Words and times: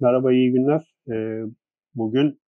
Merhaba, 0.00 0.32
iyi 0.32 0.52
günler. 0.52 0.94
Ee, 1.12 1.42
bugün 1.94 2.40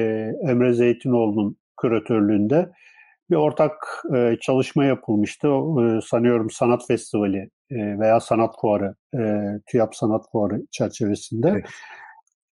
Emre 0.50 0.72
Zeytinoğlu'nun 0.72 1.56
küratörlüğünde 1.80 2.70
bir 3.30 3.36
ortak 3.36 4.02
e, 4.14 4.36
çalışma 4.40 4.84
yapılmıştı. 4.84 5.48
E, 5.48 6.00
sanıyorum 6.00 6.50
Sanat 6.50 6.86
Festivali 6.86 7.50
e, 7.70 7.98
veya 7.98 8.20
Sanat 8.20 8.60
Fuarı, 8.60 8.94
e, 9.18 9.20
TÜYAP 9.66 9.96
Sanat 9.96 10.24
Fuarı 10.32 10.62
çerçevesinde. 10.70 11.48
Evet. 11.48 11.64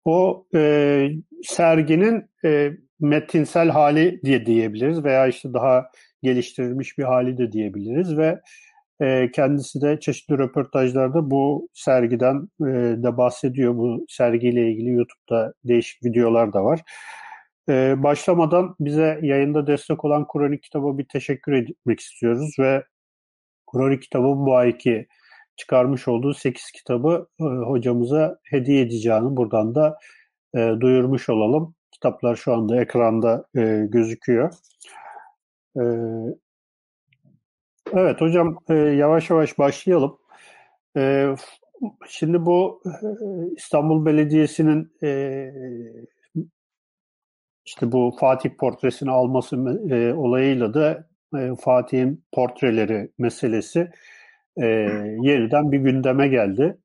O 0.05 0.45
e, 0.55 1.09
serginin 1.43 2.25
e, 2.45 2.71
metinsel 2.99 3.69
hali 3.69 4.21
diye 4.23 4.45
diyebiliriz 4.45 5.03
veya 5.03 5.27
işte 5.27 5.53
daha 5.53 5.91
geliştirilmiş 6.23 6.97
bir 6.97 7.03
hali 7.03 7.37
de 7.37 7.51
diyebiliriz 7.51 8.17
ve 8.17 8.41
e, 9.01 9.31
kendisi 9.31 9.81
de 9.81 9.99
çeşitli 9.99 10.37
röportajlarda 10.37 11.31
bu 11.31 11.69
sergiden 11.73 12.49
e, 12.61 12.65
de 13.03 13.17
bahsediyor. 13.17 13.75
Bu 13.75 14.05
sergiyle 14.09 14.71
ilgili 14.71 14.89
YouTube'da 14.89 15.53
değişik 15.63 16.05
videolar 16.05 16.53
da 16.53 16.63
var. 16.63 16.81
E, 17.69 18.03
başlamadan 18.03 18.75
bize 18.79 19.19
yayında 19.21 19.67
destek 19.67 20.05
olan 20.05 20.27
Kronik 20.27 20.63
Kitab'a 20.63 20.97
bir 20.97 21.05
teşekkür 21.05 21.53
etmek 21.53 21.99
istiyoruz 21.99 22.55
ve 22.59 22.83
Kronik 23.71 24.01
Kitab'ın 24.01 24.45
bu 24.45 24.55
ayki 24.55 25.07
çıkarmış 25.59 26.07
olduğu 26.07 26.33
8 26.33 26.71
kitabı 26.71 27.27
e, 27.39 27.43
hocamıza 27.43 28.39
hediye 28.43 28.81
edeceğini 28.81 29.37
buradan 29.37 29.75
da 29.75 29.97
e, 30.55 30.59
duyurmuş 30.79 31.29
olalım. 31.29 31.75
Kitaplar 31.91 32.35
şu 32.35 32.53
anda 32.53 32.81
ekranda 32.81 33.45
e, 33.55 33.85
gözüküyor. 33.89 34.53
E, 35.77 35.83
evet 37.93 38.21
hocam 38.21 38.57
e, 38.69 38.73
yavaş 38.73 39.29
yavaş 39.29 39.59
başlayalım. 39.59 40.17
E, 40.97 41.35
şimdi 42.07 42.45
bu 42.45 42.81
e, 42.85 43.07
İstanbul 43.55 44.05
Belediyesi'nin 44.05 44.91
e, 45.03 45.51
işte 47.65 47.91
bu 47.91 48.15
Fatih 48.19 48.49
portresini 48.49 49.11
alması 49.11 49.55
e, 49.89 50.13
olayıyla 50.13 50.73
da 50.73 51.07
e, 51.37 51.55
Fatih'in 51.55 52.23
portreleri 52.31 53.11
meselesi 53.17 53.91
e, 54.61 54.65
yeniden 55.21 55.71
bir 55.71 55.79
gündeme 55.79 56.27
geldi. 56.27 56.77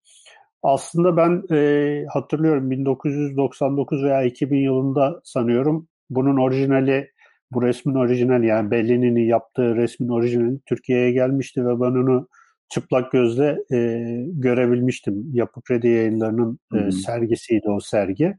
Aslında 0.62 1.16
ben 1.16 1.42
e, 1.56 2.06
hatırlıyorum 2.12 2.70
1999 2.70 4.04
veya 4.04 4.22
2000 4.22 4.58
yılında 4.58 5.20
sanıyorum 5.24 5.88
bunun 6.10 6.36
orijinali, 6.36 7.10
bu 7.52 7.62
resmin 7.62 7.94
orijinali 7.94 8.46
yani 8.46 8.70
Bellini'nin 8.70 9.28
yaptığı 9.28 9.76
resmin 9.76 10.08
orijinali 10.08 10.60
Türkiye'ye 10.66 11.12
gelmişti 11.12 11.66
ve 11.66 11.80
ben 11.80 12.02
onu 12.02 12.28
çıplak 12.68 13.12
gözle 13.12 13.58
e, 13.72 14.00
görebilmiştim. 14.32 15.30
Yapı 15.32 15.62
Kredi 15.62 15.88
yayınlarının 15.88 16.58
e, 16.74 16.90
sergisiydi 16.90 17.70
o 17.70 17.80
sergi. 17.80 18.34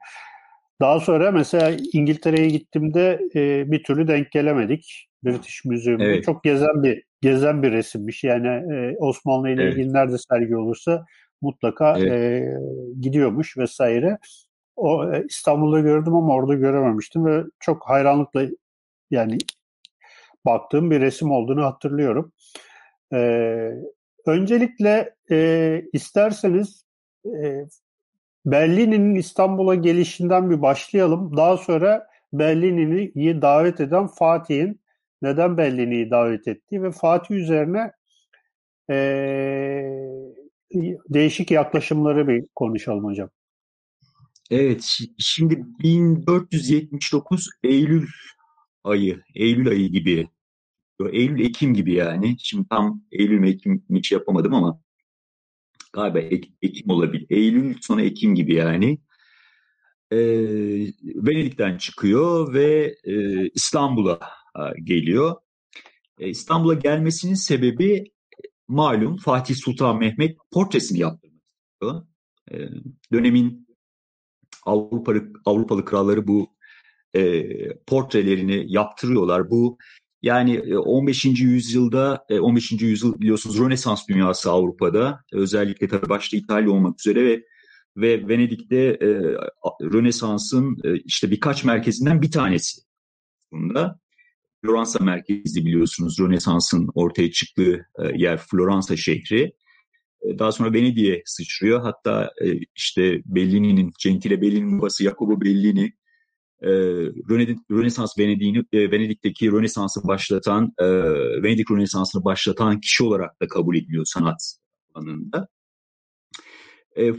Daha 0.81 0.99
sonra 0.99 1.31
mesela 1.31 1.77
İngiltere'ye 1.93 2.49
gittiğimde 2.49 3.19
e, 3.35 3.71
bir 3.71 3.83
türlü 3.83 4.07
denk 4.07 4.31
gelemedik. 4.31 5.07
British 5.23 5.65
Museum'da 5.65 6.03
evet. 6.03 6.23
çok 6.23 6.43
gezen 6.43 6.83
bir 6.83 7.03
gezen 7.25 7.63
bir 7.63 7.71
resimmiş. 7.71 8.23
Yani 8.23 8.47
e, 8.47 8.97
Osmanlı 8.97 9.49
ile 9.49 9.63
evet. 9.63 9.73
ilgili 9.73 9.93
nerede 9.93 10.17
sergi 10.17 10.57
olursa 10.57 11.05
mutlaka 11.41 11.99
evet. 11.99 12.11
e, 12.11 12.53
gidiyormuş 13.01 13.57
vesaire. 13.57 14.17
O 14.75 15.13
e, 15.13 15.25
İstanbul'da 15.29 15.79
gördüm 15.79 16.15
ama 16.15 16.33
orada 16.33 16.53
görememiştim 16.53 17.25
ve 17.25 17.43
çok 17.59 17.89
hayranlıkla 17.89 18.45
yani 19.11 19.37
baktığım 20.45 20.91
bir 20.91 21.01
resim 21.01 21.31
olduğunu 21.31 21.65
hatırlıyorum. 21.65 22.31
E, 23.13 23.19
öncelikle 24.25 25.15
e, 25.31 25.81
isterseniz 25.93 26.85
e, 27.25 27.65
Bellini'nin 28.45 29.15
İstanbul'a 29.15 29.75
gelişinden 29.75 30.49
bir 30.49 30.61
başlayalım. 30.61 31.37
Daha 31.37 31.57
sonra 31.57 32.07
Bellini'yi 32.33 33.41
davet 33.41 33.79
eden 33.79 34.07
Fatih'in 34.07 34.84
neden 35.25 35.57
Bellini'yi 35.57 36.11
davet 36.11 36.47
ettiği 36.47 36.83
ve 36.83 36.91
Fatih 36.91 37.35
üzerine 37.35 37.91
e, 38.91 38.95
değişik 41.09 41.51
yaklaşımları 41.51 42.27
bir 42.27 42.45
konuşalım 42.55 43.03
hocam. 43.03 43.29
Evet, 44.51 44.97
şimdi 45.17 45.65
1479 45.83 47.49
Eylül 47.63 48.07
ayı, 48.83 49.21
Eylül 49.35 49.67
ayı 49.67 49.89
gibi, 49.91 50.27
Eylül-Ekim 51.11 51.73
gibi 51.73 51.93
yani. 51.93 52.35
Şimdi 52.39 52.67
tam 52.69 53.01
Eylül 53.11 53.39
mi 53.39 53.49
Ekim 53.49 53.85
hiç 53.89 54.11
yapamadım 54.11 54.53
ama 54.53 54.81
galiba 55.93 56.19
Ek, 56.19 56.49
Ekim 56.61 56.89
olabilir. 56.89 57.25
Eylül 57.29 57.75
sonra 57.81 58.01
Ekim 58.01 58.35
gibi 58.35 58.55
yani. 58.55 58.99
Ee, 60.11 60.17
Venedik'ten 61.03 61.77
çıkıyor 61.77 62.53
ve 62.53 62.95
e, 63.03 63.45
İstanbul'a 63.49 64.13
e, 64.13 64.19
geliyor. 64.83 65.35
E, 66.19 66.29
İstanbul'a 66.29 66.73
gelmesinin 66.73 67.33
sebebi 67.33 68.03
malum 68.67 69.17
Fatih 69.17 69.55
Sultan 69.55 69.99
Mehmet 69.99 70.37
portresini 70.51 70.99
yaptırmak 70.99 71.41
istiyor. 71.43 72.05
E, 72.51 72.55
dönemin 73.13 73.67
Avrupalı, 74.65 75.23
Avrupalı 75.45 75.85
kralları 75.85 76.27
bu 76.27 76.55
e, 77.13 77.43
portrelerini 77.77 78.65
yaptırıyorlar. 78.67 79.49
Bu 79.49 79.77
yani 80.21 80.77
15. 80.77 81.25
yüzyılda 81.25 82.25
15. 82.29 82.71
yüzyıl 82.71 83.19
biliyorsunuz 83.19 83.59
Rönesans 83.59 84.07
dünyası 84.07 84.51
Avrupa'da 84.51 85.19
özellikle 85.33 85.87
tabii 85.87 86.09
başta 86.09 86.37
İtalya 86.37 86.71
olmak 86.71 86.99
üzere 86.99 87.25
ve 87.25 87.43
ve 87.97 88.27
Venedik'te 88.27 88.77
e, 88.77 89.07
Rönesans'ın 89.81 90.77
e, 90.83 90.95
işte 90.95 91.31
birkaç 91.31 91.63
merkezinden 91.63 92.21
bir 92.21 92.31
tanesi 92.31 92.81
bunda. 93.51 93.99
Floransa 94.65 95.03
merkezli 95.03 95.65
biliyorsunuz 95.65 96.19
Rönesans'ın 96.19 96.89
ortaya 96.95 97.31
çıktığı 97.31 97.87
e, 97.99 98.03
yer 98.15 98.37
Floransa 98.37 98.97
şehri. 98.97 99.53
E, 100.21 100.39
daha 100.39 100.51
sonra 100.51 100.73
Venedik'e 100.73 101.21
sıçrıyor. 101.25 101.81
Hatta 101.81 102.31
e, 102.41 102.59
işte 102.75 103.21
Bellini'nin, 103.25 103.91
Gentile 104.03 104.41
Bellini'nin 104.41 104.79
babası 104.79 105.03
Jacopo 105.03 105.41
Bellini 105.41 105.93
Rönesans 107.71 108.19
Venedik'ini, 108.19 108.91
Venedik'teki 108.91 109.51
Rönesans'ı 109.51 110.07
başlatan, 110.07 110.73
Venedik 111.43 111.71
Rönesans'ını 111.71 112.25
başlatan 112.25 112.79
kişi 112.79 113.03
olarak 113.03 113.41
da 113.41 113.47
kabul 113.47 113.75
ediliyor 113.75 114.05
sanat 114.05 114.55
alanında. 114.93 115.47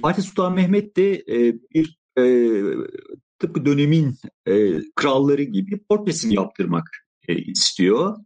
Fatih 0.03 0.23
Sultan 0.23 0.55
Mehmet 0.55 0.97
de 0.97 1.25
bir 1.75 1.99
tıpkı 3.39 3.67
dönemin 3.67 4.15
kralları 4.97 5.43
gibi 5.43 5.79
portresini 5.89 6.35
yaptırmak 6.35 7.06
istiyor. 7.35 8.17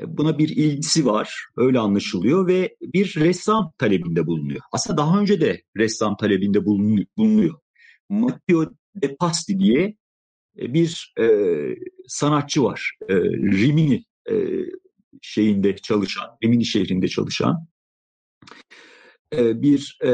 E, 0.00 0.16
buna 0.16 0.38
bir 0.38 0.48
ilgisi 0.48 1.06
var, 1.06 1.46
öyle 1.56 1.78
anlaşılıyor 1.78 2.46
ve 2.46 2.76
bir 2.80 3.14
ressam 3.16 3.72
talebinde 3.78 4.26
bulunuyor. 4.26 4.60
Aslında 4.72 4.96
daha 4.96 5.20
önce 5.20 5.40
de 5.40 5.62
ressam 5.76 6.16
talebinde 6.16 6.64
bulunuyor. 6.66 7.54
Matteo 8.08 8.66
De 8.94 9.16
Pasti 9.16 9.58
diye 9.58 9.96
e, 10.60 10.74
bir 10.74 11.14
e, 11.20 11.26
sanatçı 12.08 12.62
var. 12.62 12.92
E, 13.08 13.14
Rimini 13.34 14.04
e, 14.30 14.34
şeyinde 15.22 15.76
çalışan, 15.76 16.36
Rimini 16.44 16.64
şehrinde 16.64 17.08
çalışan 17.08 17.66
e, 19.32 19.62
bir 19.62 19.98
e, 20.02 20.10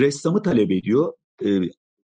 ressamı 0.00 0.42
talep 0.42 0.70
ediyor. 0.70 1.12
E, 1.44 1.48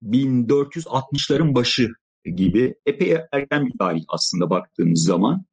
1460'ların 0.03 1.55
başı 1.55 1.89
gibi 2.35 2.75
epey 2.85 3.17
erken 3.31 3.65
bir 3.65 3.77
tarih 3.79 4.03
aslında 4.07 4.49
baktığımız 4.49 5.03
zaman. 5.03 5.45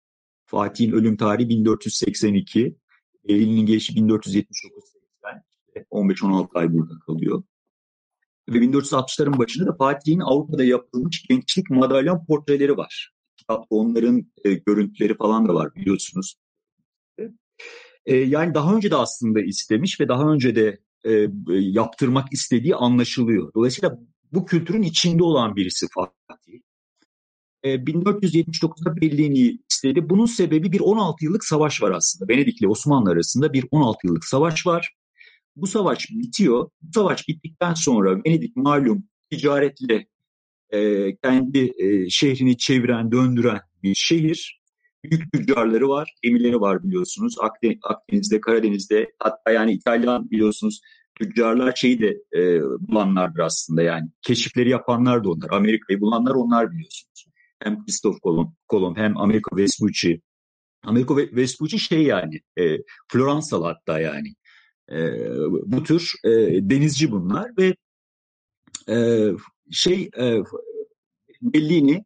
Fatih'in 0.46 0.92
ölüm 0.92 1.16
tarihi 1.16 1.48
1482, 1.48 2.76
Eylül'ün 3.24 3.66
gelişi 3.66 3.96
1479 3.96 4.94
15-16 5.90 6.48
ay 6.54 6.72
burada 6.72 6.98
kalıyor. 7.06 7.42
Ve 8.48 8.58
1460'ların 8.58 9.38
başında 9.38 9.66
da 9.66 9.76
Fatih'in 9.76 10.20
Avrupa'da 10.20 10.64
yapılmış 10.64 11.22
gençlik 11.28 11.70
madalyon 11.70 12.24
portreleri 12.26 12.76
var. 12.76 13.12
Onların 13.70 14.32
e, 14.44 14.52
görüntüleri 14.52 15.16
falan 15.16 15.48
da 15.48 15.54
var 15.54 15.74
biliyorsunuz. 15.74 16.34
E, 18.06 18.16
yani 18.16 18.54
daha 18.54 18.74
önce 18.76 18.90
de 18.90 18.96
aslında 18.96 19.40
istemiş 19.40 20.00
ve 20.00 20.08
daha 20.08 20.32
önce 20.32 20.56
de 20.56 20.80
e, 21.04 21.28
yaptırmak 21.48 22.32
istediği 22.32 22.74
anlaşılıyor. 22.74 23.52
Dolayısıyla 23.54 23.98
bu 24.34 24.46
kültürün 24.46 24.82
içinde 24.82 25.22
olan 25.22 25.56
birisi 25.56 25.86
Fatih. 25.94 26.60
E, 27.62 27.75
1479'da 27.75 28.96
Bellini 29.00 29.58
istedi. 29.70 30.10
Bunun 30.10 30.26
sebebi 30.26 30.72
bir 30.72 30.81
16 30.81 31.25
yıllık 31.25 31.44
savaş 31.44 31.82
var 31.82 31.90
aslında. 31.90 32.32
Venedik 32.32 32.60
ile 32.60 32.69
Osmanlı 32.69 33.10
arasında 33.10 33.52
bir 33.52 33.64
16 33.70 34.06
yıllık 34.06 34.25
savaş 34.25 34.66
var. 34.66 34.94
Bu 35.56 35.66
savaş 35.66 36.10
bitiyor. 36.10 36.70
Bu 36.82 36.92
savaş 36.94 37.28
bittikten 37.28 37.75
sonra 37.75 38.25
Venedik 38.25 38.56
malum 38.56 39.04
ticaretle 39.31 40.06
e, 40.70 41.16
kendi 41.16 41.72
e, 41.78 42.10
şehrini 42.10 42.58
çeviren, 42.58 43.12
döndüren 43.12 43.60
bir 43.82 43.94
şehir. 43.94 44.60
Büyük 45.04 45.32
tüccarları 45.32 45.88
var, 45.88 46.14
gemileri 46.22 46.60
var 46.60 46.82
biliyorsunuz. 46.82 47.36
Akdeniz'de, 47.82 48.40
Karadeniz'de 48.40 49.12
hatta 49.19 49.50
yani 49.50 49.72
İtalyan 49.72 50.31
biliyorsunuz 50.31 50.81
tüccarlar 51.19 51.75
şeyi 51.76 52.00
de 52.00 52.16
e, 52.37 52.62
bulanlardır 52.62 53.40
aslında 53.40 53.82
yani. 53.82 54.08
Keşifleri 54.22 54.70
yapanlar 54.70 55.25
da 55.25 55.31
onlar. 55.31 55.50
Amerika'yı 55.50 56.00
bulanlar 56.00 56.34
onlar 56.34 56.70
biliyorsunuz. 56.70 57.26
Hem 57.62 57.84
Christoph 57.84 58.16
Kolomb, 58.69 58.96
hem 58.96 59.16
Amerika 59.16 59.56
Vespucci. 59.56 60.20
Amerika 60.82 61.16
Vespucci 61.16 61.78
şey 61.78 62.02
yani 62.02 62.40
e, 62.58 62.78
Floransalı 63.12 63.64
hatta 63.64 64.00
yani. 64.00 64.34
E, 64.93 64.96
bu 65.66 65.82
tür 65.82 66.12
e, 66.25 66.31
denizci 66.70 67.11
bunlar 67.11 67.50
ve 67.58 67.75
e, 68.88 69.31
şey 69.70 70.10
e, 70.19 70.38
Bellini 71.43 72.05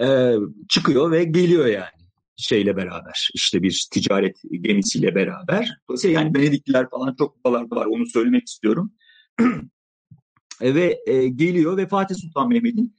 e, 0.00 0.34
çıkıyor 0.68 1.10
ve 1.10 1.24
geliyor 1.24 1.66
yani 1.66 1.97
şeyle 2.38 2.76
beraber 2.76 3.30
işte 3.34 3.62
bir 3.62 3.88
ticaret 3.92 4.36
gemisiyle 4.60 5.14
beraber. 5.14 5.78
Dolayısıyla 5.88 6.20
yani 6.20 6.38
Venedikliler 6.38 6.90
falan 6.90 7.14
çok 7.18 7.44
buralarda 7.44 7.76
var 7.76 7.86
onu 7.86 8.06
söylemek 8.06 8.48
istiyorum. 8.48 8.92
e, 10.60 10.74
ve 10.74 10.98
e, 11.06 11.28
geliyor 11.28 11.76
ve 11.76 11.86
Fatih 11.86 12.16
Sultan 12.16 12.48
Mehmet'in 12.48 12.96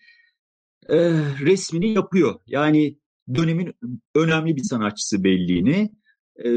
e, 0.89 0.97
resmini 1.41 1.93
yapıyor. 1.93 2.39
Yani 2.47 2.97
dönemin 3.35 3.73
önemli 4.15 4.55
bir 4.55 4.63
sanatçısı 4.63 5.23
belliğini 5.23 5.91
e, 6.45 6.49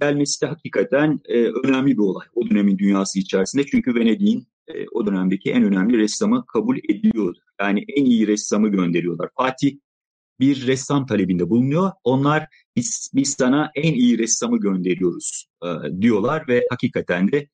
gelmesi 0.00 0.42
de 0.42 0.46
hakikaten 0.46 1.20
e, 1.24 1.44
önemli 1.44 1.92
bir 1.92 2.02
olay 2.02 2.26
o 2.34 2.50
dönemin 2.50 2.78
dünyası 2.78 3.18
içerisinde. 3.18 3.66
Çünkü 3.66 3.94
Venedik'in 3.94 4.46
e, 4.68 4.88
o 4.92 5.06
dönemdeki 5.06 5.50
en 5.50 5.62
önemli 5.62 5.98
ressamı 5.98 6.46
kabul 6.46 6.78
ediliyordu. 6.78 7.38
Yani 7.60 7.84
en 7.88 8.04
iyi 8.04 8.26
ressamı 8.26 8.68
gönderiyorlar. 8.68 9.30
Fatih 9.36 9.76
bir 10.40 10.66
ressam 10.66 11.06
talebinde 11.06 11.50
bulunuyor. 11.50 11.92
Onlar 12.04 12.46
biz, 12.76 13.10
biz 13.14 13.30
sana 13.30 13.70
en 13.74 13.92
iyi 13.92 14.18
ressamı 14.18 14.60
gönderiyoruz 14.60 15.46
e, 15.64 16.00
diyorlar 16.00 16.48
ve 16.48 16.66
hakikaten 16.70 17.32
de 17.32 17.48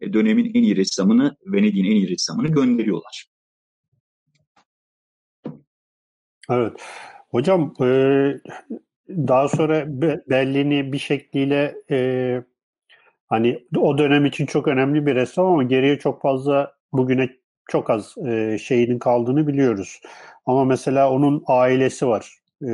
e, 0.00 0.12
dönemin 0.12 0.54
en 0.54 0.62
iyi 0.62 0.76
ressamını, 0.76 1.36
Venedik'in 1.46 1.84
en 1.84 1.96
iyi 1.96 2.08
ressamını 2.08 2.48
gönderiyorlar. 2.48 3.26
Evet. 6.50 6.72
Hocam 7.30 7.74
e, 7.80 7.86
daha 9.08 9.48
sonra 9.48 9.84
Bellini 10.30 10.92
bir 10.92 10.98
şekliyle 10.98 11.74
e, 11.90 12.42
hani 13.26 13.66
o 13.76 13.98
dönem 13.98 14.26
için 14.26 14.46
çok 14.46 14.68
önemli 14.68 15.06
bir 15.06 15.14
ressam 15.14 15.46
ama 15.46 15.62
geriye 15.62 15.98
çok 15.98 16.22
fazla 16.22 16.72
bugüne 16.92 17.30
çok 17.68 17.90
az 17.90 18.14
e, 18.26 18.58
şeyinin 18.58 18.98
kaldığını 18.98 19.46
biliyoruz. 19.46 20.00
Ama 20.46 20.64
mesela 20.64 21.10
onun 21.10 21.44
ailesi 21.46 22.06
var. 22.06 22.38
E, 22.62 22.70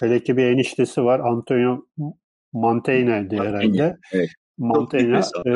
hele 0.00 0.22
ki 0.22 0.36
bir 0.36 0.44
eniştesi 0.44 1.04
var. 1.04 1.20
Antonio 1.20 1.86
Mantegna 2.52 3.14
herhalde. 3.44 3.96
Evet. 4.12 4.28
Mantegna 4.58 5.18
e, 5.46 5.50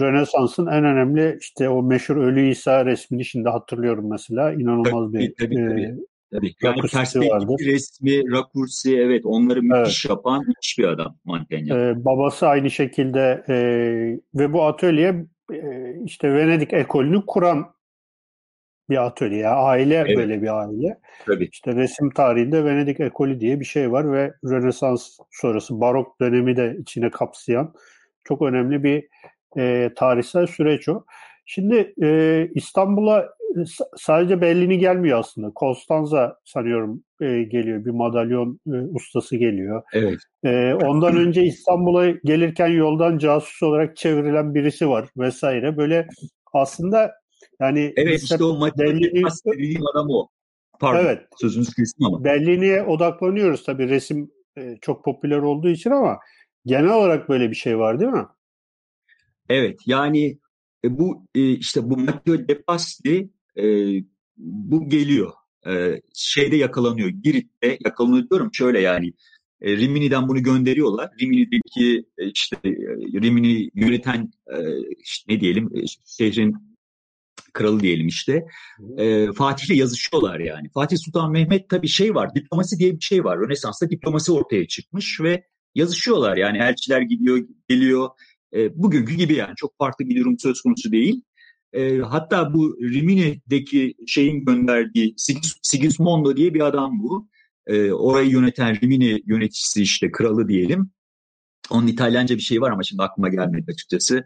Rönesans'ın 0.00 0.66
en 0.66 0.84
önemli 0.84 1.38
işte 1.40 1.68
o 1.68 1.82
meşhur 1.82 2.16
Ölü 2.16 2.50
İsa 2.50 2.86
resmini 2.86 3.24
şimdi 3.24 3.48
hatırlıyorum 3.48 4.10
mesela. 4.10 4.52
İnanılmaz 4.52 5.12
bir 5.12 5.34
tabii, 5.38 5.54
tabii. 5.54 5.82
E, 5.82 5.94
Tabii. 6.32 6.54
Yani 6.62 6.80
perspektif 6.80 7.66
resmi, 7.66 8.32
rakursi 8.32 8.96
evet 8.96 9.22
onları 9.26 9.62
müthiş 9.62 10.06
evet. 10.06 10.10
yapan 10.10 10.44
müthiş 10.46 10.78
bir 10.78 10.84
adam 10.84 11.16
Mantegna. 11.24 11.78
Ee, 11.78 12.04
babası 12.04 12.46
aynı 12.48 12.70
şekilde 12.70 13.44
e, 13.48 13.54
ve 14.34 14.52
bu 14.52 14.62
atölye 14.62 15.26
e, 15.52 15.94
işte 16.04 16.34
Venedik 16.34 16.72
ekolünü 16.72 17.26
kuran 17.26 17.74
bir 18.90 19.06
atölye. 19.06 19.48
Aile 19.48 19.94
evet. 19.94 20.16
böyle 20.16 20.42
bir 20.42 20.60
aile. 20.60 21.00
Tabii. 21.26 21.48
İşte 21.52 21.74
resim 21.74 22.10
tarihinde 22.10 22.64
Venedik 22.64 23.00
ekolü 23.00 23.40
diye 23.40 23.60
bir 23.60 23.64
şey 23.64 23.92
var 23.92 24.12
ve 24.12 24.34
Rönesans 24.44 25.18
sonrası 25.30 25.80
barok 25.80 26.20
dönemi 26.20 26.56
de 26.56 26.76
içine 26.80 27.10
kapsayan 27.10 27.74
çok 28.24 28.42
önemli 28.42 28.84
bir 28.84 29.08
e, 29.58 29.90
tarihsel 29.96 30.46
süreç 30.46 30.88
o. 30.88 31.04
Şimdi 31.52 31.94
e, 32.02 32.48
İstanbul'a 32.54 33.28
sadece 33.96 34.40
Bellini 34.40 34.78
gelmiyor 34.78 35.18
aslında. 35.18 35.50
Konstanza 35.50 36.36
sanıyorum 36.44 37.04
e, 37.20 37.42
geliyor. 37.42 37.84
Bir 37.84 37.90
madalyon 37.90 38.60
e, 38.66 38.76
ustası 38.76 39.36
geliyor. 39.36 39.82
Evet. 39.92 40.18
E, 40.44 40.74
ondan 40.74 41.16
önce 41.16 41.42
İstanbul'a 41.44 42.10
gelirken 42.10 42.66
yoldan 42.66 43.18
casus 43.18 43.62
olarak 43.62 43.96
çevrilen 43.96 44.54
birisi 44.54 44.88
var 44.88 45.08
vesaire. 45.16 45.76
Böyle 45.76 46.08
aslında 46.52 47.12
yani 47.60 47.92
Evet 47.96 48.22
işte 48.22 48.44
o 48.44 48.70
Bellini 48.78 49.22
dediğim 49.46 49.86
adam 49.86 50.10
o. 50.10 50.28
Pardon 50.80 51.04
evet. 51.04 51.22
sözünüzü 51.40 51.74
kestim 51.74 52.06
ama. 52.06 52.24
Bellini'ye 52.24 52.82
odaklanıyoruz 52.82 53.64
tabii 53.64 53.88
resim 53.88 54.30
e, 54.58 54.76
çok 54.80 55.04
popüler 55.04 55.38
olduğu 55.38 55.68
için 55.68 55.90
ama 55.90 56.18
genel 56.66 56.92
olarak 56.92 57.28
böyle 57.28 57.50
bir 57.50 57.56
şey 57.56 57.78
var 57.78 58.00
değil 58.00 58.10
mi? 58.10 58.26
Evet 59.48 59.78
yani 59.86 60.38
e, 60.84 60.98
bu 60.98 61.26
e, 61.34 61.50
işte 61.50 61.90
bu 61.90 61.96
Matteo 61.96 62.48
De 62.48 62.62
Pasti 62.62 63.30
e, 63.56 63.64
bu 64.36 64.88
geliyor. 64.88 65.32
E, 65.66 66.00
şeyde 66.14 66.56
yakalanıyor. 66.56 67.08
Girit'te 67.08 67.78
yakalanıyor 67.84 68.30
diyorum 68.30 68.50
şöyle 68.52 68.80
yani. 68.80 69.12
E, 69.60 69.76
Rimini'den 69.76 70.28
bunu 70.28 70.42
gönderiyorlar. 70.42 71.10
Rimini'deki 71.20 72.04
e, 72.18 72.30
işte 72.30 72.56
e, 72.64 72.70
Rimini 73.22 73.70
yöneten 73.74 74.32
e, 74.46 74.58
işte 74.98 75.34
ne 75.34 75.40
diyelim 75.40 75.70
e, 75.76 75.84
şehrin 76.06 76.56
kralı 77.52 77.80
diyelim 77.80 78.06
işte. 78.06 78.46
E, 78.98 79.32
Fatih'le 79.32 79.76
yazışıyorlar 79.76 80.40
yani. 80.40 80.68
Fatih 80.74 80.96
Sultan 80.98 81.32
Mehmet 81.32 81.68
tabii 81.68 81.88
şey 81.88 82.14
var, 82.14 82.34
diplomasi 82.34 82.78
diye 82.78 82.94
bir 82.94 83.00
şey 83.00 83.24
var. 83.24 83.38
Rönesans'ta 83.38 83.90
diplomasi 83.90 84.32
ortaya 84.32 84.68
çıkmış 84.68 85.20
ve 85.20 85.44
yazışıyorlar. 85.74 86.36
Yani 86.36 86.58
elçiler 86.58 87.00
gidiyor, 87.00 87.46
geliyor. 87.68 88.08
E, 88.54 88.82
bugünkü 88.82 89.14
gibi 89.14 89.34
yani 89.34 89.54
çok 89.56 89.78
farklı 89.78 90.08
bir 90.08 90.20
durum 90.20 90.38
söz 90.38 90.62
konusu 90.62 90.92
değil. 90.92 91.22
E, 91.72 91.98
hatta 91.98 92.54
bu 92.54 92.78
Rimini'deki 92.80 93.94
şeyin 94.06 94.44
gönderdiği 94.44 95.14
Sigismondo 95.62 96.36
diye 96.36 96.54
bir 96.54 96.60
adam 96.60 97.02
bu. 97.02 97.28
E, 97.66 97.92
orayı 97.92 98.30
yöneten 98.30 98.80
Rimini 98.80 99.22
yöneticisi 99.26 99.82
işte 99.82 100.10
kralı 100.12 100.48
diyelim. 100.48 100.90
Onun 101.70 101.86
İtalyanca 101.86 102.36
bir 102.36 102.40
şey 102.40 102.60
var 102.60 102.70
ama 102.70 102.82
şimdi 102.82 103.02
aklıma 103.02 103.28
gelmedi 103.28 103.64
açıkçası. 103.72 104.24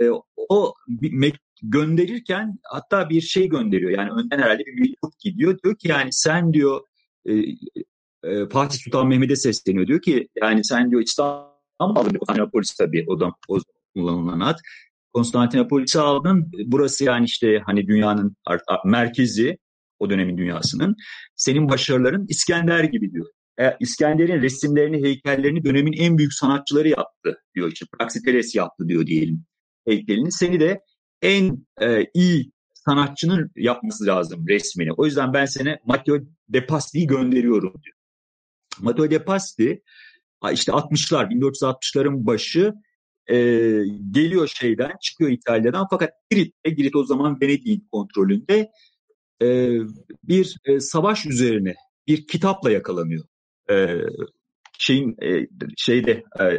E, 0.00 0.08
o 0.48 0.74
bir 0.88 1.40
gönderirken 1.62 2.58
hatta 2.64 3.10
bir 3.10 3.20
şey 3.20 3.48
gönderiyor. 3.48 3.90
Yani 3.90 4.10
önden 4.10 4.38
herhalde 4.38 4.66
bir 4.66 4.80
mektup 4.80 5.18
gidiyor. 5.18 5.58
Diyor 5.64 5.76
ki 5.76 5.88
yani 5.88 6.12
sen 6.12 6.52
diyor 6.52 6.80
e, 7.26 7.32
e, 8.24 8.48
Fatih 8.48 8.78
Sultan 8.78 9.08
Mehmet'e 9.08 9.36
sesleniyor. 9.36 9.86
Diyor 9.86 10.02
ki 10.02 10.28
yani 10.42 10.64
sen 10.64 10.90
diyor 10.90 11.02
İstanbul'da 11.02 11.51
Konstantinopolis 11.88 12.74
tabii 12.74 13.04
o 13.08 13.30
o 13.48 13.58
kullanılan 13.94 14.40
ad. 14.40 14.58
Konstantinopolis'i 15.12 16.00
aldın. 16.00 16.52
Burası 16.66 17.04
yani 17.04 17.24
işte 17.24 17.62
hani 17.66 17.86
dünyanın 17.86 18.36
merkezi 18.84 19.58
o 19.98 20.10
dönemin 20.10 20.38
dünyasının. 20.38 20.96
Senin 21.34 21.68
başarıların 21.68 22.26
İskender 22.28 22.84
gibi 22.84 23.12
diyor. 23.12 23.26
E, 23.60 23.76
İskender'in 23.80 24.42
resimlerini, 24.42 25.02
heykellerini 25.02 25.64
dönemin 25.64 25.92
en 25.92 26.18
büyük 26.18 26.34
sanatçıları 26.34 26.88
yaptı 26.88 27.42
diyor. 27.54 27.72
İşte 27.72 27.86
Praxiteles 27.98 28.54
yaptı 28.54 28.88
diyor 28.88 29.06
diyelim 29.06 29.44
heykelini. 29.86 30.32
Seni 30.32 30.60
de 30.60 30.80
en 31.22 31.66
e, 31.80 32.06
iyi 32.14 32.52
sanatçının 32.74 33.50
yapması 33.56 34.06
lazım 34.06 34.48
resmini. 34.48 34.92
O 34.92 35.06
yüzden 35.06 35.32
ben 35.32 35.44
sana 35.44 35.78
Matteo 35.84 36.18
De 36.48 36.66
Pasti'yi 36.66 37.06
gönderiyorum 37.06 37.72
diyor. 37.82 37.96
Matteo 38.80 39.10
De 39.10 39.24
Pasti 39.24 39.82
işte 40.50 40.72
60'lar 40.72 41.30
1460'ların 41.30 42.26
başı 42.26 42.74
e, 43.26 43.36
geliyor 44.10 44.48
şeyden 44.48 44.92
çıkıyor 45.02 45.30
İtalya'dan 45.30 45.86
fakat 45.90 46.10
Girit'te 46.30 46.70
Girit 46.70 46.96
o 46.96 47.04
zaman 47.04 47.40
Venedik'in 47.40 47.88
kontrolünde 47.92 48.70
e, 49.42 49.78
bir 50.24 50.56
e, 50.64 50.80
savaş 50.80 51.26
üzerine 51.26 51.74
bir 52.06 52.26
kitapla 52.26 52.70
yakalanıyor. 52.70 53.24
E, 53.70 54.00
şeyin 54.78 55.16
e, 55.22 55.48
şeyde 55.76 56.24
e, 56.40 56.58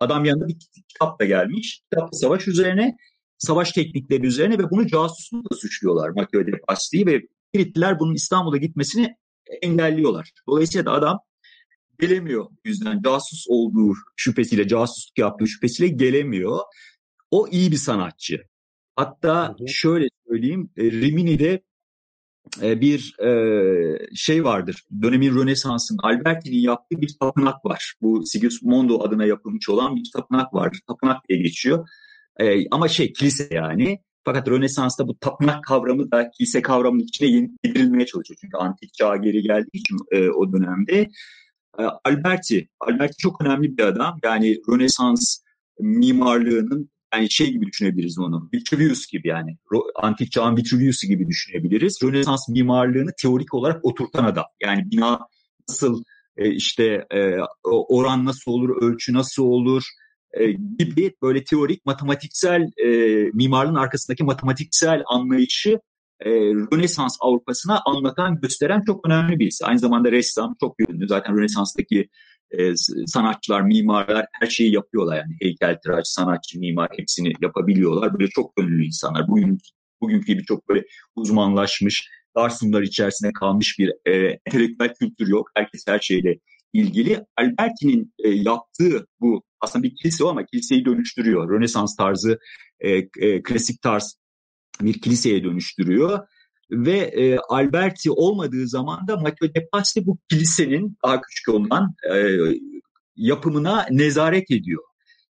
adam 0.00 0.24
yanında 0.24 0.48
bir 0.48 0.56
kitap 0.88 1.20
da 1.20 1.24
gelmiş. 1.24 1.82
Kitap 1.92 2.08
savaş 2.12 2.48
üzerine, 2.48 2.96
savaş 3.38 3.72
teknikleri 3.72 4.26
üzerine 4.26 4.58
ve 4.58 4.70
bunu 4.70 4.86
casuslukla 4.86 5.56
suçluyorlar 5.56 6.08
Machiavelli 6.08 6.60
Pasti'yi 6.68 7.06
ve 7.06 7.22
Giritliler 7.52 7.98
bunun 8.00 8.14
İstanbul'a 8.14 8.56
gitmesini 8.56 9.16
engelliyorlar. 9.62 10.32
Dolayısıyla 10.48 10.86
da 10.86 10.92
adam 10.92 11.20
gelemiyor. 12.00 12.46
Yüzden 12.64 13.02
casus 13.02 13.44
olduğu 13.48 13.94
şüphesiyle, 14.16 14.68
casusluk 14.68 15.18
yaptığı 15.18 15.46
şüphesiyle 15.46 15.88
gelemiyor. 15.88 16.58
O 17.30 17.48
iyi 17.48 17.70
bir 17.70 17.76
sanatçı. 17.76 18.42
Hatta 18.96 19.56
şöyle 19.66 20.06
söyleyeyim, 20.28 20.70
e, 20.76 20.82
Rimini'de 20.90 21.62
e, 22.62 22.80
bir 22.80 23.20
e, 23.20 23.30
şey 24.14 24.44
vardır. 24.44 24.84
Dönemin 25.02 25.34
Rönesans'ın 25.34 25.98
Alberti'nin 26.02 26.58
yaptığı 26.58 27.00
bir 27.00 27.16
tapınak 27.20 27.64
var. 27.64 27.94
Bu 28.02 28.26
Sigismondo 28.26 29.02
adına 29.02 29.24
yapılmış 29.24 29.68
olan 29.68 29.96
bir 29.96 30.10
tapınak 30.12 30.54
vardır. 30.54 30.80
Tapınak 30.88 31.28
diye 31.28 31.42
geçiyor. 31.42 31.88
Ama 32.70 32.88
şey 32.88 33.12
kilise 33.12 33.48
yani. 33.50 33.98
Fakat 34.24 34.48
Rönesans'ta 34.48 35.08
bu 35.08 35.18
tapınak 35.18 35.64
kavramı 35.64 36.10
da 36.10 36.30
kilise 36.30 36.62
kavramının 36.62 37.02
içine 37.02 37.28
yedirilmeye 37.64 38.06
çalışıyor. 38.06 38.38
Çünkü 38.40 38.56
antik 38.56 38.94
çağa 38.94 39.16
geri 39.16 39.42
geldiği 39.42 39.76
için 39.78 39.96
o 40.36 40.52
dönemde. 40.52 41.08
E, 41.78 41.82
Alberti, 42.04 42.68
Alberti 42.80 43.16
çok 43.18 43.40
önemli 43.40 43.78
bir 43.78 43.82
adam. 43.82 44.18
Yani 44.24 44.56
Rönesans 44.70 45.38
mimarlığının 45.80 46.90
yani 47.14 47.30
şey 47.30 47.50
gibi 47.50 47.66
düşünebiliriz 47.66 48.18
onu. 48.18 48.48
Vitruvius 48.54 49.06
gibi 49.06 49.28
yani. 49.28 49.56
Antik 49.94 50.32
çağın 50.32 50.56
Vitruvius'u 50.56 51.06
gibi 51.06 51.28
düşünebiliriz. 51.28 51.98
Rönesans 52.02 52.48
mimarlığını 52.48 53.10
teorik 53.22 53.54
olarak 53.54 53.84
oturtan 53.84 54.24
adam. 54.24 54.44
Yani 54.62 54.90
bina 54.90 55.20
nasıl 55.68 56.02
e, 56.36 56.50
işte 56.50 57.06
e, 57.14 57.36
oran 57.64 58.24
nasıl 58.24 58.52
olur, 58.52 58.82
ölçü 58.82 59.12
nasıl 59.12 59.42
olur 59.42 59.82
e, 60.32 60.52
gibi 60.52 61.14
böyle 61.22 61.44
teorik 61.44 61.86
matematiksel 61.86 62.70
mimarlığın 63.32 63.74
arkasındaki 63.74 64.24
matematiksel 64.24 65.02
anlayışı 65.06 65.78
e, 66.20 66.30
Rönesans 66.72 67.16
Avrupa'sına 67.20 67.80
anlatan, 67.86 68.40
gösteren 68.40 68.82
çok 68.86 69.06
önemli 69.06 69.38
birisi. 69.38 69.64
Aynı 69.64 69.78
zamanda 69.78 70.12
ressam, 70.12 70.54
çok 70.60 70.74
ünlü. 70.80 71.08
Zaten 71.08 71.38
Rönesans'taki 71.38 72.08
e, 72.50 72.76
sanatçılar, 73.06 73.60
mimarlar 73.60 74.26
her 74.32 74.46
şeyi 74.46 74.74
yapıyorlar 74.74 75.16
yani 75.16 75.36
heykeltıraş, 75.40 76.06
sanatçı, 76.06 76.58
mimar 76.58 76.88
hepsini 76.96 77.32
yapabiliyorlar. 77.42 78.18
Böyle 78.18 78.30
çok 78.30 78.52
ünlü 78.60 78.86
insanlar. 78.86 79.28
Bugün 79.28 79.58
bugünkü 80.00 80.26
gibi 80.26 80.44
çok 80.44 80.68
böyle 80.68 80.84
uzmanlaşmış, 81.16 82.08
dar 82.36 82.48
sınırlar 82.48 82.82
içerisinde 82.82 83.32
kalmış 83.32 83.76
bir 83.78 83.92
e, 84.06 84.38
entelektüel 84.46 84.94
kültür 85.00 85.28
yok. 85.28 85.50
Herkes 85.54 85.84
her 85.88 85.98
şeyle 85.98 86.38
ilgili. 86.72 87.24
Alberti'nin 87.36 88.14
e, 88.18 88.28
yaptığı 88.28 89.06
bu 89.20 89.42
aslında 89.60 89.82
bir 89.82 89.96
kilise 89.96 90.24
o 90.24 90.28
ama 90.28 90.46
kiliseyi 90.46 90.84
dönüştürüyor. 90.84 91.50
Rönesans 91.50 91.96
tarzı, 91.96 92.38
e, 92.80 92.90
e, 93.18 93.42
klasik 93.42 93.82
tarz 93.82 94.18
bir 94.80 95.00
kiliseye 95.00 95.44
dönüştürüyor 95.44 96.26
ve 96.70 96.98
e, 96.98 97.38
Alberti 97.48 98.10
olmadığı 98.10 98.68
zaman 98.68 99.08
da 99.08 99.16
Matteo 99.16 99.54
De 99.54 99.68
Pasti 99.72 100.06
bu 100.06 100.18
kilisenin 100.30 100.98
daha 101.04 101.20
küçük 101.20 101.48
olan 101.48 101.94
e, 102.14 102.16
yapımına 103.16 103.86
nezaret 103.90 104.50
ediyor. 104.50 104.82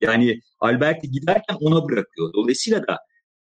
Yani 0.01 0.39
Alberti 0.59 1.11
giderken 1.11 1.57
ona 1.59 1.83
bırakıyor. 1.83 2.33
Dolayısıyla 2.33 2.87
da 2.87 2.97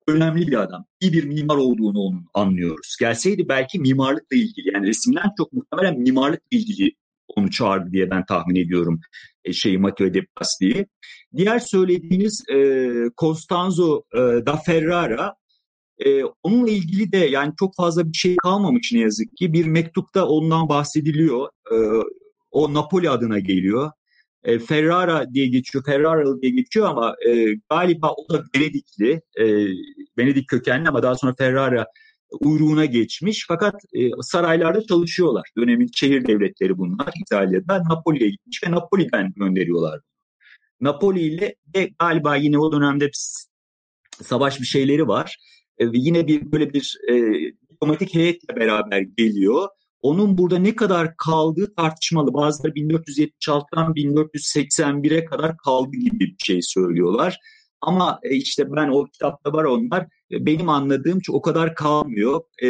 önemli 0.09 0.49
bir 0.49 0.63
adam. 0.63 0.85
İyi 1.01 1.13
bir 1.13 1.25
mimar 1.25 1.57
olduğunu 1.57 1.99
onun 1.99 2.27
anlıyoruz. 2.35 2.97
Gelseydi 3.01 3.49
belki 3.49 3.79
mimarlıkla 3.79 4.37
ilgili 4.37 4.75
yani 4.75 4.87
resimden 4.87 5.31
çok 5.37 5.53
muhtemelen 5.53 6.01
mimarlıkla 6.01 6.47
ilgili 6.51 6.91
onu 7.37 7.51
çağırdı 7.51 7.93
diye 7.93 8.11
ben 8.11 8.25
tahmin 8.27 8.57
ediyorum 8.57 9.01
e, 9.45 9.53
şeyi 9.53 9.79
Matteo 9.79 10.15
De 10.15 10.21
Pasti'yi. 10.37 10.87
Diğer 11.37 11.59
söylediğiniz 11.59 12.45
e, 12.53 12.89
Costanzo 13.19 14.03
e, 14.15 14.19
da 14.19 14.57
Ferrara 14.57 15.35
e, 15.99 16.25
onunla 16.43 16.71
ilgili 16.71 17.13
de 17.13 17.17
yani 17.17 17.53
çok 17.59 17.77
fazla 17.77 18.09
bir 18.13 18.17
şey 18.17 18.37
kalmamış 18.37 18.93
ne 18.93 19.01
yazık 19.01 19.37
ki. 19.37 19.53
Bir 19.53 19.67
mektupta 19.67 20.27
ondan 20.27 20.69
bahsediliyor. 20.69 21.49
E, 21.73 21.77
o 22.51 22.75
Napoli 22.75 23.11
adına 23.11 23.39
geliyor. 23.39 23.91
E, 24.45 24.59
Ferrara 24.59 25.35
diye 25.35 25.47
geçiyor, 25.47 25.85
Ferrara 25.85 26.43
diye 26.43 26.53
geçiyor 26.53 26.89
ama 26.89 27.17
e, 27.29 27.55
galiba 27.71 28.13
o 28.13 28.29
da 28.33 28.45
Venedikli, 28.57 29.21
e, 29.37 29.67
Venedik 30.19 30.49
kökenli 30.49 30.89
ama 30.89 31.03
daha 31.03 31.15
sonra 31.15 31.35
Ferrara 31.39 31.87
uyruğuna 32.41 32.85
geçmiş. 32.85 33.45
Fakat 33.49 33.75
e, 33.93 34.11
saraylarda 34.23 34.87
çalışıyorlar. 34.87 35.49
Dönemin 35.57 35.91
şehir 35.95 36.27
devletleri 36.27 36.79
bunlar 36.79 37.11
İtalya'da. 37.27 37.83
Napoli'ye 37.89 38.31
gitmiş 38.31 38.63
ve 38.67 38.71
Napoli'den 38.71 39.33
gönderiyorlar. 39.37 40.01
Napoli 40.81 41.21
ile 41.21 41.55
de 41.67 41.91
galiba 41.99 42.37
yine 42.37 42.59
o 42.59 42.73
dönemde 42.73 43.11
savaş 44.23 44.61
bir 44.61 44.67
şeyleri 44.67 45.09
var. 45.09 45.39
E, 45.79 45.85
yine 45.93 46.27
bir 46.27 46.53
böyle 46.53 46.73
bir 46.73 46.99
e, 47.09 47.15
diplomatik 47.71 48.15
heyetle 48.15 48.57
beraber 48.57 49.01
geliyor. 49.01 49.69
Onun 50.03 50.39
burada 50.39 50.59
ne 50.59 50.77
kadar 50.77 51.17
kaldığı 51.17 51.75
tartışmalı. 51.75 52.35
Bazıları 52.35 52.73
1476'dan 52.73 53.93
1481'e 53.93 55.25
kadar 55.25 55.57
kaldı 55.57 55.97
gibi 55.97 56.21
bir 56.21 56.37
şey 56.45 56.63
söylüyorlar. 56.63 57.39
Ama 57.81 58.21
e, 58.23 58.35
işte 58.37 58.73
ben 58.73 58.89
o 58.89 59.05
kitapta 59.05 59.53
var 59.53 59.65
onlar. 59.65 60.03
E, 60.31 60.47
benim 60.47 60.69
anladığım 60.69 61.21
o 61.31 61.43
kadar 61.43 61.75
kalmıyor. 61.75 62.41
E, 62.63 62.67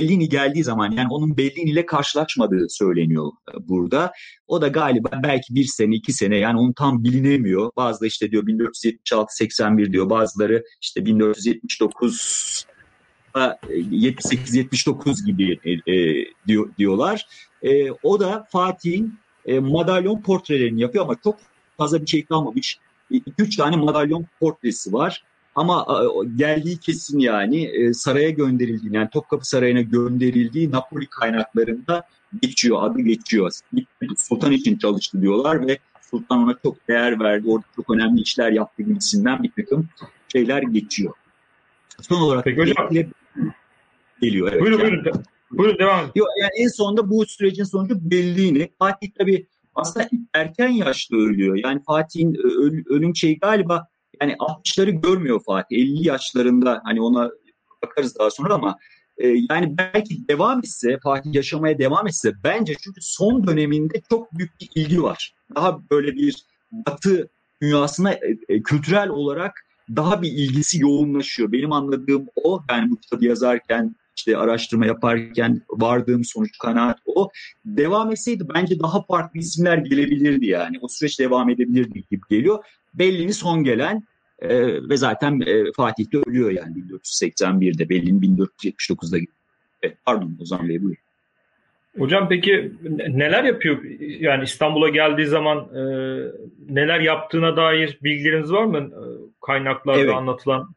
Bellini 0.00 0.28
geldiği 0.28 0.64
zaman 0.64 0.90
yani 0.90 1.08
onun 1.10 1.36
Bellini 1.36 1.70
ile 1.70 1.86
karşılaşmadığı 1.86 2.66
söyleniyor 2.68 3.32
burada. 3.60 4.12
O 4.46 4.62
da 4.62 4.68
galiba 4.68 5.08
belki 5.22 5.54
bir 5.54 5.64
sene 5.64 5.94
iki 5.94 6.12
sene 6.12 6.36
yani 6.36 6.58
onu 6.60 6.74
tam 6.74 7.04
bilinemiyor. 7.04 7.70
Bazıları 7.76 8.08
işte 8.08 8.30
diyor 8.30 8.42
1476-81 8.42 9.92
diyor. 9.92 10.10
Bazıları 10.10 10.64
işte 10.80 11.06
1479 11.06 12.66
78-79 13.34 15.26
gibi 15.26 15.58
e, 15.86 16.24
diyor, 16.46 16.70
diyorlar. 16.78 17.26
E, 17.62 17.90
o 17.90 18.20
da 18.20 18.46
Fatih'in 18.50 19.14
e, 19.46 19.58
madalyon 19.58 20.22
portrelerini 20.22 20.80
yapıyor 20.80 21.04
ama 21.04 21.16
çok 21.24 21.36
fazla 21.76 22.02
bir 22.02 22.06
şey 22.06 22.24
kalmamış. 22.24 22.78
2-3 23.16 23.56
tane 23.56 23.76
madalyon 23.76 24.26
portresi 24.40 24.92
var. 24.92 25.24
Ama 25.54 25.86
geldiği 26.36 26.78
kesin 26.78 27.18
yani 27.18 27.64
e, 27.64 27.92
saraya 27.92 28.30
gönderildiği 28.30 28.94
yani 28.94 29.10
Topkapı 29.10 29.48
Sarayı'na 29.48 29.80
gönderildiği 29.80 30.70
Napoli 30.70 31.06
kaynaklarında 31.06 32.02
geçiyor, 32.42 32.78
adı 32.82 33.00
geçiyor. 33.00 33.52
Sultan 34.16 34.52
için 34.52 34.78
çalıştı 34.78 35.22
diyorlar 35.22 35.66
ve 35.66 35.78
Sultan 36.10 36.38
ona 36.38 36.58
çok 36.62 36.88
değer 36.88 37.20
verdi, 37.20 37.50
orada 37.50 37.66
çok 37.76 37.90
önemli 37.90 38.20
işler 38.20 38.52
yaptı 38.52 38.82
gibisinden 38.82 39.42
bir 39.42 39.50
takım 39.56 39.88
şeyler 40.28 40.62
geçiyor. 40.62 41.14
Son 42.00 42.20
olarak 42.20 42.44
Peki 42.44 42.60
hocam. 42.60 42.88
geliyor. 44.20 44.52
Evet, 44.52 44.62
buyurun, 44.62 44.78
yani. 44.78 44.90
buyurun. 44.90 45.24
Buyurun 45.50 45.78
devam. 45.78 46.10
Yok, 46.14 46.28
yani 46.40 46.50
en 46.56 46.68
sonunda 46.68 47.10
bu 47.10 47.26
sürecin 47.26 47.64
sonucu 47.64 48.10
belliğini. 48.10 48.70
Fatih 48.78 49.10
tabii 49.18 49.46
aslında 49.74 50.08
erken 50.34 50.68
yaşta 50.68 51.16
ölüyor. 51.16 51.56
Yani 51.64 51.82
Fatih'in 51.86 52.34
ölüm 52.90 53.16
şeyi 53.16 53.38
galiba 53.38 53.88
yani 54.22 54.32
60'ları 54.32 54.90
görmüyor 54.90 55.40
Fatih. 55.46 55.76
50 55.76 56.06
yaşlarında 56.08 56.80
hani 56.84 57.02
ona 57.02 57.30
bakarız 57.82 58.18
daha 58.18 58.30
sonra 58.30 58.54
ama 58.54 58.78
e, 59.18 59.28
yani 59.28 59.78
belki 59.78 60.28
devam 60.28 60.58
etse 60.58 60.98
Fatih 61.02 61.34
yaşamaya 61.34 61.78
devam 61.78 62.06
etse 62.06 62.32
bence 62.44 62.74
çünkü 62.84 63.00
son 63.02 63.46
döneminde 63.46 64.02
çok 64.10 64.38
büyük 64.38 64.60
bir 64.60 64.68
ilgi 64.74 65.02
var. 65.02 65.34
Daha 65.54 65.90
böyle 65.90 66.12
bir 66.12 66.46
batı 66.72 67.28
dünyasına 67.62 68.12
e, 68.12 68.36
e, 68.48 68.62
kültürel 68.62 69.08
olarak 69.08 69.52
daha 69.96 70.22
bir 70.22 70.32
ilgisi 70.32 70.80
yoğunlaşıyor. 70.80 71.52
Benim 71.52 71.72
anladığım 71.72 72.26
o. 72.44 72.62
Yani 72.70 72.90
bu 72.90 72.96
kitabı 72.96 73.24
yazarken 73.24 73.94
işte 74.16 74.36
araştırma 74.36 74.86
yaparken 74.86 75.62
vardığım 75.70 76.24
sonuç 76.24 76.58
kanaat 76.58 76.98
o. 77.06 77.30
Devam 77.64 78.10
etseydi 78.10 78.44
bence 78.54 78.80
daha 78.80 79.02
farklı 79.02 79.40
isimler 79.40 79.78
gelebilirdi 79.78 80.46
yani. 80.46 80.78
O 80.80 80.88
süreç 80.88 81.20
devam 81.20 81.50
edebilirdi 81.50 82.02
gibi 82.10 82.22
geliyor. 82.30 82.64
Belli'nin 82.94 83.32
son 83.32 83.64
gelen 83.64 84.02
e, 84.38 84.66
ve 84.88 84.96
zaten 84.96 85.40
e, 85.40 85.72
Fatih 85.76 86.12
de 86.12 86.18
ölüyor 86.26 86.50
yani 86.50 86.74
1481'de 86.76 87.88
Belli'nin 87.88 88.36
1479'da 88.36 89.18
evet, 89.82 89.96
pardon 90.04 90.36
Ozan 90.40 90.68
Bey 90.68 90.82
buyurun. 90.82 91.02
Hocam 91.98 92.28
peki 92.28 92.72
neler 93.08 93.44
yapıyor? 93.44 93.82
Yani 94.00 94.44
İstanbul'a 94.44 94.88
geldiği 94.88 95.26
zaman 95.26 95.58
e, 95.58 95.82
neler 96.68 97.00
yaptığına 97.00 97.56
dair 97.56 97.98
bilgileriniz 98.02 98.52
var 98.52 98.64
mı? 98.64 98.78
E, 98.78 99.02
kaynaklarda 99.46 100.00
evet. 100.00 100.14
anlatılan. 100.14 100.74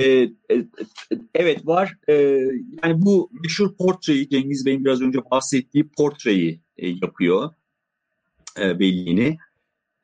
E, 0.00 0.06
e, 0.50 0.64
evet 1.34 1.66
var. 1.66 1.96
E, 2.08 2.12
yani 2.82 3.02
bu 3.02 3.30
meşhur 3.42 3.76
portreyi 3.76 4.28
Cengiz 4.28 4.66
Bey'in 4.66 4.84
biraz 4.84 5.02
önce 5.02 5.18
bahsettiği 5.30 5.88
portreyi 5.88 6.60
e, 6.76 6.88
yapıyor 6.88 7.50
e, 8.60 8.78
Bellini. 8.78 9.36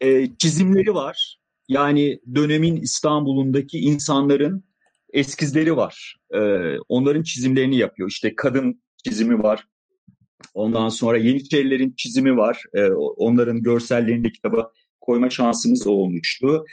E, 0.01 0.37
çizimleri 0.39 0.95
var. 0.95 1.39
Yani 1.69 2.21
dönemin 2.35 2.77
İstanbul'undaki 2.77 3.79
insanların 3.79 4.65
eskizleri 5.13 5.77
var. 5.77 6.17
Onların 6.89 7.23
çizimlerini 7.23 7.77
yapıyor. 7.77 8.09
İşte 8.09 8.37
kadın 8.37 8.83
çizimi 9.05 9.43
var. 9.43 9.65
Ondan 10.55 10.89
sonra 10.89 11.19
Yeniçerilerin 11.19 11.95
çizimi 11.97 12.37
var. 12.37 12.63
Onların 12.97 13.63
görsellerini 13.63 14.33
kitaba 14.33 14.73
koyma 15.01 15.31
şansımız 15.31 15.87
olmuştu. 15.87 16.65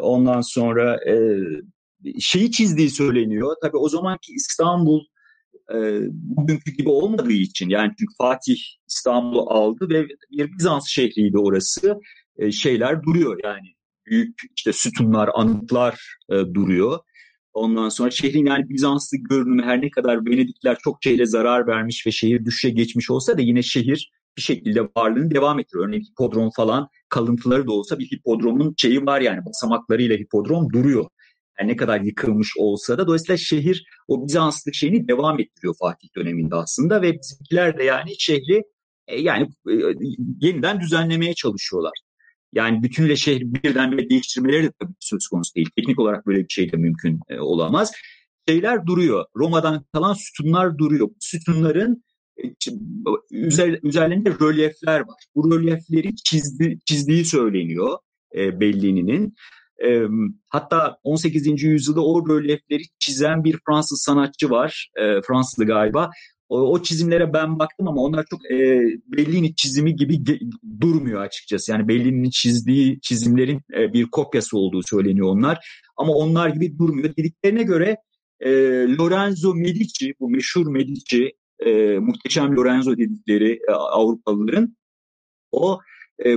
Ondan 0.00 0.40
sonra 0.40 1.10
e, 1.10 1.38
şeyi 2.20 2.50
çizdiği 2.50 2.90
söyleniyor. 2.90 3.56
Tabii 3.62 3.76
o 3.76 3.88
zamanki 3.88 4.32
İstanbul 4.32 5.00
e, 5.74 6.00
bugünkü 6.12 6.70
gibi 6.70 6.88
olmadığı 6.88 7.32
için 7.32 7.68
yani 7.68 7.92
çünkü 7.98 8.14
Fatih 8.18 8.56
İstanbul'u 8.88 9.50
aldı 9.50 9.88
ve 9.90 10.08
bir 10.30 10.58
Bizans 10.58 10.88
şehriydi 10.88 11.38
orası. 11.38 12.00
E, 12.38 12.52
şeyler 12.52 13.02
duruyor 13.02 13.40
yani 13.44 13.76
büyük 14.06 14.40
işte 14.56 14.72
sütunlar, 14.72 15.30
anıtlar 15.34 16.16
e, 16.30 16.34
duruyor. 16.34 16.98
Ondan 17.52 17.88
sonra 17.88 18.10
şehrin 18.10 18.46
yani 18.46 18.68
Bizanslı 18.68 19.18
görünümü 19.18 19.62
her 19.62 19.82
ne 19.82 19.90
kadar 19.90 20.26
Venedikler 20.26 20.78
çok 20.84 20.98
şeyle 21.02 21.26
zarar 21.26 21.66
vermiş 21.66 22.06
ve 22.06 22.10
şehir 22.10 22.44
düşüşe 22.44 22.70
geçmiş 22.70 23.10
olsa 23.10 23.38
da 23.38 23.42
yine 23.42 23.62
şehir 23.62 24.12
bir 24.36 24.42
şekilde 24.42 24.80
varlığını 24.96 25.30
devam 25.30 25.58
ettiriyor. 25.58 25.88
Örneğin 25.88 26.04
hipodrom 26.04 26.50
falan 26.56 26.88
kalıntıları 27.08 27.66
da 27.66 27.72
olsa 27.72 27.98
bir 27.98 28.06
hipodromun 28.06 28.74
şeyi 28.76 29.06
var 29.06 29.20
yani 29.20 29.44
basamaklarıyla 29.46 30.16
hipodrom 30.16 30.72
duruyor. 30.72 31.06
Yani 31.60 31.70
ne 31.72 31.76
kadar 31.76 32.00
yıkılmış 32.00 32.52
olsa 32.58 32.98
da 32.98 33.06
dolayısıyla 33.06 33.36
şehir 33.36 33.86
o 34.08 34.26
Bizanslık 34.26 34.74
şeyini 34.74 35.08
devam 35.08 35.40
ettiriyor 35.40 35.74
Fatih 35.80 36.08
döneminde 36.16 36.54
aslında 36.54 37.02
ve 37.02 37.12
bizimkiler 37.12 37.78
de 37.78 37.84
yani 37.84 38.10
şehri 38.18 38.62
e, 39.06 39.20
yani 39.20 39.48
e, 39.68 39.74
yeniden 40.40 40.80
düzenlemeye 40.80 41.34
çalışıyorlar. 41.34 41.92
Yani 42.52 42.82
bütünle 42.82 43.16
şehri 43.16 43.54
birden 43.54 43.62
birdenbire 43.62 44.10
değiştirmeleri 44.10 44.64
de 44.64 44.72
tabii 44.80 44.92
söz 45.00 45.28
konusu 45.28 45.54
değil. 45.54 45.68
Teknik 45.76 45.98
olarak 45.98 46.26
böyle 46.26 46.38
bir 46.38 46.48
şey 46.48 46.72
de 46.72 46.76
mümkün 46.76 47.20
e, 47.28 47.38
olamaz. 47.38 47.92
Şeyler 48.48 48.86
duruyor. 48.86 49.24
Roma'dan 49.36 49.84
kalan 49.92 50.14
sütunlar 50.14 50.78
duruyor. 50.78 51.08
Sütunların 51.20 52.04
üzer, 53.30 53.78
üzerlerinde 53.82 54.30
rölyefler 54.40 55.00
var. 55.00 55.24
Bu 55.34 55.52
rölyefleri 55.52 56.16
çizdi, 56.16 56.78
çizdiği 56.86 57.24
söyleniyor 57.24 57.98
e, 58.36 58.60
Bellini'nin. 58.60 59.34
E, 59.84 60.02
hatta 60.48 60.98
18. 61.02 61.62
yüzyılda 61.62 62.04
o 62.04 62.28
rölyefleri 62.28 62.82
çizen 62.98 63.44
bir 63.44 63.58
Fransız 63.66 64.02
sanatçı 64.02 64.50
var. 64.50 64.90
E, 64.96 65.22
Fransızlı 65.22 65.64
galiba. 65.66 66.10
O, 66.48 66.60
o 66.60 66.82
çizimlere 66.82 67.32
ben 67.32 67.58
baktım 67.58 67.88
ama 67.88 68.02
onlar 68.02 68.24
çok 68.30 68.50
e, 68.50 68.80
Bellini 69.06 69.54
çizimi 69.54 69.96
gibi 69.96 70.24
durmuyor 70.80 71.20
açıkçası. 71.20 71.72
Yani 71.72 71.88
Bellini'nin 71.88 72.30
çizdiği 72.30 73.00
çizimlerin 73.00 73.60
e, 73.78 73.92
bir 73.92 74.04
kopyası 74.04 74.58
olduğu 74.58 74.82
söyleniyor 74.82 75.28
onlar. 75.28 75.58
Ama 75.96 76.12
onlar 76.12 76.48
gibi 76.48 76.78
durmuyor. 76.78 77.16
Dediklerine 77.16 77.62
göre 77.62 77.96
e, 78.40 78.50
Lorenzo 78.98 79.54
Medici, 79.54 80.14
bu 80.20 80.30
meşhur 80.30 80.66
Medici, 80.66 81.32
e, 81.66 81.98
muhteşem 81.98 82.56
Lorenzo 82.56 82.96
dedikleri 82.96 83.60
e, 83.68 83.72
Avrupalıların 83.72 84.76
o 85.52 85.78
e, 86.24 86.30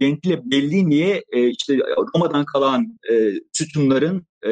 Gentile 0.00 0.42
Bellini'ye 0.44 1.24
e, 1.32 1.48
işte 1.48 1.78
Roma'dan 2.14 2.44
kalan 2.44 2.98
e, 3.12 3.32
sütunların 3.52 4.26
e, 4.46 4.50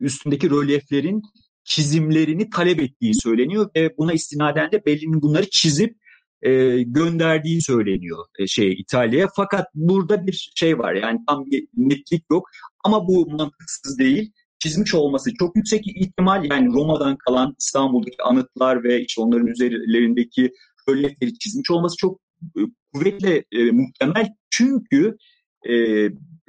üstündeki 0.00 0.50
rölyeflerin 0.50 1.22
çizimlerini 1.64 2.50
talep 2.50 2.80
ettiği 2.80 3.14
söyleniyor 3.14 3.70
ve 3.76 3.96
buna 3.98 4.12
istinaden 4.12 4.72
de 4.72 4.86
Bellini 4.86 5.22
bunları 5.22 5.50
çizip 5.50 5.96
e, 6.42 6.82
gönderdiği 6.82 7.62
söyleniyor 7.62 8.24
e, 8.38 8.46
şey 8.46 8.72
İtalya'ya. 8.72 9.28
Fakat 9.36 9.66
burada 9.74 10.26
bir 10.26 10.50
şey 10.54 10.78
var 10.78 10.94
yani 10.94 11.20
tam 11.28 11.46
bir 11.46 11.68
netlik 11.76 12.24
yok 12.30 12.48
ama 12.84 13.08
bu 13.08 13.26
mantıksız 13.30 13.98
değil. 13.98 14.32
Çizmiş 14.58 14.94
olması 14.94 15.34
çok 15.38 15.56
yüksek 15.56 15.86
ihtimal 15.86 16.44
yani 16.44 16.72
Roma'dan 16.72 17.16
kalan 17.16 17.54
İstanbul'daki 17.58 18.22
anıtlar 18.24 18.84
ve 18.84 19.00
işte 19.04 19.20
onların 19.20 19.46
üzerlerindeki 19.46 20.52
rölyefleri 20.88 21.38
çizmiş 21.38 21.70
olması 21.70 21.96
çok 21.96 22.20
kuvvetle 22.92 23.44
e, 23.52 23.70
muhtemel. 23.70 24.28
Çünkü 24.50 25.16
e, 25.68 26.08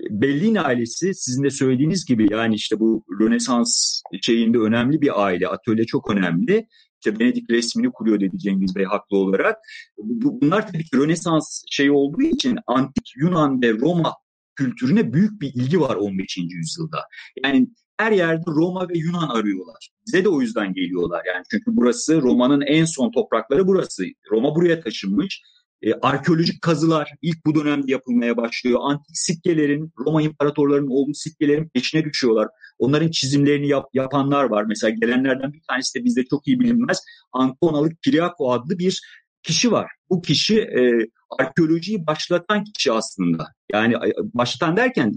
Bellini 0.10 0.62
ailesi 0.62 1.14
sizin 1.14 1.44
de 1.44 1.50
söylediğiniz 1.50 2.06
gibi 2.06 2.28
yani 2.32 2.56
işte 2.56 2.80
bu 2.80 3.06
Rönesans 3.22 4.02
şeyinde 4.22 4.58
önemli 4.58 5.02
bir 5.02 5.24
aile. 5.26 5.48
Atölye 5.48 5.86
çok 5.86 6.12
önemli. 6.12 6.68
İşte 7.06 7.20
Venedik 7.20 7.50
resmini 7.50 7.92
kuruyor 7.92 8.20
dedi 8.20 8.38
Cengiz 8.38 8.76
Bey 8.76 8.86
haklı 8.86 9.18
olarak. 9.18 9.58
Bunlar 9.98 10.68
tabii 10.68 10.84
ki 10.84 10.98
Rönesans 10.98 11.62
şey 11.72 11.92
olduğu 11.92 12.22
için 12.22 12.58
antik 12.68 13.14
Yunan 13.18 13.62
ve 13.62 13.74
Roma 13.74 14.14
kültürüne 14.56 15.14
büyük 15.14 15.42
bir 15.42 15.54
ilgi 15.54 15.80
var 15.80 15.96
15. 15.96 16.38
yüzyılda. 16.38 17.00
Yani 17.44 17.68
her 17.98 18.12
yerde 18.12 18.44
Roma 18.48 18.90
ve 18.90 18.98
Yunan 18.98 19.30
arıyorlar. 19.30 19.90
Bize 20.08 20.24
de 20.24 20.30
o 20.30 20.42
yüzden 20.42 20.74
geliyorlar 20.74 21.24
yani. 21.34 21.44
Çünkü 21.52 21.66
burası 21.68 22.22
Roma'nın 22.22 22.62
en 22.62 22.86
son 22.86 23.12
toprakları 23.12 23.68
burası. 23.68 24.06
Roma 24.32 24.56
buraya 24.56 24.82
taşınmış 24.82 25.42
e, 25.82 25.94
arkeolojik 25.94 26.62
kazılar 26.62 27.12
ilk 27.22 27.46
bu 27.46 27.56
dönemde 27.56 27.92
yapılmaya 27.92 28.38
başlıyor. 28.38 28.80
Antik 28.84 29.18
sikkelerin, 29.18 29.94
Roma 30.00 30.22
imparatorlarının 30.22 30.90
olduğu 30.90 31.14
sikkelerin 31.14 31.70
peşine 31.70 32.04
düşüyorlar. 32.04 32.48
Onların 32.80 33.12
çizimlerini 33.12 33.68
yap, 33.68 33.86
yapanlar 33.94 34.44
var. 34.44 34.64
Mesela 34.64 34.96
gelenlerden 35.02 35.54
bir 35.54 35.62
tanesi 35.70 36.00
de 36.00 36.04
bizde 36.04 36.26
çok 36.26 36.48
iyi 36.48 36.60
bilinmez. 36.60 37.04
Antonalı 37.32 37.96
Kiriako 37.96 38.52
adlı 38.52 38.80
bir 38.80 39.02
kişi 39.44 39.72
var. 39.72 39.92
Bu 40.10 40.22
kişi 40.22 40.60
e, 40.60 41.08
arkeolojiyi 41.40 42.08
başlatan 42.08 42.64
kişi 42.64 42.92
aslında. 42.92 43.48
Yani 43.72 43.96
başlatan 44.18 44.78
derken 44.78 45.16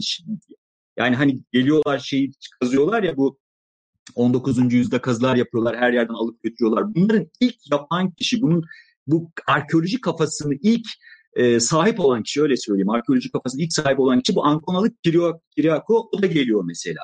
yani 0.99 1.17
hani 1.17 1.41
geliyorlar 1.53 1.99
şeyi 1.99 2.33
kazıyorlar 2.61 3.03
ya 3.03 3.17
bu 3.17 3.39
19. 4.15 4.73
yüzyılda 4.73 5.01
kazılar 5.01 5.37
yapıyorlar, 5.37 5.77
her 5.77 5.93
yerden 5.93 6.15
alıp 6.15 6.43
götürüyorlar. 6.43 6.95
Bunların 6.95 7.27
ilk 7.41 7.57
yapan 7.71 8.11
kişi, 8.11 8.43
bunun 8.43 8.65
bu 9.09 9.31
arkeoloji 9.47 10.01
kafasını 10.01 10.55
ilk 10.63 10.87
e, 11.37 11.61
sahip 11.61 12.01
olan 12.01 12.23
kişi 12.23 12.43
öyle 12.43 12.57
söyleyeyim. 12.57 12.91
Arkeoloji 12.91 13.31
kafasını 13.31 13.63
ilk 13.63 13.73
sahip 13.73 14.01
olan 14.01 14.21
kişi 14.21 14.37
bu 14.37 14.45
Ankonalı 14.45 14.91
Kiriako 15.57 16.09
o 16.13 16.23
da 16.23 16.27
geliyor 16.27 16.65
mesela. 16.65 17.01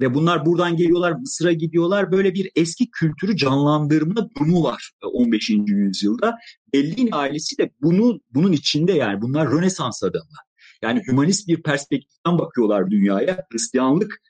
Ve 0.00 0.14
bunlar 0.14 0.46
buradan 0.46 0.76
geliyorlar, 0.76 1.12
Mısır'a 1.12 1.52
gidiyorlar. 1.52 2.12
Böyle 2.12 2.34
bir 2.34 2.50
eski 2.56 2.90
kültürü 2.90 3.36
canlandırma 3.36 4.30
durumu 4.30 4.62
var 4.62 4.92
15. 5.12 5.50
yüzyılda. 5.66 6.36
Bellini 6.74 7.10
ailesi 7.12 7.58
de 7.58 7.70
bunu 7.82 8.20
bunun 8.30 8.52
içinde 8.52 8.92
yani 8.92 9.22
bunlar 9.22 9.52
Rönesans 9.52 10.02
adamı. 10.02 10.36
Yani 10.82 11.02
humanist 11.06 11.48
bir 11.48 11.62
perspektiften 11.62 12.38
bakıyorlar 12.38 12.90
dünyaya. 12.90 13.46
Hristiyanlık 13.52 14.20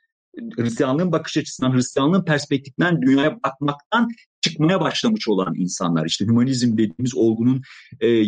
Hristiyanlığın 0.57 1.13
bakış 1.13 1.37
açısından, 1.37 1.75
Hristiyanlığın 1.75 2.25
perspektifinden 2.25 3.03
dünyaya 3.03 3.39
bakmaktan 3.45 4.09
çıkmaya 4.41 4.81
başlamış 4.81 5.29
olan 5.29 5.55
insanlar. 5.57 6.07
İşte 6.07 6.25
hümanizm 6.25 6.73
dediğimiz 6.73 7.15
olgunun 7.15 7.63
e, 8.01 8.09
e, 8.09 8.25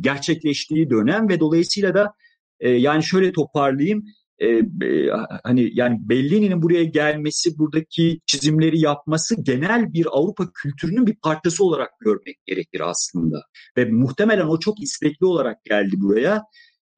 gerçekleştiği 0.00 0.90
dönem 0.90 1.28
ve 1.28 1.40
dolayısıyla 1.40 1.94
da 1.94 2.12
e, 2.60 2.70
yani 2.70 3.04
şöyle 3.04 3.32
toparlayayım. 3.32 4.04
E, 4.38 4.46
e, 4.46 5.10
hani 5.44 5.70
yani 5.74 5.98
Bellini'nin 6.00 6.62
buraya 6.62 6.84
gelmesi, 6.84 7.58
buradaki 7.58 8.20
çizimleri 8.26 8.80
yapması 8.80 9.42
genel 9.42 9.92
bir 9.92 10.06
Avrupa 10.10 10.52
kültürünün 10.54 11.06
bir 11.06 11.14
parçası 11.14 11.64
olarak 11.64 11.90
görmek 12.00 12.36
gerekir 12.46 12.80
aslında. 12.80 13.42
Ve 13.76 13.84
muhtemelen 13.84 14.46
o 14.46 14.58
çok 14.58 14.82
istekli 14.82 15.26
olarak 15.26 15.64
geldi 15.64 15.96
buraya. 15.96 16.42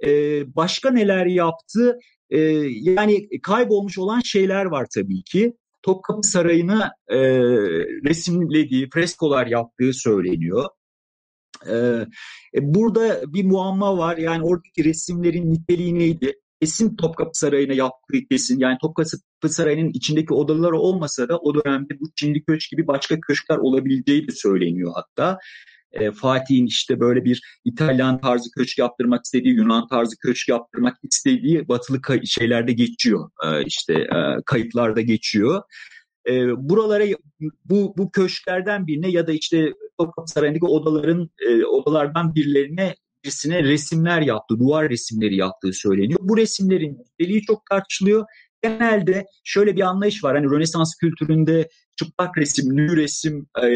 E, 0.05 0.11
başka 0.57 0.91
neler 0.91 1.27
yaptı? 1.27 1.99
E, 2.31 2.41
yani 2.71 3.41
kaybolmuş 3.43 3.99
olan 3.99 4.21
şeyler 4.21 4.65
var 4.65 4.87
tabii 4.95 5.23
ki. 5.23 5.57
Topkapı 5.83 6.23
Sarayı'na 6.23 6.93
e, 7.09 7.19
resimlediği, 8.05 8.89
freskolar 8.95 9.47
yaptığı 9.47 9.93
söyleniyor. 9.93 10.69
E, 11.67 11.77
e, 12.55 12.75
burada 12.75 13.35
bir 13.35 13.45
muamma 13.45 13.99
var. 13.99 14.17
Yani 14.17 14.43
oradaki 14.43 14.85
resimlerin 14.85 15.53
niteliği 15.53 15.95
neydi? 15.95 16.33
Kesin 16.61 16.97
Topkapı 16.97 17.39
Sarayı'na 17.39 17.73
yaptığı 17.73 18.19
kesin. 18.31 18.59
Yani 18.59 18.79
Topkapı 18.83 19.49
Sarayı'nın 19.49 19.91
içindeki 19.95 20.35
odaları 20.35 20.79
olmasa 20.79 21.29
da 21.29 21.39
o 21.39 21.55
dönemde 21.55 22.01
bu 22.01 22.05
Çinli 22.17 22.45
Köşk 22.45 22.71
gibi 22.71 22.87
başka 22.87 23.21
köşkler 23.21 23.57
olabileceği 23.57 24.29
de 24.29 24.33
söyleniyor 24.33 24.93
hatta 24.95 25.39
e, 25.95 26.11
Fatih'in 26.13 26.67
işte 26.67 27.01
böyle 27.01 27.25
bir 27.25 27.43
İtalyan 27.65 28.21
tarzı 28.21 28.51
köşk 28.51 28.79
yaptırmak 28.79 29.25
istediği, 29.25 29.55
Yunan 29.55 29.89
tarzı 29.89 30.17
köşk 30.17 30.49
yaptırmak 30.49 30.97
istediği 31.03 31.69
batılı 31.69 32.01
şeylerde 32.25 32.73
geçiyor. 32.73 33.31
E, 33.45 33.65
işte 33.65 33.95
e, 33.95 34.43
kayıtlarda 34.47 35.01
geçiyor. 35.01 35.63
E, 36.29 36.49
buralara 36.69 37.05
bu, 37.65 37.95
bu 37.97 38.11
köşklerden 38.11 38.87
birine 38.87 39.11
ya 39.11 39.27
da 39.27 39.33
işte 39.33 39.73
Topkapı 39.99 40.31
Sarayı'ndaki 40.31 40.65
odaların 40.65 41.31
e, 41.47 41.65
odalardan 41.65 42.35
birilerine 42.35 42.95
birisine 43.25 43.63
resimler 43.63 44.21
yaptı, 44.21 44.59
duvar 44.59 44.91
resimleri 44.91 45.37
yaptığı 45.37 45.73
söyleniyor. 45.73 46.21
Bu 46.23 46.37
resimlerin 46.37 46.99
niteliği 46.99 47.43
çok 47.43 47.67
tartışılıyor. 47.71 48.25
Genelde 48.65 49.27
şöyle 49.45 49.77
bir 49.77 49.81
anlayış 49.81 50.25
var. 50.25 50.37
Hani 50.37 50.51
Rönesans 50.51 50.95
kültüründe 51.01 51.69
çıplak 51.97 52.39
resim, 52.39 52.77
nü 52.77 52.97
resim 52.97 53.47
e, 53.63 53.67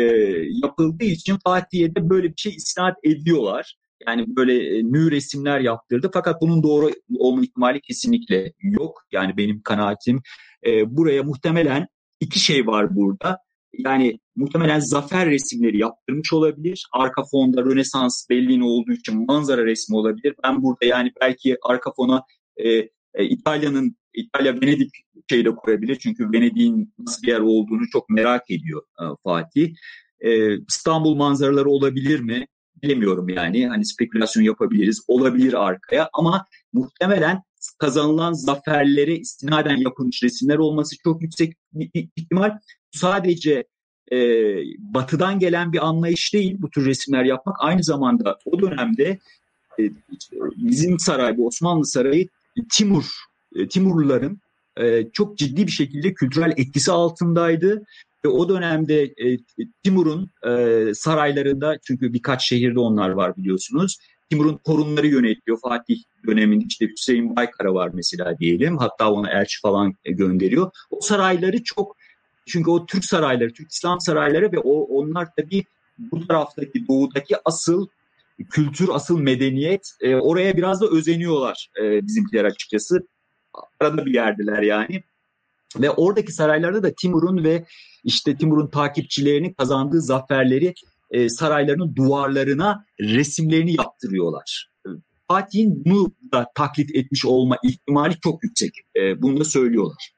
yapıldığı 0.62 1.04
için 1.04 1.38
Fatih'e 1.44 1.94
de 1.94 2.10
böyle 2.10 2.28
bir 2.28 2.36
şey 2.36 2.54
isnat 2.54 2.96
ediyorlar. 3.04 3.76
Yani 4.06 4.24
böyle 4.36 4.78
e, 4.78 4.84
nü 4.84 5.10
resimler 5.10 5.60
yaptırdı. 5.60 6.10
Fakat 6.12 6.42
bunun 6.42 6.62
doğru 6.62 6.90
olma 7.18 7.42
ihtimali 7.42 7.80
kesinlikle 7.80 8.52
yok. 8.60 9.02
Yani 9.12 9.36
benim 9.36 9.62
kanaatim 9.62 10.20
e, 10.66 10.96
buraya 10.96 11.22
muhtemelen 11.22 11.86
iki 12.20 12.38
şey 12.38 12.66
var 12.66 12.96
burada. 12.96 13.38
Yani 13.78 14.18
muhtemelen 14.36 14.80
zafer 14.80 15.30
resimleri 15.30 15.78
yaptırmış 15.78 16.32
olabilir. 16.32 16.86
Arka 16.92 17.22
fonda 17.30 17.62
Rönesans 17.62 18.26
belliğin 18.30 18.60
olduğu 18.60 18.92
için 18.92 19.26
manzara 19.26 19.64
resmi 19.64 19.96
olabilir. 19.96 20.34
Ben 20.44 20.62
burada 20.62 20.84
yani 20.84 21.12
belki 21.20 21.56
arka 21.62 21.92
fona 21.96 22.22
e, 22.56 22.68
e, 23.14 23.24
İtalya'nın 23.24 23.96
İtalya 24.14 24.60
Venedik 24.60 24.90
şeyle 25.30 25.54
koyabilir. 25.54 25.96
Çünkü 25.96 26.32
Venedik'in 26.32 26.94
nasıl 26.98 27.22
bir 27.22 27.28
yer 27.28 27.40
olduğunu 27.40 27.88
çok 27.92 28.10
merak 28.10 28.50
ediyor 28.50 28.82
e, 29.00 29.04
Fatih. 29.24 29.74
E, 30.20 30.58
İstanbul 30.58 31.14
manzaraları 31.14 31.68
olabilir 31.68 32.20
mi? 32.20 32.46
Bilemiyorum 32.82 33.28
yani. 33.28 33.68
Hani 33.68 33.86
spekülasyon 33.86 34.42
yapabiliriz. 34.42 35.04
Olabilir 35.08 35.66
arkaya 35.66 36.10
ama 36.12 36.46
muhtemelen 36.72 37.42
kazanılan 37.78 38.32
zaferlere 38.32 39.16
istinaden 39.16 39.76
yapılmış 39.76 40.22
resimler 40.22 40.58
olması 40.58 40.96
çok 41.04 41.22
yüksek 41.22 41.54
bir 41.72 41.90
ihtimal. 42.16 42.58
Sadece 42.90 43.64
e, 44.12 44.18
batıdan 44.78 45.38
gelen 45.38 45.72
bir 45.72 45.86
anlayış 45.86 46.34
değil 46.34 46.56
bu 46.58 46.70
tür 46.70 46.86
resimler 46.86 47.24
yapmak. 47.24 47.56
Aynı 47.58 47.84
zamanda 47.84 48.38
o 48.44 48.60
dönemde 48.60 49.18
e, 49.78 49.82
bizim 50.56 50.98
saray, 50.98 51.36
bu 51.36 51.46
Osmanlı 51.46 51.86
Sarayı 51.86 52.28
Timur, 52.72 53.04
e, 53.58 53.68
Timurluların 53.68 54.40
e, 54.80 55.10
çok 55.12 55.38
ciddi 55.38 55.66
bir 55.66 55.72
şekilde 55.72 56.14
kültürel 56.14 56.52
etkisi 56.56 56.92
altındaydı. 56.92 57.82
Ve 58.24 58.28
o 58.28 58.48
dönemde 58.48 59.02
e, 59.02 59.38
Timur'un 59.84 60.30
saraylarında 60.94 61.78
çünkü 61.86 62.12
birkaç 62.12 62.48
şehirde 62.48 62.80
onlar 62.80 63.10
var 63.10 63.36
biliyorsunuz. 63.36 63.98
Timur'un 64.30 64.60
torunları 64.66 65.06
yönetiyor. 65.06 65.58
Fatih 65.62 65.96
döneminde 66.26 66.64
işte 66.68 66.86
Hüseyin 66.86 67.36
Baykara 67.36 67.74
var 67.74 67.90
mesela 67.94 68.38
diyelim. 68.38 68.78
Hatta 68.78 69.12
ona 69.12 69.30
elçi 69.30 69.60
falan 69.60 69.94
gönderiyor. 70.04 70.70
O 70.90 71.00
sarayları 71.00 71.62
çok 71.64 71.96
çünkü 72.46 72.70
o 72.70 72.86
Türk 72.86 73.04
sarayları, 73.04 73.52
Türk 73.52 73.72
İslam 73.72 74.00
sarayları 74.00 74.52
ve 74.52 74.58
o 74.58 74.82
onlar 74.82 75.28
tabii 75.36 75.64
bu 75.98 76.26
taraftaki 76.26 76.88
doğudaki 76.88 77.36
asıl 77.44 77.86
kültür, 78.50 78.88
asıl 78.92 79.20
medeniyet 79.20 79.90
e, 80.00 80.14
oraya 80.14 80.56
biraz 80.56 80.80
da 80.80 80.86
özeniyorlar 80.86 81.68
e, 81.82 82.06
bizimkiler 82.06 82.44
açıkçası. 82.44 83.08
Arada 83.80 84.06
bir 84.06 84.14
yerdiler 84.14 84.62
yani. 84.62 85.02
Ve 85.76 85.90
oradaki 85.90 86.32
saraylarda 86.32 86.82
da 86.82 86.92
Timur'un 86.94 87.44
ve 87.44 87.64
işte 88.04 88.36
Timur'un 88.36 88.66
takipçilerinin 88.66 89.52
kazandığı 89.52 90.00
zaferleri 90.00 90.74
e, 91.10 91.28
saraylarının 91.28 91.96
duvarlarına 91.96 92.84
resimlerini 93.00 93.76
yaptırıyorlar. 93.76 94.70
Fatih'in 95.28 95.84
bunu 95.84 96.12
da 96.32 96.46
taklit 96.54 96.94
etmiş 96.94 97.24
olma 97.24 97.56
ihtimali 97.64 98.20
çok 98.20 98.44
yüksek. 98.44 98.72
E, 98.96 99.22
bunu 99.22 99.40
da 99.40 99.44
söylüyorlar. 99.44 100.12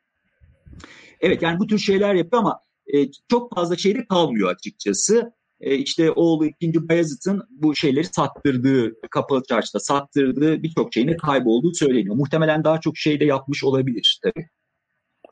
Evet 1.20 1.42
yani 1.42 1.58
bu 1.58 1.66
tür 1.66 1.78
şeyler 1.78 2.14
yapıyor 2.14 2.42
ama 2.42 2.60
e, 2.86 3.06
çok 3.30 3.54
fazla 3.54 3.76
şeyde 3.76 4.06
kalmıyor 4.06 4.50
açıkçası. 4.50 5.32
E, 5.60 5.74
işte 5.74 6.10
oğlu 6.10 6.46
2. 6.46 6.88
Bayezid'in 6.88 7.40
bu 7.50 7.76
şeyleri 7.76 8.04
sattırdığı, 8.04 9.00
kapalı 9.10 9.42
çarşıda 9.48 9.80
sattırdığı 9.80 10.62
birçok 10.62 10.94
şeyine 10.94 11.16
kaybolduğu 11.16 11.74
söyleniyor. 11.74 12.14
Muhtemelen 12.14 12.64
daha 12.64 12.80
çok 12.80 12.96
şey 12.96 13.20
de 13.20 13.24
yapmış 13.24 13.64
olabilir 13.64 14.20
tabii. 14.22 14.48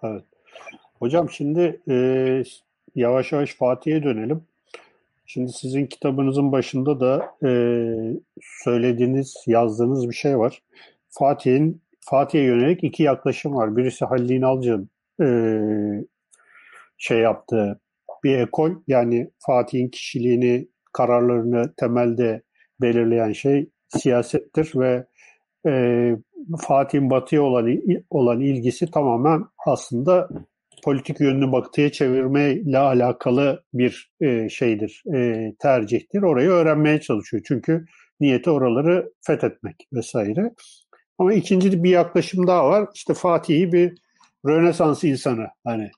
Evet. 0.03 0.25
Hocam 0.99 1.31
şimdi 1.31 1.81
e, 1.91 1.95
yavaş 2.95 3.33
yavaş 3.33 3.55
Fatih'e 3.55 4.03
dönelim. 4.03 4.43
Şimdi 5.27 5.53
sizin 5.53 5.87
kitabınızın 5.87 6.53
başında 6.53 7.01
da 7.01 7.35
e, 7.49 7.51
söylediğiniz, 8.64 9.37
yazdığınız 9.47 10.09
bir 10.09 10.14
şey 10.14 10.38
var. 10.38 10.62
Fatih'in 11.09 11.83
Fatih'e 12.01 12.43
yönelik 12.43 12.85
iki 12.85 13.03
yaklaşım 13.03 13.55
var. 13.55 13.77
Birisi 13.77 14.05
Halil 14.05 14.31
İnalcı'nın 14.31 14.91
e, 15.23 15.29
şey 16.99 17.19
yaptığı 17.19 17.81
bir 18.29 18.38
ekol. 18.38 18.71
Yani 18.87 19.31
Fatih'in 19.47 19.88
kişiliğini, 19.88 20.69
kararlarını 20.93 21.75
temelde 21.77 22.43
belirleyen 22.81 23.33
şey 23.33 23.71
siyasettir 23.88 24.73
ve 24.75 25.07
e, 25.67 25.73
Fatih'in 26.61 27.11
batıya 27.11 27.43
olan, 27.43 27.79
olan 28.11 28.41
ilgisi 28.41 28.91
tamamen 28.91 29.45
aslında 29.67 30.29
politik 30.85 31.21
yönünü 31.21 31.53
batıya 31.53 31.93
çevirmeyle 31.93 32.79
alakalı 32.79 33.64
bir 33.75 34.12
e, 34.21 34.49
şeydir, 34.49 35.03
e, 35.14 35.53
tercihtir. 35.59 36.23
Orayı 36.23 36.49
öğrenmeye 36.49 37.01
çalışıyor. 37.01 37.43
Çünkü 37.47 37.85
niyeti 38.21 38.51
oraları 38.51 39.12
fethetmek 39.27 39.88
vesaire. 39.93 40.55
Ama 41.19 41.33
ikinci 41.33 41.85
bir 41.85 41.91
yaklaşım 41.91 42.47
daha 42.47 42.69
var. 42.69 42.88
İşte 42.95 43.14
Fatih'i 43.14 43.73
bir 43.73 43.95
Rönesans 44.47 45.05
insanı 45.05 45.47
hani 45.64 45.91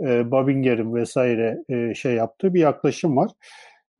e, 0.00 0.30
Babinger'in 0.30 0.94
vesaire 0.94 1.58
e, 1.68 1.94
şey 1.94 2.14
yaptığı 2.14 2.54
bir 2.54 2.60
yaklaşım 2.60 3.16
var. 3.16 3.30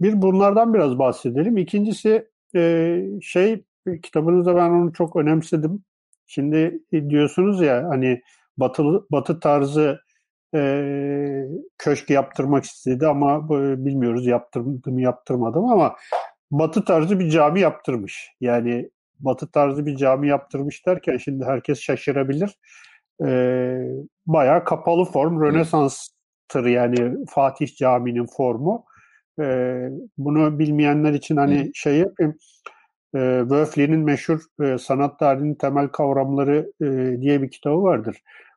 Bir 0.01 0.23
bunlardan 0.23 0.75
biraz 0.75 0.99
bahsedelim. 0.99 1.57
İkincisi 1.57 2.29
e, 2.55 3.03
şey 3.23 3.65
kitabınızda 4.03 4.57
ben 4.57 4.71
onu 4.71 4.93
çok 4.93 5.17
önemsedim. 5.17 5.85
Şimdi 6.27 6.81
diyorsunuz 7.09 7.63
ya 7.63 7.85
hani 7.89 8.21
batı, 8.57 8.83
batı 9.11 9.41
tarzı 9.41 10.01
e, 10.55 10.61
köşk 11.79 12.11
yaptırmak 12.11 12.65
istedi 12.65 13.07
ama 13.07 13.37
e, 13.37 13.85
bilmiyoruz 13.85 14.27
yaptırdı 14.27 14.91
mı 14.91 15.03
yaptırmadım 15.03 15.65
ama 15.65 15.97
batı 16.51 16.85
tarzı 16.85 17.19
bir 17.19 17.31
cami 17.31 17.61
yaptırmış. 17.61 18.31
Yani 18.41 18.91
batı 19.19 19.51
tarzı 19.51 19.87
bir 19.87 19.97
cami 19.97 20.29
yaptırmış 20.29 20.87
derken 20.87 21.17
şimdi 21.17 21.45
herkes 21.45 21.81
şaşırabilir. 21.81 22.59
E, 23.27 23.31
bayağı 24.27 24.65
kapalı 24.65 25.05
form 25.05 25.41
Rönesans'tır 25.41 26.65
yani 26.65 27.25
Fatih 27.29 27.77
Camii'nin 27.77 28.27
formu. 28.37 28.85
E, 29.41 29.79
bunu 30.19 30.59
bilmeyenler 30.59 31.13
için 31.13 31.37
hani 31.37 31.71
şey 31.75 31.97
yapayım. 31.97 32.37
E, 33.15 33.39
Wöflin'in 33.41 34.01
meşhur 34.01 34.41
e, 34.63 34.79
sanat 34.79 35.19
tarihinin 35.19 35.55
temel 35.55 35.89
kavramları 35.89 36.73
e, 36.83 37.21
diye 37.21 37.43
bir 37.43 37.51
kitabı 37.51 37.83
vardır. 37.83 38.17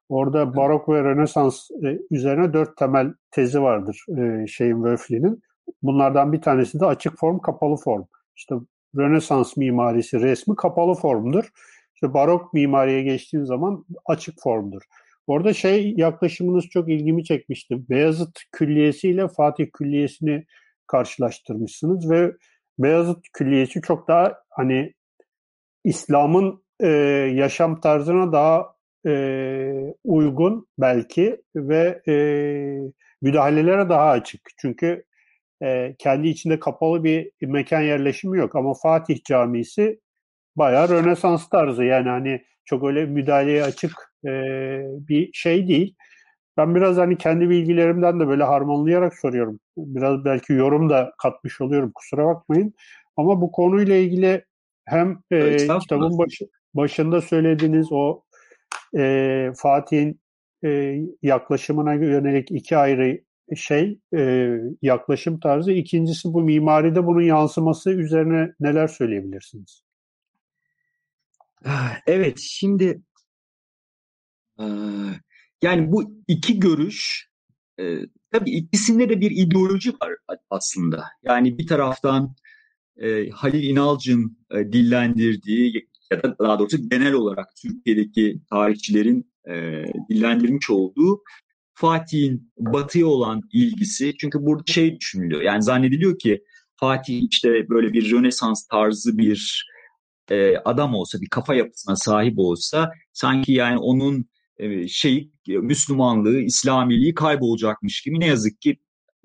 Orada 0.10 0.56
barok 0.56 0.90
ve 0.90 1.04
rönesans 1.04 1.72
e, 1.72 2.00
üzerine 2.12 2.54
dört 2.54 2.78
temel 2.78 3.14
tezi 3.32 3.62
vardır 3.62 4.06
e, 4.18 4.48
şeyin 4.48 4.76
Wöflin'in. 4.76 5.42
Bunlardan 5.84 6.34
bir 6.34 6.42
tanesi 6.42 6.80
de 6.80 6.86
açık 6.86 7.18
form, 7.18 7.40
kapalı 7.40 7.76
form. 7.76 8.04
İşte 8.36 8.56
Rönesans 8.98 9.58
mimarisi 9.58 10.22
resmi 10.22 10.56
kapalı 10.56 10.94
formdur. 10.94 11.50
İşte 12.04 12.14
barok 12.14 12.54
mimariye 12.54 13.04
geçtiğin 13.04 13.44
zaman 13.44 13.86
açık 14.06 14.36
formdur. 14.44 14.82
Orada 15.28 15.54
şey 15.54 15.94
yaklaşımınız 15.98 16.66
çok 16.66 16.90
ilgimi 16.90 17.24
çekmişti. 17.24 17.90
Beyazıt 17.90 18.40
Külliyesi 18.52 19.10
ile 19.10 19.28
Fatih 19.28 19.68
Külliyesi'ni 19.74 20.46
karşılaştırmışsınız 20.88 22.10
ve 22.10 22.32
Beyazıt 22.80 23.26
Külliyesi 23.34 23.82
çok 23.82 24.08
daha 24.08 24.34
hani 24.50 24.94
İslam'ın 25.84 26.64
e, 26.80 26.88
yaşam 27.36 27.82
tarzına 27.82 28.32
daha 28.32 28.76
e, 29.08 29.94
uygun 30.04 30.68
belki 30.78 31.42
ve 31.56 32.02
e, 32.08 32.16
müdahalelere 33.22 33.90
daha 33.90 34.10
açık. 34.10 34.42
Çünkü 34.58 35.04
e, 35.64 35.96
kendi 36.00 36.28
içinde 36.28 36.60
kapalı 36.60 37.04
bir 37.04 37.32
mekan 37.42 37.82
yerleşimi 37.82 38.38
yok 38.38 38.56
ama 38.56 38.74
Fatih 38.74 39.24
Camisi 39.24 40.00
bayağı 40.56 40.90
Rönesans 40.90 41.50
tarzı 41.50 41.84
yani 41.84 42.10
hani 42.10 42.42
çok 42.66 42.84
öyle 42.84 43.06
müdahaleye 43.06 43.64
açık 43.64 43.92
e, 44.26 44.32
bir 44.84 45.34
şey 45.34 45.68
değil. 45.68 45.96
Ben 46.58 46.76
biraz 46.76 46.98
hani 46.98 47.18
kendi 47.18 47.50
bilgilerimden 47.50 48.20
de 48.20 48.28
böyle 48.28 48.44
harmanlayarak 48.44 49.14
soruyorum. 49.16 49.60
Biraz 49.78 50.26
belki 50.26 50.54
yorum 50.54 50.90
da 50.90 51.14
katmış 51.18 51.62
oluyorum 51.62 51.92
kusura 51.96 52.26
bakmayın. 52.26 52.74
Ama 53.18 53.42
bu 53.42 53.52
konuyla 53.52 53.96
ilgili 53.96 54.46
hem 54.86 55.20
e, 55.32 55.58
kitabın 55.58 56.18
başı, 56.18 56.46
başında 56.74 57.22
söylediğiniz 57.22 57.88
o 57.92 58.24
e, 58.98 59.52
Fatih'in 59.58 60.22
e, 60.64 61.02
yaklaşımına 61.22 61.94
yönelik 61.94 62.52
iki 62.52 62.78
ayrı 62.78 63.22
şey 63.56 64.00
e, 64.16 64.52
yaklaşım 64.82 65.40
tarzı. 65.40 65.72
İkincisi 65.72 66.34
bu 66.34 66.42
mimaride 66.42 67.06
bunun 67.06 67.22
yansıması 67.22 67.92
üzerine 67.92 68.54
neler 68.60 68.88
söyleyebilirsiniz? 68.88 69.84
Ah, 71.66 71.98
evet 72.08 72.40
şimdi 72.40 73.02
yani 75.62 75.92
bu 75.92 76.24
iki 76.28 76.60
görüş 76.60 77.30
tabii 78.32 78.52
ikisinde 78.52 79.10
de 79.10 79.22
bir 79.22 79.32
ideoloji 79.32 79.92
var 79.92 80.14
aslında. 80.50 81.06
Yani 81.24 81.58
bir 81.58 81.68
taraftan 81.68 82.36
Halil 83.32 83.64
İnalcı'nın 83.64 84.38
dillendirdiği 84.52 85.90
ya 86.12 86.24
da 86.24 86.36
daha 86.40 86.60
doğrusu 86.60 86.90
genel 86.90 87.14
olarak 87.14 87.48
Türkiye'deki 87.62 88.42
tarihçilerin 88.50 89.32
e, 89.50 89.84
dillendirmiş 90.10 90.70
olduğu 90.70 91.24
Fatih'in 91.74 92.52
batıya 92.58 93.08
olan 93.08 93.42
ilgisi. 93.54 94.14
Çünkü 94.18 94.40
burada 94.42 94.64
şey 94.68 95.00
düşünülüyor. 95.00 95.42
Yani 95.42 95.64
zannediliyor 95.64 96.20
ki 96.20 96.44
Fatih 96.76 97.28
işte 97.32 97.70
böyle 97.70 97.94
bir 97.94 98.12
Rönesans 98.12 98.68
tarzı 98.68 99.18
bir 99.18 99.71
e, 100.32 100.58
adam 100.66 100.96
olsa, 100.96 101.22
bir 101.22 101.30
kafa 101.30 101.56
yapısına 101.56 101.96
sahip 101.96 102.40
olsa 102.40 102.92
sanki 103.14 103.54
yani 103.54 103.78
onun 103.78 104.26
e, 104.58 104.88
şey 104.88 105.32
Müslümanlığı, 105.48 106.42
İslamiliği 106.42 107.14
kaybolacakmış 107.14 108.02
gibi 108.02 108.20
ne 108.20 108.28
yazık 108.28 108.62
ki 108.62 108.78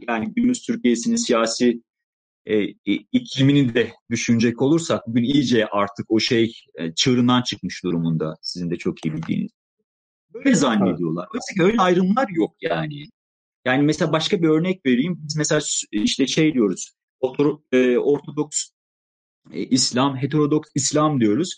yani 0.09 0.33
günümüz 0.37 0.63
Türkiye'sinin 0.63 1.17
siyasi 1.17 1.83
e, 2.47 2.65
iklimini 3.13 3.75
de 3.75 3.93
düşünecek 4.11 4.63
olursak 4.63 5.07
bugün 5.07 5.25
iyice 5.25 5.67
artık 5.67 6.07
o 6.09 6.21
şey 6.21 6.53
e, 6.75 6.95
çığırından 6.95 7.43
çıkmış 7.43 7.85
durumunda 7.85 8.37
sizin 8.43 8.71
de 8.71 8.77
çok 8.77 9.05
iyi 9.05 9.15
bildiğiniz. 9.15 9.51
Böyle 10.35 10.55
zannediyorlar. 10.55 11.29
Oysa 11.35 11.55
ki 11.55 11.63
öyle 11.63 11.83
ayrımlar 11.83 12.29
yok 12.29 12.55
yani. 12.61 13.05
Yani 13.65 13.83
mesela 13.83 14.13
başka 14.13 14.43
bir 14.43 14.49
örnek 14.49 14.87
vereyim. 14.87 15.19
Biz 15.23 15.37
mesela 15.37 15.61
işte 15.93 16.27
şey 16.27 16.55
diyoruz. 16.55 16.93
E, 17.73 17.99
Ortodoks 17.99 18.71
e, 19.53 19.61
İslam, 19.61 20.17
heterodoks 20.17 20.71
İslam 20.75 21.21
diyoruz. 21.21 21.57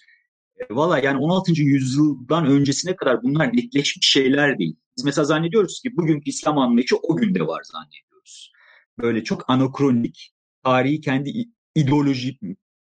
E, 0.57 0.75
Valla 0.75 0.99
yani 0.99 1.19
16. 1.19 1.53
yüzyıldan 1.53 2.47
öncesine 2.47 2.97
kadar 2.97 3.23
bunlar 3.23 3.57
netleşmiş 3.57 4.09
şeyler 4.09 4.59
değil. 4.59 4.77
Biz 4.97 5.05
mesela 5.05 5.25
zannediyoruz 5.25 5.81
ki 5.81 5.97
bugünkü 5.97 6.31
İslam 6.31 6.59
anlayışı 6.59 6.97
o 6.97 7.17
günde 7.17 7.47
var 7.47 7.63
zannediyoruz. 7.73 8.53
Böyle 8.99 9.25
çok 9.25 9.51
anakronik, 9.51 10.35
tarihi 10.65 11.01
kendi 11.01 11.33
ideolojik 11.75 12.41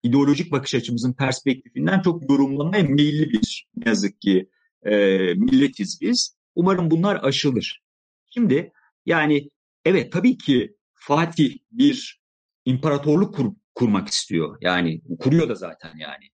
ideolojik 0.03 0.51
bakış 0.51 0.75
açımızın 0.75 1.13
perspektifinden 1.13 2.01
çok 2.01 2.29
yorumlamaya 2.29 2.83
meyilli 2.83 3.29
bir 3.29 3.67
ne 3.75 3.89
yazık 3.89 4.21
ki 4.21 4.49
e, 4.83 4.91
milletiz 5.33 5.99
biz. 6.01 6.37
Umarım 6.55 6.91
bunlar 6.91 7.19
aşılır. 7.23 7.83
Şimdi 8.29 8.71
yani 9.05 9.49
evet 9.85 10.11
tabii 10.11 10.37
ki 10.37 10.75
Fatih 10.93 11.57
bir 11.71 12.21
imparatorluk 12.65 13.35
kur, 13.35 13.53
kurmak 13.75 14.07
istiyor. 14.07 14.57
Yani 14.61 15.01
kuruyor 15.19 15.49
da 15.49 15.55
zaten 15.55 15.97
yani. 15.97 16.29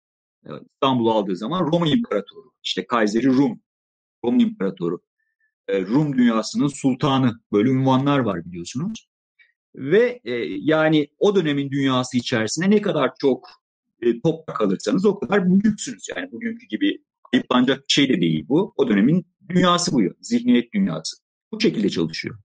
İstanbul'u 0.74 1.12
aldığı 1.12 1.36
zaman 1.36 1.72
Roma 1.72 1.88
İmparatoru, 1.88 2.52
işte 2.64 2.88
Kayseri 2.88 3.28
Rum, 3.28 3.62
Rum 4.26 4.40
İmparatoru, 4.40 5.00
e, 5.68 5.82
Rum 5.82 6.18
dünyasının 6.18 6.68
sultanı 6.68 7.40
böyle 7.52 7.70
ünvanlar 7.70 8.20
var 8.20 8.46
biliyorsunuz. 8.46 9.08
Ve 9.76 10.22
e, 10.24 10.32
yani 10.50 11.08
o 11.20 11.36
dönemin 11.36 11.72
dünyası 11.72 12.18
içerisinde 12.18 12.70
ne 12.70 12.82
kadar 12.82 13.12
çok 13.20 13.50
e, 14.02 14.22
toprak 14.22 14.62
alırsanız 14.62 15.06
o 15.06 15.20
kadar 15.20 15.50
büyüksünüz. 15.50 16.08
Yani 16.16 16.32
bugünkü 16.32 16.68
gibi 16.68 17.04
ayıplanacak 17.34 17.80
bir 17.80 17.94
şey 17.94 18.10
de 18.10 18.22
değil 18.22 18.46
bu. 18.50 18.74
O 18.78 18.90
dönemin 18.90 19.26
dünyası 19.50 19.92
bu. 19.92 20.02
Zihniyet 20.22 20.74
dünyası. 20.74 21.18
Bu 21.52 21.62
şekilde 21.62 21.90
çalışıyor. 21.90 22.40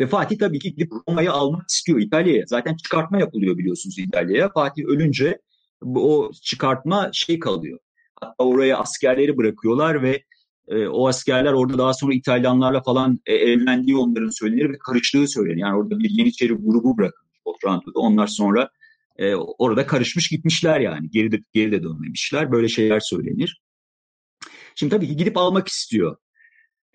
Ve 0.00 0.06
Fatih 0.06 0.38
tabii 0.38 0.58
ki 0.58 0.74
gidip 0.74 0.92
Roma'yı 1.08 1.32
almak 1.32 1.70
istiyor 1.70 2.00
İtalya'ya. 2.00 2.44
Zaten 2.46 2.76
çıkartma 2.76 3.18
yapılıyor 3.18 3.58
biliyorsunuz 3.58 3.98
İtalya'ya. 3.98 4.48
Fatih 4.52 4.84
ölünce 4.84 5.38
o 5.82 6.30
çıkartma 6.42 7.10
şey 7.12 7.38
kalıyor. 7.38 7.78
Hatta 8.20 8.44
oraya 8.44 8.78
askerleri 8.78 9.36
bırakıyorlar 9.36 10.02
ve 10.02 10.22
e, 10.68 10.86
o 10.86 11.08
askerler 11.08 11.52
orada 11.52 11.78
daha 11.78 11.94
sonra 11.94 12.14
İtalyanlarla 12.14 12.82
falan 12.82 13.20
e, 13.26 13.34
evlendiği 13.34 13.96
onların 13.96 14.30
söylenir 14.30 14.70
ve 14.70 14.78
karıştığı 14.78 15.28
söylenir. 15.28 15.56
Yani 15.56 15.76
orada 15.76 15.98
bir 15.98 16.10
Yeniçeri 16.10 16.52
grubu 16.52 16.98
bırakılmış 16.98 17.40
Otranto'da. 17.44 18.00
Onlar 18.00 18.26
sonra 18.26 18.70
e, 19.16 19.34
orada 19.34 19.86
karışmış 19.86 20.28
gitmişler 20.28 20.80
yani. 20.80 21.10
Geri 21.10 21.32
de, 21.32 21.38
geri 21.52 21.72
de 21.72 21.82
dönmemişler. 21.82 22.52
Böyle 22.52 22.68
şeyler 22.68 23.00
söylenir. 23.00 23.62
Şimdi 24.74 24.90
tabii 24.90 25.08
ki 25.08 25.16
gidip 25.16 25.36
almak 25.36 25.68
istiyor. 25.68 26.16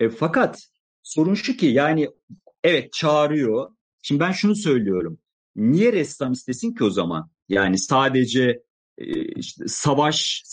E, 0.00 0.08
fakat 0.08 0.62
sorun 1.02 1.34
şu 1.34 1.56
ki 1.56 1.66
yani 1.66 2.08
evet 2.66 2.92
çağırıyor. 2.92 3.70
Şimdi 4.02 4.20
ben 4.20 4.32
şunu 4.32 4.54
söylüyorum. 4.56 5.18
Niye 5.56 5.92
ressam 5.92 6.32
istesin 6.32 6.74
ki 6.74 6.84
o 6.84 6.90
zaman? 6.90 7.30
Yani 7.48 7.78
sadece 7.78 8.62
e, 8.98 9.24
işte 9.24 9.64
savaş 9.68 10.44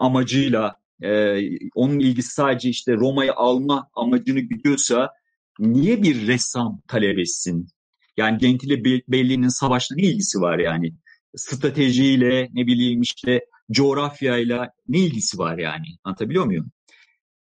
amacıyla 0.00 0.76
e, 1.02 1.38
onun 1.74 1.98
ilgisi 1.98 2.34
sadece 2.34 2.68
işte 2.68 2.94
Roma'yı 2.94 3.32
alma 3.32 3.90
amacını 3.94 4.40
gidiyorsa 4.40 5.10
niye 5.58 6.02
bir 6.02 6.26
ressam 6.26 6.80
talep 6.88 7.18
etsin? 7.18 7.68
Yani 8.16 8.38
Gentile 8.38 8.84
Belli'nin 9.08 9.48
savaşla 9.48 9.96
ne 9.96 10.02
ilgisi 10.02 10.40
var 10.40 10.58
yani? 10.58 10.94
Stratejiyle 11.36 12.48
ne 12.52 12.66
bileyim 12.66 13.00
işte 13.00 13.40
coğrafyayla 13.72 14.70
ne 14.88 14.98
ilgisi 14.98 15.38
var 15.38 15.58
yani? 15.58 15.86
Anlatabiliyor 16.04 16.44
muyum? 16.44 16.70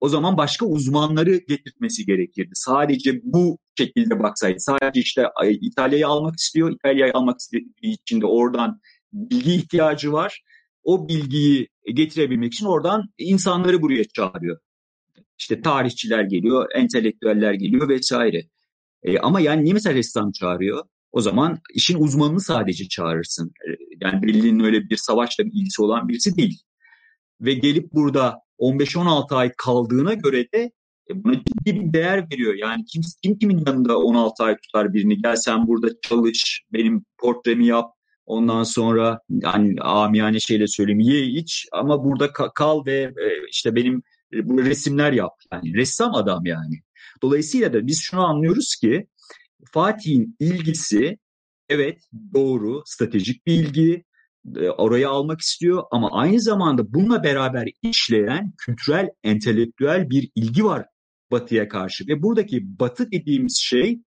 O 0.02 0.10
zaman 0.10 0.38
başka 0.38 0.65
uzmanları 0.65 1.38
getirtmesi 1.47 2.06
gerekirdi. 2.06 2.52
Sadece 2.54 3.21
bu 3.24 3.58
şekilde 3.77 4.19
baksaydı. 4.19 4.60
Sadece 4.60 4.99
işte 5.01 5.25
İtalya'yı 5.43 6.07
almak 6.07 6.36
istiyor. 6.36 6.71
İtalya'yı 6.71 7.13
almak 7.13 7.38
için 7.81 8.21
de 8.21 8.25
oradan 8.25 8.79
bilgi 9.13 9.55
ihtiyacı 9.55 10.12
var. 10.12 10.41
O 10.84 11.07
bilgiyi 11.07 11.67
getirebilmek 11.93 12.53
için 12.53 12.65
oradan 12.65 13.10
insanları 13.17 13.81
buraya 13.81 14.03
çağırıyor. 14.03 14.57
İşte 15.39 15.62
tarihçiler 15.62 16.23
geliyor, 16.23 16.69
entelektüeller 16.75 17.53
geliyor 17.53 17.89
vesaire. 17.89 18.43
E, 19.03 19.19
ama 19.19 19.39
yani 19.39 19.63
niye 19.63 19.73
mesela 19.73 19.95
ressam 19.95 20.31
çağırıyor? 20.31 20.84
O 21.12 21.21
zaman 21.21 21.60
işin 21.73 21.99
uzmanını 21.99 22.39
sadece 22.39 22.88
çağırırsın. 22.88 23.47
E, 23.47 23.69
yani 24.01 24.23
Berlin'in 24.23 24.60
öyle 24.60 24.89
bir 24.89 24.97
savaşla 24.97 25.45
bir 25.45 25.51
ilgisi 25.53 25.81
olan 25.81 26.07
birisi 26.07 26.38
değil. 26.38 26.62
Ve 27.41 27.53
gelip 27.53 27.93
burada 27.93 28.39
15-16 28.60 29.36
ay 29.36 29.51
kaldığına 29.57 30.13
göre 30.13 30.51
de 30.51 30.71
e, 31.09 31.23
buna 31.23 31.33
ciddi 31.33 31.81
bir 31.81 31.93
değer 31.93 32.27
veriyor. 32.31 32.53
Yani 32.53 32.85
kim, 32.85 33.01
kim 33.23 33.37
kimin 33.37 33.63
yanında 33.67 33.97
16 33.97 34.43
ay 34.43 34.57
tutar 34.57 34.93
birini? 34.93 35.21
Gel 35.21 35.35
sen 35.35 35.67
burada 35.67 35.87
çalış, 36.01 36.63
benim 36.73 37.05
portremi 37.17 37.65
yap, 37.65 37.91
Ondan 38.25 38.63
sonra 38.63 39.19
yani 39.29 39.81
amiyane 39.81 40.39
şeyle 40.39 40.67
söyleyeyim 40.67 40.99
ye 40.99 41.25
iç 41.25 41.67
ama 41.71 42.03
burada 42.03 42.33
kal 42.33 42.85
ve 42.85 43.01
e, 43.01 43.47
işte 43.51 43.75
benim 43.75 43.97
e, 44.33 44.37
resimler 44.37 45.11
yap. 45.11 45.33
Yani 45.53 45.73
ressam 45.73 46.15
adam 46.15 46.45
yani. 46.45 46.81
Dolayısıyla 47.21 47.73
da 47.73 47.87
biz 47.87 48.01
şunu 48.01 48.25
anlıyoruz 48.25 48.75
ki 48.75 49.07
Fatih'in 49.73 50.35
ilgisi 50.39 51.17
evet 51.69 52.01
doğru 52.33 52.83
stratejik 52.85 53.45
bir 53.45 53.53
ilgi 53.53 54.03
oraya 54.77 55.09
almak 55.09 55.41
istiyor 55.41 55.83
ama 55.91 56.09
aynı 56.11 56.41
zamanda 56.41 56.93
bununla 56.93 57.23
beraber 57.23 57.67
işleyen 57.81 58.53
kültürel, 58.57 59.09
entelektüel 59.23 60.09
bir 60.09 60.29
ilgi 60.35 60.65
var 60.65 60.85
Batı'ya 61.31 61.67
karşı 61.67 62.07
ve 62.07 62.23
buradaki 62.23 62.79
Batı 62.79 63.11
dediğimiz 63.11 63.57
şey 63.57 64.01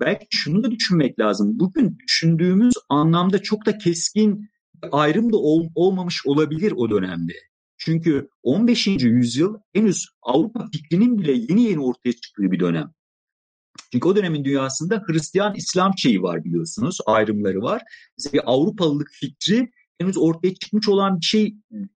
belki 0.00 0.26
şunu 0.30 0.64
da 0.64 0.70
düşünmek 0.70 1.18
lazım. 1.18 1.58
Bugün 1.58 1.98
düşündüğümüz 2.06 2.74
anlamda 2.88 3.42
çok 3.42 3.66
da 3.66 3.78
keskin 3.78 4.48
ayrım 4.92 5.32
da 5.32 5.36
ol, 5.36 5.68
olmamış 5.74 6.26
olabilir 6.26 6.72
o 6.76 6.90
dönemde. 6.90 7.32
Çünkü 7.78 8.28
15. 8.42 8.86
yüzyıl 8.86 9.54
henüz 9.72 10.06
Avrupa 10.22 10.68
fikrinin 10.72 11.18
bile 11.18 11.32
yeni 11.32 11.62
yeni 11.62 11.80
ortaya 11.80 12.12
çıktığı 12.12 12.52
bir 12.52 12.60
dönem. 12.60 12.94
Çünkü 13.92 14.08
o 14.08 14.16
dönemin 14.16 14.44
dünyasında 14.44 15.02
Hristiyan 15.06 15.54
İslam 15.54 15.98
şeyi 15.98 16.22
var 16.22 16.44
biliyorsunuz, 16.44 16.98
ayrımları 17.06 17.62
var. 17.62 17.82
Mesela 18.18 18.32
bir 18.32 18.52
Avrupalılık 18.52 19.08
fikri 19.12 19.70
henüz 19.98 20.18
ortaya 20.18 20.54
çıkmış 20.54 20.88
olan 20.88 21.20
bir 21.20 21.24
şey 21.24 21.54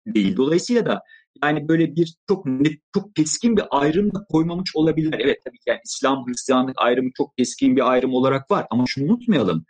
değil. 0.06 0.36
Dolayısıyla 0.36 0.86
da 0.86 1.00
yani 1.44 1.68
böyle 1.68 1.96
bir 1.96 2.14
çok 2.28 2.46
net, 2.46 2.80
çok 2.94 3.16
keskin 3.16 3.56
bir 3.56 3.64
ayrım 3.70 4.14
da 4.14 4.24
koymamış 4.30 4.70
olabilir. 4.76 5.14
Evet 5.18 5.38
tabii 5.44 5.56
ki 5.56 5.64
yani 5.66 5.80
İslam, 5.84 6.26
Hristiyanlık 6.26 6.74
ayrımı 6.78 7.10
çok 7.16 7.36
keskin 7.36 7.76
bir 7.76 7.90
ayrım 7.90 8.14
olarak 8.14 8.50
var. 8.50 8.66
Ama 8.70 8.84
şunu 8.86 9.04
unutmayalım. 9.04 9.64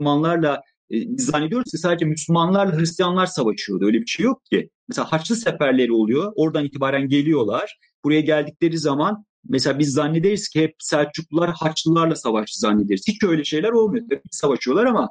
Müslümanlarla 0.00 0.54
e, 0.90 0.94
biz 0.94 1.26
zannediyoruz 1.26 1.70
ki 1.70 1.78
sadece 1.78 2.04
Müslümanlarla 2.04 2.78
Hristiyanlar 2.78 3.26
savaşıyordu. 3.26 3.86
Öyle 3.86 4.00
bir 4.00 4.06
şey 4.06 4.24
yok 4.24 4.44
ki. 4.44 4.70
Mesela 4.88 5.12
Haçlı 5.12 5.36
seferleri 5.36 5.92
oluyor. 5.92 6.32
Oradan 6.36 6.64
itibaren 6.64 7.08
geliyorlar. 7.08 7.78
Buraya 8.04 8.20
geldikleri 8.20 8.78
zaman 8.78 9.24
mesela 9.48 9.78
biz 9.78 9.92
zannederiz 9.92 10.48
ki 10.48 10.60
hep 10.60 10.74
Selçuklular 10.78 11.50
Haçlılarla 11.50 12.14
savaştı 12.14 12.60
zannederiz. 12.60 13.04
Hiç 13.08 13.24
öyle 13.24 13.44
şeyler 13.44 13.70
olmuyor. 13.70 14.04
Tabii 14.10 14.20
savaşıyorlar 14.30 14.84
ama 14.84 15.10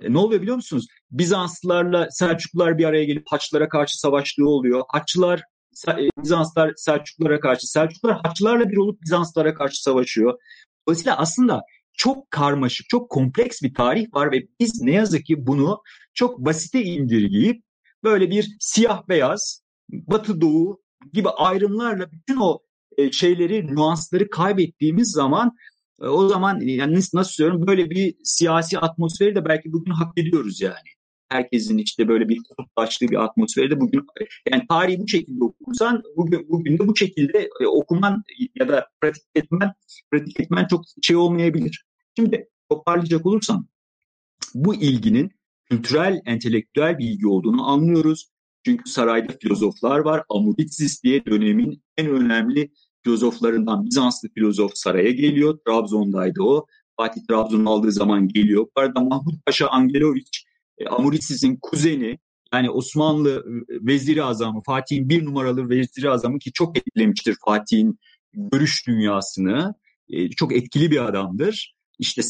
e, 0.00 0.12
ne 0.12 0.18
oluyor 0.18 0.42
biliyor 0.42 0.56
musunuz? 0.56 0.86
Bizanslılarla 1.10 2.08
Selçuklular 2.10 2.78
bir 2.78 2.84
araya 2.84 3.04
gelip 3.04 3.24
Haçlılara 3.26 3.68
karşı 3.68 3.98
savaştığı 3.98 4.48
oluyor. 4.48 4.82
Haçlılar 4.88 5.42
e, 5.88 6.08
Bizanslar 6.22 6.72
Selçuklulara 6.76 7.40
karşı, 7.40 7.66
Selçuklular 7.66 8.20
Haçlılarla 8.22 8.70
bir 8.70 8.76
olup 8.76 9.02
Bizanslara 9.02 9.54
karşı 9.54 9.82
savaşıyor. 9.82 10.38
Dolayısıyla 10.88 11.16
aslında 11.16 11.62
çok 11.96 12.30
karmaşık, 12.30 12.88
çok 12.88 13.10
kompleks 13.10 13.62
bir 13.62 13.74
tarih 13.74 14.14
var 14.14 14.32
ve 14.32 14.42
biz 14.60 14.82
ne 14.82 14.92
yazık 14.92 15.26
ki 15.26 15.46
bunu 15.46 15.82
çok 16.14 16.38
basite 16.38 16.82
indirgeyip 16.82 17.62
böyle 18.04 18.30
bir 18.30 18.56
siyah 18.60 19.08
beyaz, 19.08 19.62
batı 19.90 20.40
doğu 20.40 20.82
gibi 21.12 21.28
ayrımlarla 21.28 22.12
bütün 22.12 22.36
o 22.36 22.58
e, 22.96 23.12
şeyleri, 23.12 23.66
nüansları 23.66 24.30
kaybettiğimiz 24.30 25.12
zaman 25.12 25.52
e, 26.02 26.06
o 26.06 26.28
zaman 26.28 26.60
yani 26.60 26.94
nasıl, 26.94 27.22
söylüyorum 27.22 27.66
böyle 27.66 27.90
bir 27.90 28.14
siyasi 28.24 28.78
atmosferi 28.78 29.34
de 29.34 29.44
belki 29.44 29.72
bugün 29.72 29.92
hak 29.92 30.18
ediyoruz 30.18 30.60
yani. 30.60 30.88
herkesin 31.28 31.78
işte 31.78 32.08
böyle 32.08 32.28
bir 32.28 32.38
kutuplaştığı 32.48 33.08
bir 33.08 33.24
atmosferde 33.24 33.80
bugün 33.80 34.06
yani 34.52 34.62
tarihi 34.68 35.00
bu 35.00 35.08
şekilde 35.08 35.44
okursan 35.44 36.02
bugün, 36.16 36.48
bugün 36.48 36.78
de 36.78 36.88
bu 36.88 36.96
şekilde 36.96 37.48
e, 37.60 37.66
okuman 37.66 38.22
ya 38.54 38.68
da 38.68 38.86
pratik 39.00 39.22
etmen 39.34 39.72
pratik 40.10 40.40
etmen 40.40 40.66
çok 40.66 40.84
şey 41.02 41.16
olmayabilir. 41.16 41.84
Şimdi 42.16 42.48
toparlayacak 42.70 43.26
olursam 43.26 43.68
bu 44.54 44.74
ilginin 44.74 45.30
kültürel, 45.70 46.20
entelektüel 46.26 46.98
bir 46.98 47.04
ilgi 47.04 47.26
olduğunu 47.26 47.68
anlıyoruz. 47.68 48.30
Çünkü 48.64 48.90
sarayda 48.90 49.32
filozoflar 49.40 49.98
var. 49.98 50.22
Amuritzis 50.28 51.02
diye 51.02 51.26
dönemin 51.26 51.82
en 51.96 52.10
önemli 52.10 52.72
filozoflarından 53.06 53.86
Bizanslı 53.86 54.28
filozof 54.28 54.72
saraya 54.74 55.10
geliyor. 55.10 55.58
Trabzon'daydı 55.66 56.42
o. 56.42 56.66
Fatih 56.96 57.20
Trabzon'u 57.28 57.70
aldığı 57.70 57.92
zaman 57.92 58.28
geliyor. 58.28 58.66
Bu 58.76 58.80
arada 58.80 59.00
Mahmut 59.00 59.46
Paşa 59.46 59.68
Angeloviç, 59.68 60.46
e, 60.78 60.86
Amuritsis'in 60.86 61.58
kuzeni, 61.62 62.18
yani 62.54 62.70
Osmanlı 62.70 63.44
e, 63.68 63.86
veziri 63.86 64.22
azamı, 64.24 64.62
Fatih'in 64.66 65.08
bir 65.08 65.24
numaralı 65.24 65.68
veziri 65.68 66.10
azamı 66.10 66.38
ki 66.38 66.52
çok 66.52 66.78
etkilemiştir 66.78 67.36
Fatih'in 67.44 67.98
görüş 68.34 68.86
dünyasını. 68.86 69.74
E, 70.08 70.30
çok 70.30 70.56
etkili 70.56 70.90
bir 70.90 71.04
adamdır. 71.08 71.74
İşte 71.98 72.22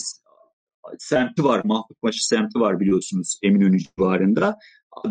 semti 0.98 1.44
var, 1.44 1.62
Mahmut 1.64 2.02
Paşa 2.02 2.20
semti 2.20 2.60
var 2.60 2.80
biliyorsunuz 2.80 3.38
Eminönü 3.42 3.78
civarında. 3.78 4.56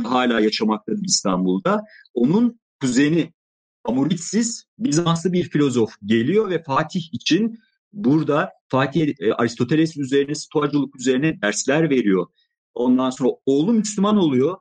Hala 0.04 0.40
yaşamaktadır 0.40 1.06
İstanbul'da. 1.06 1.82
Onun 2.14 2.60
kuzeni 2.82 3.34
Amuritsiz 3.86 4.66
Bizanslı 4.80 5.34
bir 5.34 5.50
filozof 5.50 5.96
geliyor 6.06 6.50
ve 6.50 6.64
Fatih 6.64 7.14
için 7.14 7.60
burada 7.94 8.52
Fatih 8.70 9.14
e, 9.20 9.34
Aristoteles 9.34 9.98
üzerine, 9.98 10.36
Stoacılık 10.36 11.00
üzerine 11.00 11.42
dersler 11.42 11.90
veriyor. 11.90 12.28
Ondan 12.74 13.10
sonra 13.10 13.30
oğlu 13.46 13.74
Müslüman 13.74 14.18
oluyor. 14.18 14.58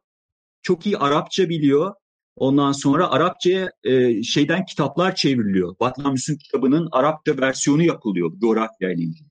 Çok 0.63 0.87
iyi 0.87 0.99
Arapça 0.99 1.49
biliyor. 1.49 1.95
Ondan 2.37 2.73
sonra 2.73 3.11
Arapçaya 3.11 3.71
e, 3.85 4.23
şeyden 4.23 4.65
kitaplar 4.67 5.15
çevriliyor. 5.15 5.77
Batman 5.81 6.13
Müslüm 6.13 6.39
kitabının 6.39 6.89
Arapça 6.93 7.39
versiyonu 7.39 7.83
yapılıyor 7.83 8.39
coğrafya 8.41 8.93
ile 8.93 9.03
ilgili. 9.03 9.29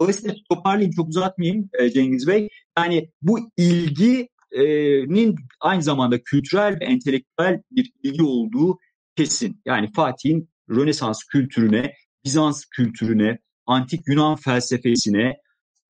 Dolayısıyla 0.00 0.34
toparlayayım 0.50 0.92
çok 0.92 1.08
uzatmayayım 1.08 1.70
e, 1.78 1.90
Cengiz 1.90 2.26
Bey. 2.26 2.48
Yani 2.78 3.10
bu 3.22 3.38
ilginin 3.56 5.36
aynı 5.60 5.82
zamanda 5.82 6.22
kültürel 6.22 6.80
ve 6.80 6.84
entelektüel 6.84 7.62
bir 7.70 7.92
ilgi 8.02 8.22
olduğu 8.22 8.78
kesin. 9.16 9.60
Yani 9.64 9.92
Fatih'in 9.92 10.48
Rönesans 10.70 11.24
kültürüne, 11.24 11.92
Bizans 12.24 12.64
kültürüne, 12.64 13.38
antik 13.66 14.00
Yunan 14.08 14.36
felsefesine 14.36 15.36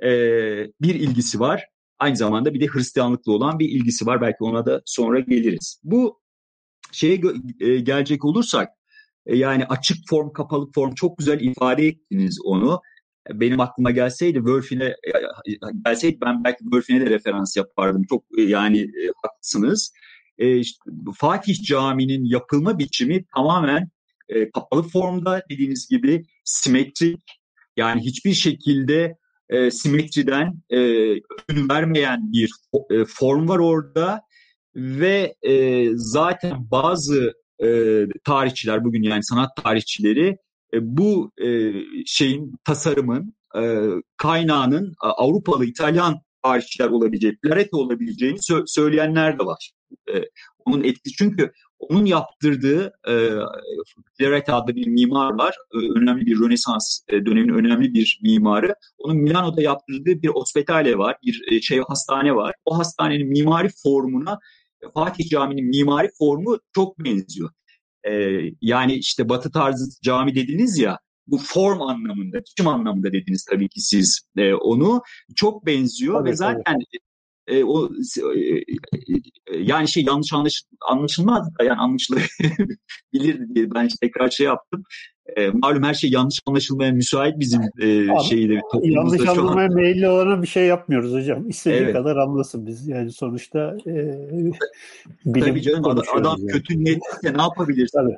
e, 0.02 0.10
bir 0.80 0.94
ilgisi 0.94 1.40
var. 1.40 1.66
Aynı 1.98 2.16
zamanda 2.16 2.54
bir 2.54 2.60
de 2.60 2.66
Hristiyanlıkla 2.66 3.32
olan 3.32 3.58
bir 3.58 3.68
ilgisi 3.68 4.06
var. 4.06 4.20
Belki 4.20 4.36
ona 4.40 4.66
da 4.66 4.82
sonra 4.84 5.20
geliriz. 5.20 5.80
Bu 5.84 6.20
şeye 6.92 7.20
e, 7.60 7.78
gelecek 7.78 8.24
olursak 8.24 8.68
e, 9.26 9.36
yani 9.36 9.64
açık 9.64 9.96
form, 10.08 10.32
kapalı 10.32 10.70
form 10.74 10.94
çok 10.94 11.18
güzel 11.18 11.40
ifade 11.40 11.86
ettiniz 11.86 12.38
onu. 12.44 12.80
Benim 13.30 13.60
aklıma 13.60 13.90
gelseydi 13.90 14.38
Wölf'ine 14.38 14.84
e, 14.84 15.12
gelseydi 15.84 16.18
ben 16.20 16.44
belki 16.44 16.58
Wölf'ine 16.58 17.00
de 17.00 17.10
referans 17.10 17.56
yapardım. 17.56 18.02
Çok 18.08 18.24
e, 18.38 18.42
yani 18.42 18.80
e, 18.80 19.12
haklısınız. 19.22 19.92
E, 20.42 20.58
işte, 20.58 20.78
Fatih 21.16 21.62
Camii'nin 21.62 22.24
yapılma 22.24 22.78
biçimi 22.78 23.24
tamamen 23.34 23.88
e, 24.28 24.50
kapalı 24.50 24.82
formda 24.82 25.42
dediğiniz 25.50 25.88
gibi 25.88 26.22
simetrik. 26.44 27.22
Yani 27.76 28.00
hiçbir 28.00 28.34
şekilde 28.34 29.16
e, 29.48 29.70
simetriden 29.70 30.62
e, 30.70 30.78
ön 31.48 31.68
vermeyen 31.70 32.32
bir 32.32 32.50
e, 32.90 33.04
form 33.04 33.48
var 33.48 33.58
orada 33.58 34.20
ve 34.76 35.34
e, 35.42 35.86
zaten 35.94 36.70
bazı 36.70 37.32
e, 37.64 37.98
tarihçiler 38.24 38.84
bugün 38.84 39.02
yani 39.02 39.24
sanat 39.24 39.50
tarihçileri 39.64 40.36
e, 40.74 40.78
bu 40.82 41.32
e, 41.44 41.72
şeyin 42.06 42.54
tasarımın 42.64 43.34
e, 43.56 43.88
kaynağının 44.16 44.94
Avrupalı 45.00 45.64
İtalyan 45.64 46.20
tarihçiler 46.44 46.88
olabilecek, 46.88 47.42
Plareto 47.42 47.76
olabileceğini 47.76 48.38
sö- 48.38 48.64
söyleyenler 48.66 49.38
de 49.38 49.44
var. 49.44 49.72
E, 50.14 50.14
onun 50.64 50.84
etkisi 50.84 51.16
çünkü 51.16 51.52
onun 51.78 52.04
yaptırdığı 52.04 52.92
e, 53.08 53.14
Claret 54.20 54.48
adlı 54.48 54.76
bir 54.76 54.86
mimar 54.86 55.32
var. 55.34 55.56
E, 55.74 55.98
önemli 55.98 56.26
bir 56.26 56.40
Rönesans 56.40 57.00
e, 57.08 57.26
döneminin 57.26 57.54
önemli 57.54 57.94
bir 57.94 58.20
mimarı. 58.22 58.74
Onun 58.98 59.16
Milano'da 59.16 59.62
yaptırdığı 59.62 60.22
bir 60.22 60.28
ospitale 60.28 60.98
var, 60.98 61.16
bir 61.22 61.42
e, 61.50 61.60
şey 61.60 61.80
hastane 61.88 62.34
var. 62.34 62.54
O 62.64 62.78
hastanenin 62.78 63.28
mimari 63.28 63.68
formuna 63.82 64.38
Fatih 64.94 65.28
Camii'nin 65.28 65.64
mimari 65.64 66.08
formu 66.18 66.58
çok 66.74 66.98
benziyor. 66.98 67.50
E, 68.04 68.40
yani 68.60 68.94
işte 68.94 69.28
Batı 69.28 69.52
tarzı 69.52 69.84
cami 70.02 70.34
dediniz 70.34 70.78
ya, 70.78 70.98
bu 71.26 71.38
form 71.38 71.82
anlamında, 71.82 72.40
biçim 72.40 72.68
anlamında 72.68 73.12
dediniz 73.12 73.44
tabii 73.50 73.68
ki 73.68 73.80
siz 73.80 74.20
e, 74.36 74.54
onu. 74.54 75.02
Çok 75.36 75.66
benziyor 75.66 76.18
tabii, 76.18 76.30
ve 76.30 76.36
zaten 76.36 76.78
e, 77.46 77.64
o 77.64 77.90
e, 78.34 78.40
e, 78.40 79.58
yani 79.58 79.88
şey 79.88 80.04
yanlış 80.04 80.32
anlaş, 80.32 80.62
anlaşılmaz 80.88 81.48
yani 81.60 81.72
anlaşılabilir 81.72 82.34
diye 83.54 83.74
ben 83.74 83.86
işte 83.86 84.06
tekrar 84.06 84.30
şey 84.30 84.46
yaptım. 84.46 84.82
E, 85.36 85.48
malum 85.48 85.82
her 85.82 85.94
şey 85.94 86.10
yanlış 86.10 86.40
anlaşılmaya 86.46 86.92
müsait 86.92 87.38
bizim 87.38 87.60
e, 87.62 88.06
şeyde 88.28 88.60
Yanlış 88.82 89.28
anlamaya 89.28 89.68
an... 89.68 89.74
meyilli 89.74 90.08
olana 90.08 90.42
bir 90.42 90.46
şey 90.46 90.66
yapmıyoruz 90.66 91.12
hocam. 91.12 91.48
İstediği 91.48 91.80
evet. 91.80 91.92
kadar 91.92 92.16
anlasın 92.16 92.66
biz. 92.66 92.88
Yani 92.88 93.12
sonuçta 93.12 93.76
e, 93.86 93.92
bilim 95.24 95.46
Tabii 95.46 95.62
canım 95.62 95.84
adam, 95.84 96.04
adam 96.14 96.36
yani. 96.38 96.52
kötü 96.52 96.84
niyetliyse 96.84 97.38
ne 97.38 97.42
yapabilirsin? 97.42 97.98
Tabii 97.98 98.16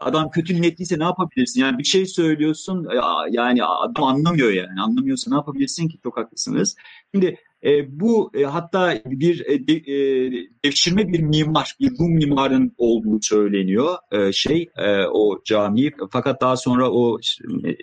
adam 0.00 0.30
kötü 0.30 0.60
niyetliyse 0.62 0.98
ne 0.98 1.04
yapabilirsin? 1.04 1.60
Yani 1.60 1.78
bir 1.78 1.84
şey 1.84 2.06
söylüyorsun 2.06 2.88
yani 3.30 3.64
adam 3.64 4.04
anlamıyor 4.04 4.50
yani. 4.50 4.80
Anlamıyorsa 4.80 5.30
ne 5.30 5.36
yapabilirsin 5.36 5.88
ki? 5.88 5.98
Çok 6.02 6.16
haklısınız. 6.16 6.76
Şimdi 7.14 7.36
e, 7.64 8.00
bu 8.00 8.30
e, 8.34 8.44
hatta 8.44 9.00
bir 9.04 9.46
e, 9.46 9.66
de, 9.66 9.72
e, 9.72 10.32
devşirme 10.64 11.08
bir 11.12 11.20
mimar, 11.20 11.76
bir 11.80 11.90
Rum 11.98 12.14
mimarın 12.14 12.74
olduğu 12.78 13.18
söyleniyor 13.22 13.96
e, 14.12 14.32
şey 14.32 14.70
e, 14.76 15.04
o 15.04 15.42
cami. 15.44 15.90
Fakat 16.12 16.40
daha 16.40 16.56
sonra 16.56 16.90
o 16.90 17.18
e, 17.64 17.76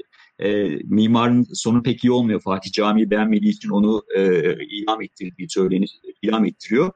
e, 0.49 0.80
mimarın 0.84 1.47
sonu 1.53 1.84
pek 1.84 2.03
iyi 2.03 2.12
olmuyor. 2.12 2.41
Fatih 2.41 2.71
camiyi 2.71 3.10
beğenmediği 3.10 3.51
için 3.51 3.69
onu 3.69 4.03
e, 4.15 4.53
idam 4.65 5.01
ettirdiği 5.01 5.49
söylenir, 5.49 5.99
idam 6.21 6.45
ettiriyor. 6.45 6.91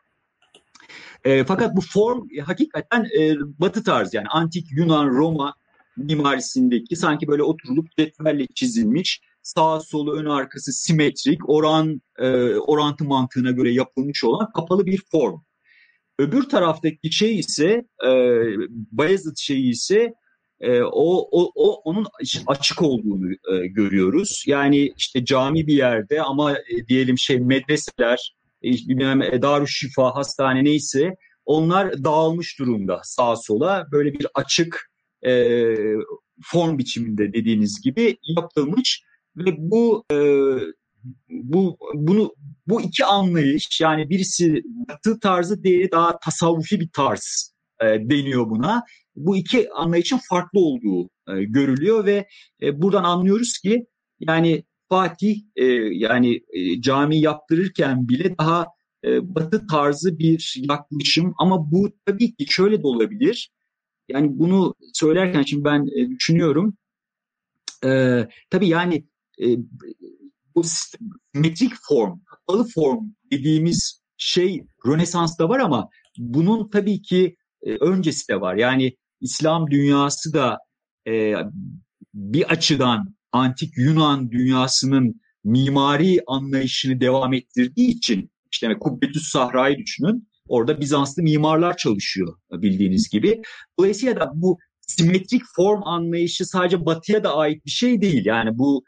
E, 1.24 1.44
fakat 1.44 1.76
bu 1.76 1.82
form 1.82 2.28
e, 2.38 2.42
hakikaten 2.42 3.08
e, 3.20 3.36
batı 3.60 3.84
tarzı 3.84 4.16
yani 4.16 4.28
antik 4.28 4.72
Yunan, 4.72 5.10
Roma 5.10 5.54
mimarisindeki 5.98 6.96
sanki 6.96 7.28
böyle 7.28 7.44
oturulup 7.44 7.98
cetvelle 7.98 8.48
çizilmiş 8.56 9.22
sağ 9.42 9.80
solu 9.80 10.20
ön 10.20 10.26
arkası 10.26 10.74
simetrik 10.74 11.50
oran 11.50 12.02
e, 12.20 12.56
orantı 12.56 13.04
mantığına 13.04 13.52
göre 13.52 13.72
yapılmış 13.72 14.24
olan 14.24 14.52
kapalı 14.52 14.86
bir 14.86 15.04
form. 15.12 15.40
Öbür 16.20 16.44
taraftaki 16.44 17.12
şey 17.12 17.40
ise 17.40 17.86
e, 18.06 18.10
Bayezid 18.70 19.38
şeyi 19.38 19.70
ise 19.70 20.14
e, 20.60 20.82
o, 20.82 21.28
o, 21.32 21.52
o 21.56 21.74
onun 21.74 22.08
açık 22.48 22.82
olduğunu 22.82 23.32
e, 23.32 23.68
görüyoruz. 23.68 24.44
Yani 24.48 24.94
işte 24.98 25.26
cami 25.26 25.68
bir 25.68 25.76
yerde 25.76 26.22
ama 26.22 26.52
e, 26.52 26.88
diyelim 26.88 27.18
şey 27.18 27.40
medreseler, 27.40 28.36
bilmem 28.64 29.22
e, 29.22 29.42
Darüşşifa, 29.42 30.16
hastane 30.16 30.64
neyse 30.64 31.16
onlar 31.46 32.04
dağılmış 32.04 32.60
durumda 32.60 33.02
sağa 33.04 33.36
sola. 33.36 33.88
Böyle 33.92 34.14
bir 34.14 34.28
açık 34.34 34.92
e, 35.26 35.66
form 36.44 36.78
biçiminde 36.78 37.34
dediğiniz 37.34 37.82
gibi 37.82 38.18
yapılmış 38.38 39.04
ve 39.38 39.56
bu 39.58 40.06
e, 40.12 40.18
bu 41.30 41.78
bunu 41.94 42.36
bu 42.68 42.82
iki 42.82 43.06
anlayış 43.06 43.82
yani 43.82 44.10
birisi 44.10 44.64
batı 44.66 45.20
tarzı 45.20 45.64
diğeri 45.64 45.92
daha 45.92 46.20
tasavvufi 46.20 46.80
bir 46.80 46.90
tarz 46.94 47.54
e, 47.82 47.86
deniyor 47.86 48.50
buna. 48.50 48.84
Bu 49.16 49.38
iki 49.38 49.72
anlayışın 49.72 50.20
farklı 50.30 50.60
olduğu 50.60 51.10
e, 51.28 51.44
görülüyor 51.44 52.06
ve 52.06 52.28
e, 52.62 52.82
buradan 52.82 53.04
anlıyoruz 53.04 53.58
ki 53.58 53.86
yani 54.20 54.64
Fatih 54.92 55.44
e, 55.56 55.66
yani 55.92 56.42
e, 56.54 56.82
cami 56.82 57.20
yaptırırken 57.20 58.10
bile 58.10 58.38
daha 58.38 58.68
e, 59.06 59.36
batı 59.36 59.68
tarzı 59.68 60.20
bir 60.20 60.54
yaklaşım 60.58 61.34
ama 61.38 61.72
bu 61.72 61.92
tabii 62.06 62.36
ki 62.36 62.46
şöyle 62.50 62.84
de 62.84 62.88
olabilir. 62.88 63.52
Yani 64.10 64.40
bunu 64.40 64.76
söylerken 64.94 65.44
şimdi 65.44 65.64
ben 65.64 65.88
e, 66.00 66.10
düşünüyorum. 66.10 66.78
E, 67.86 67.90
tabii 68.50 68.68
yani 68.68 69.06
e, 69.42 69.46
bu 70.56 70.64
simetrik 70.64 71.74
form, 71.82 72.20
kapalı 72.26 72.68
form 72.76 73.06
dediğimiz 73.32 74.02
şey 74.18 74.64
Rönesans'ta 74.88 75.50
var 75.50 75.60
ama 75.60 75.90
bunun 76.18 76.70
tabii 76.70 77.02
ki 77.02 77.36
e, 77.64 77.76
öncesi 77.76 78.28
de 78.28 78.42
var. 78.42 78.56
Yani 78.56 78.98
İslam 79.22 79.72
dünyası 79.72 80.34
da 80.34 80.58
e, 81.08 81.36
bir 82.14 82.52
açıdan 82.52 83.16
antik 83.32 83.78
Yunan 83.78 84.32
dünyasının 84.32 85.22
mimari 85.44 86.20
anlayışını 86.28 87.02
devam 87.02 87.34
ettirdiği 87.34 87.88
için 87.88 88.32
İşte 88.52 88.80
Kubbetüs 88.80 89.30
Sahra'yı 89.30 89.78
düşünün. 89.78 90.28
Orada 90.48 90.80
Bizanslı 90.80 91.24
mimarlar 91.24 91.78
çalışıyor 91.78 92.38
bildiğiniz 92.52 93.10
gibi. 93.10 93.42
Dolayısıyla 93.80 94.20
da 94.20 94.32
bu 94.36 94.58
simetrik 94.82 95.42
form 95.56 95.84
anlayışı 95.84 96.46
sadece 96.46 96.86
batıya 96.86 97.24
da 97.24 97.36
ait 97.36 97.66
bir 97.66 97.72
şey 97.72 98.02
değil. 98.02 98.26
Yani 98.26 98.58
bu 98.58 98.84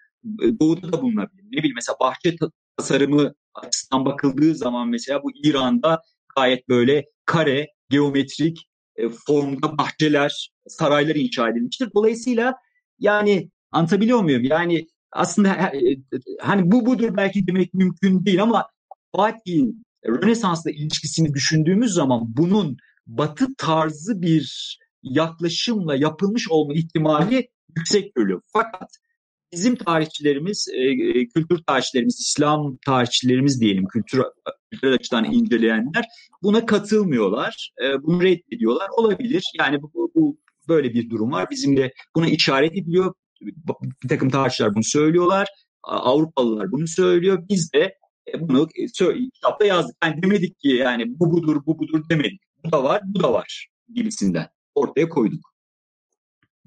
doğuda 0.59 0.91
da 0.91 1.01
bulunabilir. 1.01 1.43
Ne 1.43 1.57
bileyim 1.57 1.75
mesela 1.75 1.95
bahçe 1.99 2.35
tasarımı 2.77 3.33
açısından 3.55 4.05
bakıldığı 4.05 4.55
zaman 4.55 4.89
mesela 4.89 5.23
bu 5.23 5.31
İran'da 5.43 6.01
gayet 6.35 6.69
böyle 6.69 7.05
kare, 7.25 7.67
geometrik 7.89 8.69
e, 8.95 9.09
formda 9.09 9.77
bahçeler, 9.77 10.49
saraylar 10.67 11.15
inşa 11.15 11.49
edilmiştir. 11.49 11.89
Dolayısıyla 11.95 12.55
yani 12.99 13.49
anlatabiliyor 13.73 14.21
muyum? 14.21 14.43
Yani 14.43 14.87
aslında 15.11 15.49
e, 15.49 15.97
hani 16.41 16.71
bu 16.71 16.85
budur 16.85 17.17
belki 17.17 17.47
demek 17.47 17.73
mümkün 17.73 18.25
değil 18.25 18.43
ama 18.43 18.67
Fatih'in 19.15 19.85
Rönesans'la 20.05 20.71
ilişkisini 20.71 21.33
düşündüğümüz 21.33 21.93
zaman 21.93 22.21
bunun 22.27 22.77
batı 23.07 23.47
tarzı 23.57 24.21
bir 24.21 24.77
yaklaşımla 25.03 25.95
yapılmış 25.95 26.49
olma 26.49 26.73
ihtimali 26.73 27.47
yüksek 27.77 28.15
görülüyor. 28.15 28.41
Fakat 28.53 28.89
bizim 29.51 29.75
tarihçilerimiz, 29.75 30.67
e, 30.73 30.81
e, 30.81 31.27
kültür 31.27 31.63
tarihçilerimiz, 31.67 32.19
İslam 32.19 32.77
tarihçilerimiz 32.85 33.61
diyelim, 33.61 33.85
kültür, 33.87 34.23
kültür 34.71 34.91
açıdan 34.91 35.25
inceleyenler 35.25 36.05
buna 36.43 36.65
katılmıyorlar. 36.65 37.71
E, 37.83 38.03
bunu 38.03 38.23
reddediyorlar. 38.23 38.87
Olabilir. 38.97 39.43
Yani 39.59 39.81
bu, 39.81 40.11
bu 40.15 40.37
böyle 40.67 40.93
bir 40.93 41.09
durum 41.09 41.31
var. 41.31 41.47
Bizim 41.51 41.77
de 41.77 41.93
buna 42.15 42.27
işaret 42.27 42.71
ediliyor. 42.71 43.13
Bir 44.03 44.09
takım 44.09 44.29
tarihçiler 44.29 44.75
bunu 44.75 44.83
söylüyorlar. 44.83 45.47
Avrupalılar 45.83 46.71
bunu 46.71 46.87
söylüyor. 46.87 47.43
Biz 47.49 47.73
de 47.73 47.97
bunu 48.39 48.67
kitapta 49.33 49.65
yazdık. 49.65 49.95
Yani 50.03 50.23
demedik 50.23 50.59
ki 50.59 50.69
yani 50.69 51.19
bu 51.19 51.31
budur, 51.31 51.61
bu 51.65 51.79
budur 51.79 52.09
demedik. 52.09 52.41
Bu 52.65 52.71
da 52.71 52.83
var, 52.83 53.01
bu 53.05 53.23
da 53.23 53.33
var 53.33 53.67
gibisinden 53.93 54.47
ortaya 54.75 55.09
koyduk. 55.09 55.53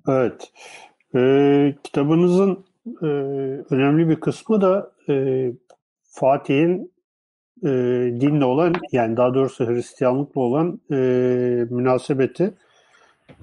Evet. 0.08 0.52
Ee, 1.14 1.76
kitabınızın 1.84 2.64
e, 3.02 3.06
önemli 3.70 4.08
bir 4.08 4.20
kısmı 4.20 4.60
da 4.60 4.92
e, 5.08 5.46
Fatih'in 6.02 6.92
e, 7.62 7.68
dinle 8.20 8.44
olan 8.44 8.74
yani 8.92 9.16
daha 9.16 9.34
doğrusu 9.34 9.66
Hristiyanlıkla 9.66 10.40
olan 10.40 10.80
e, 10.90 10.96
münasebeti. 11.70 12.54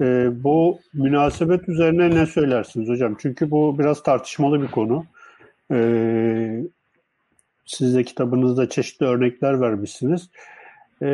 E, 0.02 0.30
bu 0.44 0.80
münasebet 0.94 1.70
üzerine 1.70 2.16
ne 2.16 2.26
söylersiniz 2.26 2.90
hocam? 2.90 3.16
Çünkü 3.20 3.52
bu 3.52 3.80
biraz 3.80 4.04
tartışmalı 4.04 4.62
bir 4.62 4.68
konu. 4.68 5.06
E, 5.72 6.64
siz 7.66 7.96
de 7.96 8.04
kitabınızda 8.04 8.70
çeşitli 8.70 9.06
örnekler 9.06 9.62
vermişsiniz. 9.62 10.30
E, 11.02 11.08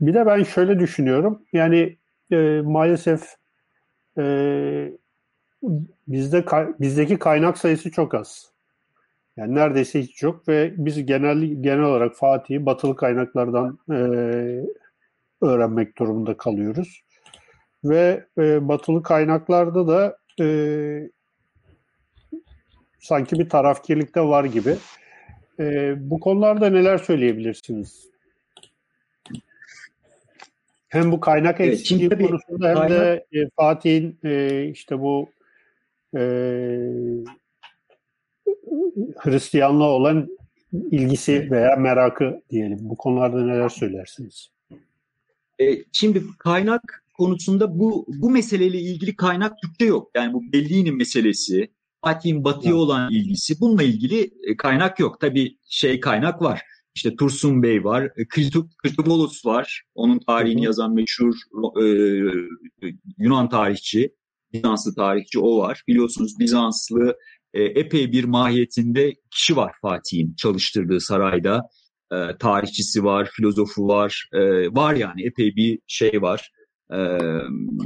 bir 0.00 0.14
de 0.14 0.26
ben 0.26 0.42
şöyle 0.42 0.78
düşünüyorum. 0.78 1.42
Yani 1.52 1.96
e, 2.32 2.60
maalesef 2.64 3.22
e, 4.18 4.22
bizde 6.08 6.44
bizdeki 6.80 7.18
kaynak 7.18 7.58
sayısı 7.58 7.90
çok 7.90 8.14
az. 8.14 8.50
Yani 9.36 9.54
neredeyse 9.54 10.02
hiç 10.02 10.22
yok 10.22 10.48
ve 10.48 10.74
biz 10.76 11.06
genel 11.06 11.38
genel 11.38 11.82
olarak 11.84 12.14
Fatih'i 12.16 12.66
batılı 12.66 12.96
kaynaklardan 12.96 13.78
e, 13.90 13.94
öğrenmek 15.42 15.98
durumunda 15.98 16.36
kalıyoruz. 16.36 17.02
Ve 17.84 18.26
e, 18.38 18.68
batılı 18.68 19.02
kaynaklarda 19.02 19.88
da 19.88 20.16
e, 20.40 20.46
sanki 22.98 23.38
bir 23.38 23.48
tarafkirlikte 23.48 24.20
var 24.20 24.44
gibi. 24.44 24.76
E, 25.60 25.94
bu 26.10 26.20
konularda 26.20 26.70
neler 26.70 26.98
söyleyebilirsiniz? 26.98 28.10
Hem 30.88 31.12
bu 31.12 31.20
kaynak 31.20 31.60
eksikliği 31.60 32.10
evet, 32.12 32.26
konusunda 32.26 32.68
hem 32.68 32.76
kaynak... 32.76 32.90
de 33.00 33.26
e, 33.32 33.48
Fatih'in 33.56 34.18
e, 34.24 34.64
işte 34.64 35.00
bu 35.00 35.30
e, 36.16 36.20
Hristiyanlığa 39.16 39.88
olan 39.88 40.28
ilgisi 40.72 41.50
veya 41.50 41.76
merakı 41.76 42.42
diyelim. 42.50 42.78
Bu 42.80 42.96
konularda 42.96 43.44
neler 43.44 43.68
söylersiniz? 43.68 44.50
E, 45.60 45.64
şimdi 45.92 46.22
kaynak 46.38 47.04
konusunda 47.20 47.78
bu 47.78 48.06
bu 48.08 48.30
meseleyle 48.30 48.80
ilgili 48.80 49.16
kaynak 49.16 49.52
Türkçe 49.62 49.84
yok. 49.84 50.10
Yani 50.16 50.32
bu 50.32 50.52
Bellini'nin 50.52 50.96
meselesi, 50.96 51.70
Fatih'in 52.04 52.44
batıya 52.44 52.74
olan 52.74 53.12
ilgisi 53.12 53.60
bununla 53.60 53.82
ilgili 53.82 54.30
e, 54.42 54.56
kaynak 54.56 55.00
yok. 55.00 55.20
Tabii 55.20 55.58
şey 55.68 56.00
kaynak 56.00 56.42
var. 56.42 56.62
İşte 56.94 57.16
Tursun 57.16 57.62
Bey 57.62 57.84
var, 57.84 58.12
Kritobolos 58.82 59.46
var. 59.46 59.82
Onun 59.94 60.18
tarihini 60.18 60.64
yazan 60.64 60.94
meşhur 60.94 61.34
e, 61.82 61.84
Yunan 63.18 63.48
tarihçi, 63.48 64.14
Bizanslı 64.52 64.94
tarihçi 64.94 65.38
o 65.38 65.58
var. 65.58 65.82
Biliyorsunuz 65.88 66.38
Bizanslı 66.38 67.16
e, 67.54 67.62
epey 67.62 68.12
bir 68.12 68.24
mahiyetinde 68.24 69.14
kişi 69.30 69.56
var 69.56 69.72
Fatih'in 69.82 70.34
çalıştırdığı 70.34 71.00
sarayda. 71.00 71.62
E, 72.12 72.16
tarihçisi 72.38 73.04
var, 73.04 73.30
filozofu 73.32 73.88
var, 73.88 74.28
e, 74.32 74.40
var 74.74 74.94
yani 74.94 75.26
epey 75.26 75.56
bir 75.56 75.78
şey 75.86 76.22
var. 76.22 76.50
E, 76.92 76.98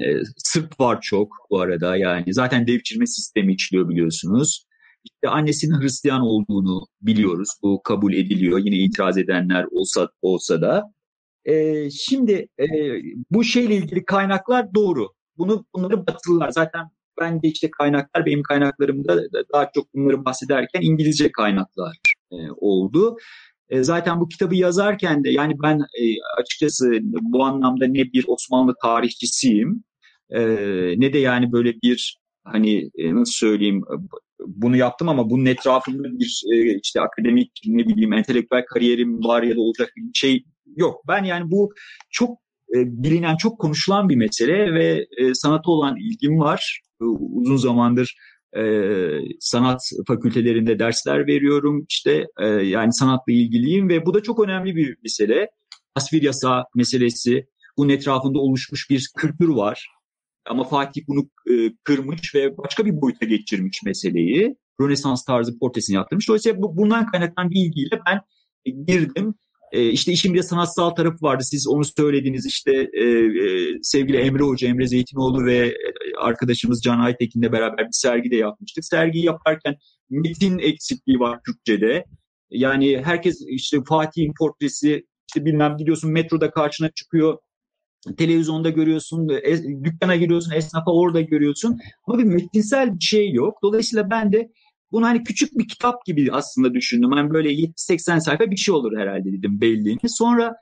e, 0.06 0.22
Sırp 0.36 0.80
var 0.80 1.00
çok 1.00 1.36
bu 1.50 1.60
arada 1.60 1.96
yani 1.96 2.34
zaten 2.34 2.66
devçirme 2.66 3.06
sistemi 3.06 3.54
işliyor 3.54 3.88
biliyorsunuz. 3.88 4.66
İşte 5.04 5.28
annesinin 5.28 5.80
Hristiyan 5.80 6.20
olduğunu 6.20 6.86
biliyoruz. 7.00 7.48
Bu 7.62 7.82
kabul 7.82 8.12
ediliyor. 8.12 8.58
Yine 8.58 8.76
itiraz 8.76 9.18
edenler 9.18 9.66
olsa 9.70 10.08
olsa 10.22 10.60
da. 10.60 10.82
E, 11.44 11.90
şimdi 11.90 12.48
e, 12.60 12.66
bu 13.30 13.44
şeyle 13.44 13.74
ilgili 13.74 14.04
kaynaklar 14.04 14.74
doğru. 14.74 15.08
Bunu 15.38 15.64
bunları 15.74 16.06
batılılar 16.06 16.50
zaten 16.50 16.90
ben 17.20 17.42
de 17.42 17.48
işte 17.48 17.70
kaynaklar 17.70 18.26
benim 18.26 18.42
kaynaklarımda 18.42 19.22
daha 19.52 19.70
çok 19.74 19.94
bunları 19.94 20.24
bahsederken 20.24 20.80
İngilizce 20.82 21.32
kaynaklar 21.32 21.96
e, 22.32 22.36
oldu. 22.56 23.16
E, 23.68 23.82
zaten 23.82 24.20
bu 24.20 24.28
kitabı 24.28 24.54
yazarken 24.54 25.24
de 25.24 25.30
yani 25.30 25.54
ben 25.62 25.78
e, 25.78 26.04
açıkçası 26.40 26.98
bu 27.02 27.44
anlamda 27.44 27.86
ne 27.86 28.12
bir 28.12 28.24
Osmanlı 28.28 28.74
tarihçisiyim 28.82 29.84
e, 30.30 30.40
ne 31.00 31.12
de 31.12 31.18
yani 31.18 31.52
böyle 31.52 31.72
bir 31.82 32.18
hani 32.44 32.90
nasıl 32.96 33.32
söyleyeyim 33.32 33.82
bunu 34.46 34.76
yaptım 34.76 35.08
ama 35.08 35.30
bunun 35.30 35.46
etrafında 35.46 36.08
bir 36.08 36.42
işte 36.82 37.00
akademik 37.00 37.50
ne 37.66 37.86
bileyim 37.86 38.12
entelektüel 38.12 38.64
kariyerim 38.66 39.24
var 39.24 39.42
ya 39.42 39.56
da 39.56 39.60
olacak 39.60 39.92
bir 39.96 40.14
şey 40.14 40.44
yok. 40.76 41.02
Ben 41.08 41.24
yani 41.24 41.50
bu 41.50 41.72
çok 42.10 42.38
bilinen, 42.74 43.36
çok 43.36 43.58
konuşulan 43.58 44.08
bir 44.08 44.16
mesele 44.16 44.74
ve 44.74 45.06
sanata 45.34 45.70
olan 45.70 45.96
ilgim 45.96 46.38
var. 46.38 46.80
Uzun 47.00 47.56
zamandır 47.56 48.16
e, 48.56 48.64
sanat 49.40 49.80
fakültelerinde 50.06 50.78
dersler 50.78 51.26
veriyorum. 51.26 51.86
İşte 51.88 52.26
e, 52.40 52.46
yani 52.46 52.92
sanatla 52.92 53.32
ilgiliyim 53.32 53.88
ve 53.88 54.06
bu 54.06 54.14
da 54.14 54.22
çok 54.22 54.44
önemli 54.44 54.76
bir 54.76 54.96
mesele. 55.02 55.50
Tasvir 55.94 56.22
yasa 56.22 56.64
meselesi, 56.74 57.46
bunun 57.76 57.88
etrafında 57.88 58.38
oluşmuş 58.38 58.90
bir 58.90 59.10
kültür 59.16 59.48
var. 59.48 59.88
Ama 60.46 60.64
Fatih 60.64 61.02
bunu 61.08 61.30
e, 61.50 61.74
kırmış 61.84 62.34
ve 62.34 62.56
başka 62.56 62.86
bir 62.86 63.00
boyuta 63.00 63.26
geçirmiş 63.26 63.82
meseleyi. 63.82 64.56
Rönesans 64.80 65.24
tarzı 65.24 65.58
portresini 65.58 65.96
yaptırmış. 65.96 66.28
Dolayısıyla 66.28 66.62
bu, 66.62 66.76
bundan 66.76 67.06
kaynaklanan 67.06 67.50
bir 67.50 67.66
ilgiyle 67.66 68.00
ben 68.06 68.20
e, 68.64 68.70
girdim. 68.70 69.34
E, 69.74 69.90
işte 69.90 70.12
işin 70.12 70.34
bir 70.34 70.38
de 70.38 70.42
sanatsal 70.42 70.90
tarafı 70.90 71.18
vardı. 71.22 71.44
Siz 71.44 71.68
onu 71.68 71.84
söylediniz. 71.84 72.46
İşte 72.46 72.72
e, 72.92 73.04
e, 73.04 73.68
sevgili 73.82 74.16
Emre 74.16 74.42
Hoca, 74.42 74.68
Emre 74.68 74.86
Zeytinoğlu 74.86 75.44
ve 75.44 75.56
e, 75.66 75.74
arkadaşımız 76.18 76.82
Can 76.82 77.00
Aytekin'le 77.00 77.52
beraber 77.52 77.86
bir 77.86 77.92
sergi 77.92 78.30
de 78.30 78.36
yapmıştık. 78.36 78.84
Sergiyi 78.84 79.24
yaparken 79.24 79.76
metin 80.10 80.58
eksikliği 80.58 81.20
var 81.20 81.40
Türkçe'de. 81.46 82.04
Yani 82.50 83.02
herkes 83.04 83.40
işte 83.48 83.78
Fatih'in 83.88 84.32
portresi 84.38 85.06
işte 85.28 85.44
bilmem 85.44 85.76
gidiyorsun 85.76 86.12
metroda 86.12 86.50
karşına 86.50 86.90
çıkıyor 86.90 87.38
televizyonda 88.18 88.70
görüyorsun, 88.70 89.28
es, 89.42 89.62
dükkana 89.84 90.16
giriyorsun, 90.16 90.52
esnafa 90.52 90.90
orada 90.90 91.20
görüyorsun. 91.20 91.78
Ama 92.06 92.18
bir 92.18 92.24
metinsel 92.24 92.94
bir 92.94 93.04
şey 93.04 93.32
yok. 93.32 93.58
Dolayısıyla 93.62 94.10
ben 94.10 94.32
de 94.32 94.48
bunu 94.94 95.06
hani 95.06 95.24
küçük 95.24 95.58
bir 95.58 95.68
kitap 95.68 96.06
gibi 96.06 96.32
aslında 96.32 96.74
düşündüm. 96.74 97.12
Hani 97.12 97.30
böyle 97.30 97.52
70-80 97.52 98.20
sayfa 98.20 98.50
bir 98.50 98.56
şey 98.56 98.74
olur 98.74 98.98
herhalde 98.98 99.32
dedim 99.32 99.60
belliğini. 99.60 100.08
Sonra 100.08 100.56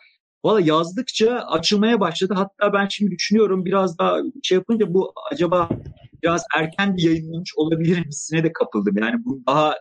valla 0.45 0.61
yazdıkça 0.61 1.30
açılmaya 1.30 2.01
başladı. 2.01 2.35
Hatta 2.37 2.72
ben 2.72 2.87
şimdi 2.91 3.11
düşünüyorum 3.11 3.64
biraz 3.64 3.99
daha 3.99 4.18
şey 4.43 4.57
yapınca 4.57 4.95
bu 4.95 5.12
acaba 5.33 5.68
biraz 6.22 6.45
erken 6.57 6.97
bir 6.97 7.03
yayınlanmış 7.03 7.53
olabilir 7.57 8.05
hissine 8.05 8.45
de 8.45 8.53
kapıldım. 8.53 8.97
Yani 8.99 9.24
bu 9.24 9.43
daha 9.49 9.74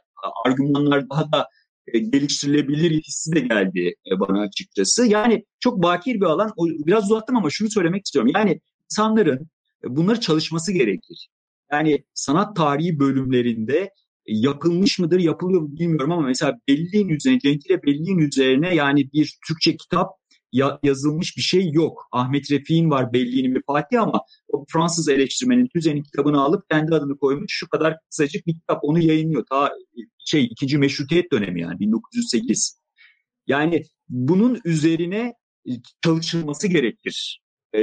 argümanlar 0.46 1.10
daha 1.10 1.32
da 1.32 1.48
e, 1.88 2.00
geliştirilebilir 2.00 2.92
hissi 2.92 3.32
de 3.32 3.40
geldi 3.40 3.96
e, 4.12 4.20
bana 4.20 4.42
açıkçası. 4.42 5.06
Yani 5.06 5.46
çok 5.60 5.84
bakir 5.84 6.16
bir 6.16 6.26
alan. 6.26 6.52
Biraz 6.58 7.12
uzattım 7.12 7.38
ama 7.38 7.50
şunu 7.50 7.70
söylemek 7.70 8.06
istiyorum. 8.06 8.32
Yani 8.36 8.62
insanların 8.92 9.50
e, 9.84 9.96
bunları 9.96 10.20
çalışması 10.20 10.72
gerekir. 10.72 11.30
Yani 11.72 12.04
sanat 12.14 12.56
tarihi 12.56 13.00
bölümlerinde 13.00 13.92
yapılmış 14.28 15.00
mıdır, 15.00 15.20
yapılıyor 15.20 15.62
bilmiyorum 15.68 16.12
ama 16.12 16.28
mesela 16.28 16.60
Belli'nin 16.68 17.10
üzerine, 17.10 17.40
Cenkile 17.40 17.84
Belli'nin 17.84 18.18
üzerine 18.18 18.76
yani 18.76 19.12
bir 19.14 19.38
Türkçe 19.48 19.78
kitap 19.78 20.10
ya, 20.52 20.80
yazılmış 20.84 21.38
bir 21.38 21.42
şey 21.42 21.72
yok. 21.72 22.08
Ahmet 22.12 22.52
Refik'in 22.52 22.90
var 22.90 23.14
Belli'nin 23.14 23.56
bir 23.56 23.64
Fatih 23.68 24.02
ama 24.02 24.22
o 24.54 24.66
Fransız 24.70 25.10
eleştirmenin 25.10 25.68
Tüzen'in 25.68 26.04
kitabını 26.04 26.42
alıp 26.42 26.70
kendi 26.70 26.96
adını 26.96 27.18
koymuş. 27.18 27.46
Şu 27.50 27.70
kadar 27.70 27.98
kısacık 28.10 28.48
bir 28.48 28.54
kitap 28.54 28.80
onu 28.84 29.00
yayınlıyor. 29.00 29.46
Ta 29.46 29.72
şey 30.26 30.46
ikinci 30.46 30.78
meşrutiyet 30.78 31.32
dönemi 31.32 31.62
yani 31.62 31.80
1908. 31.80 32.82
Yani 33.48 33.84
bunun 34.10 34.60
üzerine 34.66 35.34
çalışılması 36.04 36.68
gerekir. 36.68 37.42
Ee, 37.74 37.82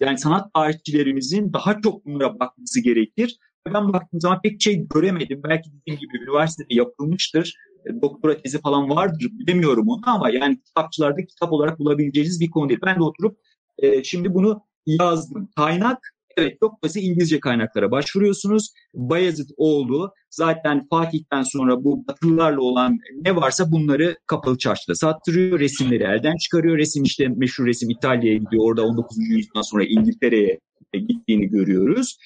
yani 0.00 0.18
sanat 0.18 0.54
tarihçilerimizin 0.54 1.52
daha 1.52 1.80
çok 1.80 2.06
bunlara 2.06 2.40
bakması 2.40 2.80
gerekir. 2.80 3.38
Ben 3.66 3.92
baktığım 3.92 4.20
zaman 4.20 4.42
pek 4.42 4.62
şey 4.62 4.88
göremedim. 4.94 5.40
Belki 5.44 5.70
dediğim 5.72 6.00
gibi 6.00 6.18
üniversitede 6.22 6.74
yapılmıştır. 6.74 7.54
E, 7.86 8.02
doktora 8.02 8.36
tezi 8.42 8.60
falan 8.60 8.90
vardır 8.90 9.28
bilemiyorum 9.32 9.88
onu 9.88 10.00
ama 10.06 10.30
yani 10.30 10.62
kitapçılarda 10.62 11.26
kitap 11.26 11.52
olarak 11.52 11.78
bulabileceğiniz 11.78 12.40
bir 12.40 12.50
konu 12.50 12.68
değil. 12.68 12.80
Ben 12.86 12.98
de 12.98 13.02
oturup 13.02 13.38
e, 13.78 14.04
şimdi 14.04 14.34
bunu 14.34 14.62
yazdım. 14.86 15.48
Kaynak 15.56 15.98
Evet 16.36 16.56
çok 16.60 16.82
basit 16.82 17.02
İngilizce 17.02 17.40
kaynaklara 17.40 17.90
başvuruyorsunuz. 17.90 18.72
Bayezid 18.94 19.50
oğlu 19.56 20.14
zaten 20.30 20.86
Fatih'ten 20.90 21.42
sonra 21.42 21.84
bu 21.84 22.06
Batılılarla 22.06 22.60
olan 22.60 22.98
ne 23.24 23.36
varsa 23.36 23.72
bunları 23.72 24.16
kapalı 24.26 24.58
çarşıda 24.58 24.94
sattırıyor. 24.94 25.60
Resimleri 25.60 26.02
elden 26.02 26.36
çıkarıyor. 26.36 26.78
Resim 26.78 27.02
işte 27.02 27.28
meşhur 27.28 27.66
resim 27.66 27.90
İtalya'ya 27.90 28.38
gidiyor. 28.38 28.64
Orada 28.64 28.86
19. 28.86 29.18
yüzyıldan 29.18 29.62
sonra 29.62 29.84
İngiltere'ye 29.84 30.60
gittiğini 30.92 31.46
görüyoruz. 31.46 32.18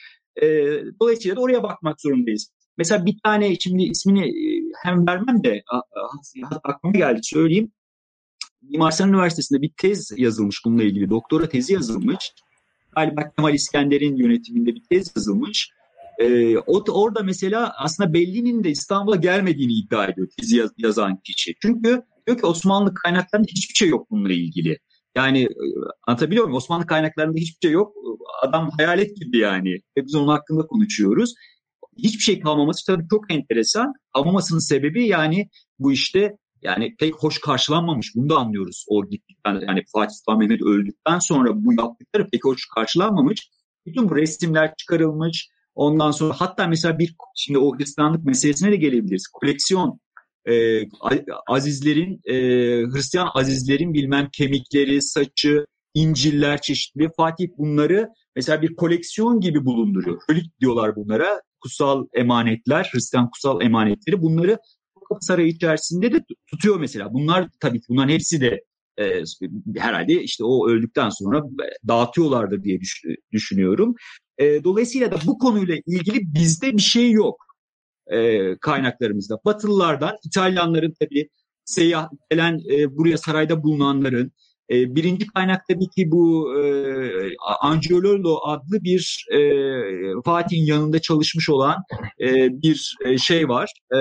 E, 0.43 0.47
dolayısıyla 1.01 1.37
da 1.37 1.41
oraya 1.41 1.63
bakmak 1.63 2.01
zorundayız. 2.01 2.51
Mesela 2.79 3.07
bir 3.07 3.19
tane 3.25 3.57
şimdi 3.59 3.83
ismini 3.83 4.33
hem 4.83 5.07
vermem 5.07 5.45
de 5.45 5.63
aklıma 6.65 6.93
geldi 6.97 7.21
söyleyeyim. 7.23 7.73
Mimar 8.63 8.91
Sinan 8.91 9.11
Üniversitesi'nde 9.11 9.63
bir 9.63 9.73
tez 9.77 10.13
yazılmış 10.17 10.65
bununla 10.65 10.83
ilgili. 10.83 11.11
Doktora 11.11 11.49
tezi 11.49 11.73
yazılmış. 11.73 12.33
Galiba 12.97 13.31
Kemal 13.37 13.55
İskender'in 13.55 14.17
yönetiminde 14.17 14.75
bir 14.75 14.83
tez 14.91 15.13
yazılmış. 15.17 15.71
Ee, 16.19 16.59
orada 16.59 17.23
mesela 17.23 17.75
aslında 17.79 18.15
Belli'nin 18.15 18.65
de 18.65 18.71
İstanbul'a 18.71 19.17
gelmediğini 19.17 19.73
iddia 19.73 20.07
ediyor 20.07 20.29
tezi 20.39 20.57
yaz, 20.57 20.71
yazan 20.79 21.17
kişi. 21.17 21.55
Çünkü 21.63 22.03
diyor 22.27 22.39
ki 22.39 22.47
Osmanlı 22.47 22.95
kaynaklarında 22.95 23.47
hiçbir 23.49 23.75
şey 23.75 23.89
yok 23.89 24.11
bununla 24.11 24.33
ilgili. 24.33 24.79
Yani 25.15 25.43
e, 25.43 25.65
anlatabiliyor 26.07 26.45
muyum? 26.45 26.57
Osmanlı 26.57 26.87
kaynaklarında 26.87 27.39
hiçbir 27.39 27.69
şey 27.69 27.73
yok. 27.73 27.97
Adam 28.43 28.71
hayalet 28.79 29.17
gibi 29.17 29.39
yani. 29.39 29.71
Ve 29.73 30.05
biz 30.05 30.15
onun 30.15 30.29
hakkında 30.29 30.67
konuşuyoruz. 30.67 31.35
Hiçbir 31.99 32.23
şey 32.23 32.41
kalmaması 32.41 32.87
tabii 32.87 33.09
çok 33.11 33.33
enteresan. 33.33 33.93
Kalmamasının 34.15 34.61
sebebi 34.61 35.07
yani 35.07 35.49
bu 35.79 35.93
işte 35.93 36.37
yani 36.63 36.95
pek 36.99 37.15
hoş 37.15 37.41
karşılanmamış. 37.41 38.13
Bunu 38.17 38.29
da 38.29 38.37
anlıyoruz 38.37 38.85
o 38.89 39.09
gittikten 39.09 39.61
yani 39.69 39.83
Fatih 39.93 40.15
Sultan 40.15 40.39
Mehmet 40.39 40.63
öldükten 40.63 41.19
sonra 41.19 41.65
bu 41.65 41.73
yaptıkları 41.73 42.31
pek 42.31 42.45
hoş 42.45 42.69
karşılanmamış. 42.75 43.51
Bütün 43.87 44.09
bu 44.09 44.17
resimler 44.17 44.75
çıkarılmış. 44.77 45.49
Ondan 45.75 46.11
sonra 46.11 46.35
hatta 46.37 46.67
mesela 46.67 46.99
bir 46.99 47.15
şimdi 47.37 47.59
o 47.59 47.79
Hristiyanlık 47.79 48.25
meselesine 48.25 48.73
de 48.73 48.77
gelebiliriz. 48.77 49.27
Koleksiyon 49.33 50.01
e, 50.49 50.83
azizlerin 51.49 52.21
e, 52.25 52.35
Hristiyan 52.93 53.29
azizlerin 53.35 53.95
bilmem 53.95 54.29
kemikleri, 54.33 55.03
saçı, 55.03 55.67
inciller 55.95 56.61
çeşitli. 56.61 57.11
Fatih 57.17 57.49
bunları 57.59 58.09
mesela 58.37 58.63
bir 58.63 58.77
koleksiyon 58.77 59.41
gibi 59.41 59.65
bulunduruyor. 59.65 60.21
Ölik 60.29 60.61
diyorlar 60.61 60.97
bunlara. 60.97 61.41
Kutsal 61.61 62.07
emanetler, 62.15 62.91
Hristiyan 62.93 63.31
kutsal 63.31 63.63
emanetleri. 63.63 64.23
Bunları 64.23 64.59
Sarayı 65.21 65.49
içerisinde 65.49 66.13
de 66.13 66.25
tutuyor 66.47 66.81
mesela. 66.81 67.13
Bunlar 67.13 67.49
tabii 67.61 67.81
ki 67.81 67.87
bunların 67.89 68.13
hepsi 68.13 68.41
de 68.41 68.61
e, 68.99 69.23
herhalde 69.77 70.23
işte 70.23 70.45
o 70.45 70.69
öldükten 70.69 71.09
sonra 71.09 71.43
dağıtıyorlardır 71.89 72.63
diye 72.63 72.79
düşünüyorum. 73.33 73.95
E, 74.39 74.65
dolayısıyla 74.65 75.13
da 75.13 75.17
bu 75.27 75.39
konuyla 75.39 75.75
ilgili 75.87 76.35
bizde 76.35 76.73
bir 76.73 76.83
şey 76.83 77.11
yok 77.11 77.45
e, 78.13 78.57
kaynaklarımızda. 78.59 79.39
Batılılardan, 79.45 80.17
İtalyanların 80.25 80.95
tabii 81.01 81.29
seyahat 81.65 82.11
gelen 82.31 82.61
e, 82.73 82.97
buraya 82.97 83.19
sarayda 83.19 83.63
bulunanların, 83.63 84.33
e, 84.71 84.95
birinci 84.95 85.27
kaynak 85.27 85.63
tabii 85.69 85.89
ki 85.89 86.11
bu 86.11 86.55
e, 86.59 86.65
Angiololo 87.61 88.39
adlı 88.45 88.85
bir 88.85 89.27
e, 89.33 89.39
Fatih'in 90.25 90.67
yanında 90.67 90.99
çalışmış 90.99 91.51
olan 91.51 91.77
e, 92.21 92.49
bir 92.63 92.97
e, 93.05 93.19
şey 93.19 93.49
var. 93.49 93.71
E, 93.93 93.99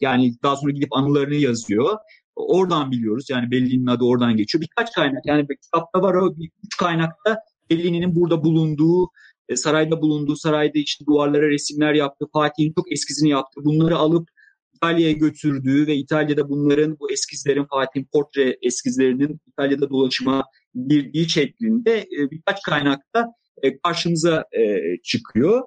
yani 0.00 0.32
daha 0.42 0.56
sonra 0.56 0.72
gidip 0.72 0.88
anılarını 0.92 1.34
yazıyor. 1.34 1.98
Oradan 2.36 2.90
biliyoruz 2.90 3.26
yani 3.30 3.50
Bellini'nin 3.50 3.86
adı 3.86 4.04
oradan 4.04 4.36
geçiyor. 4.36 4.62
Birkaç 4.62 4.92
kaynak 4.94 5.26
yani 5.26 5.46
kitapta 5.62 6.02
var 6.02 6.14
o 6.14 6.36
bir, 6.36 6.50
üç 6.64 6.76
kaynakta 6.76 7.38
Bellini'nin 7.70 8.14
burada 8.14 8.44
bulunduğu 8.44 9.10
e, 9.48 9.56
sarayda 9.56 10.02
bulunduğu 10.02 10.36
sarayda 10.36 10.78
işte 10.78 11.06
duvarlara 11.06 11.48
resimler 11.48 11.94
yaptı. 11.94 12.26
Fatih'in 12.32 12.72
çok 12.72 12.92
eskizini 12.92 13.30
yaptı. 13.30 13.60
Bunları 13.64 13.96
alıp 13.96 14.28
İtalya'ya 14.74 15.12
götürdüğü 15.12 15.86
ve 15.86 15.94
İtalya'da 15.94 16.48
bunların 16.48 16.98
bu 17.00 17.12
eskizlerin 17.12 17.64
Fatih'in 17.64 18.08
portre 18.12 18.56
eskizlerinin 18.62 19.40
İtalya'da 19.46 19.90
dolaşıma 19.90 20.44
girdiği 20.88 21.28
şeklinde 21.30 21.98
e, 21.98 22.30
birkaç 22.30 22.62
kaynakta 22.62 23.32
e, 23.62 23.78
karşımıza 23.78 24.44
e, 24.52 24.80
çıkıyor. 25.02 25.62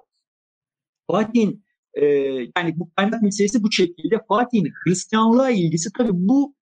Fatih'in 1.10 1.64
yani 2.56 2.74
bu 2.76 2.90
kaynak 2.96 3.22
meselesi 3.22 3.62
bu 3.62 3.72
şekilde 3.72 4.20
Fatih'in 4.28 4.72
Hristiyanlığa 4.84 5.50
ilgisi 5.50 5.90
tabii 5.98 6.12
bu 6.12 6.54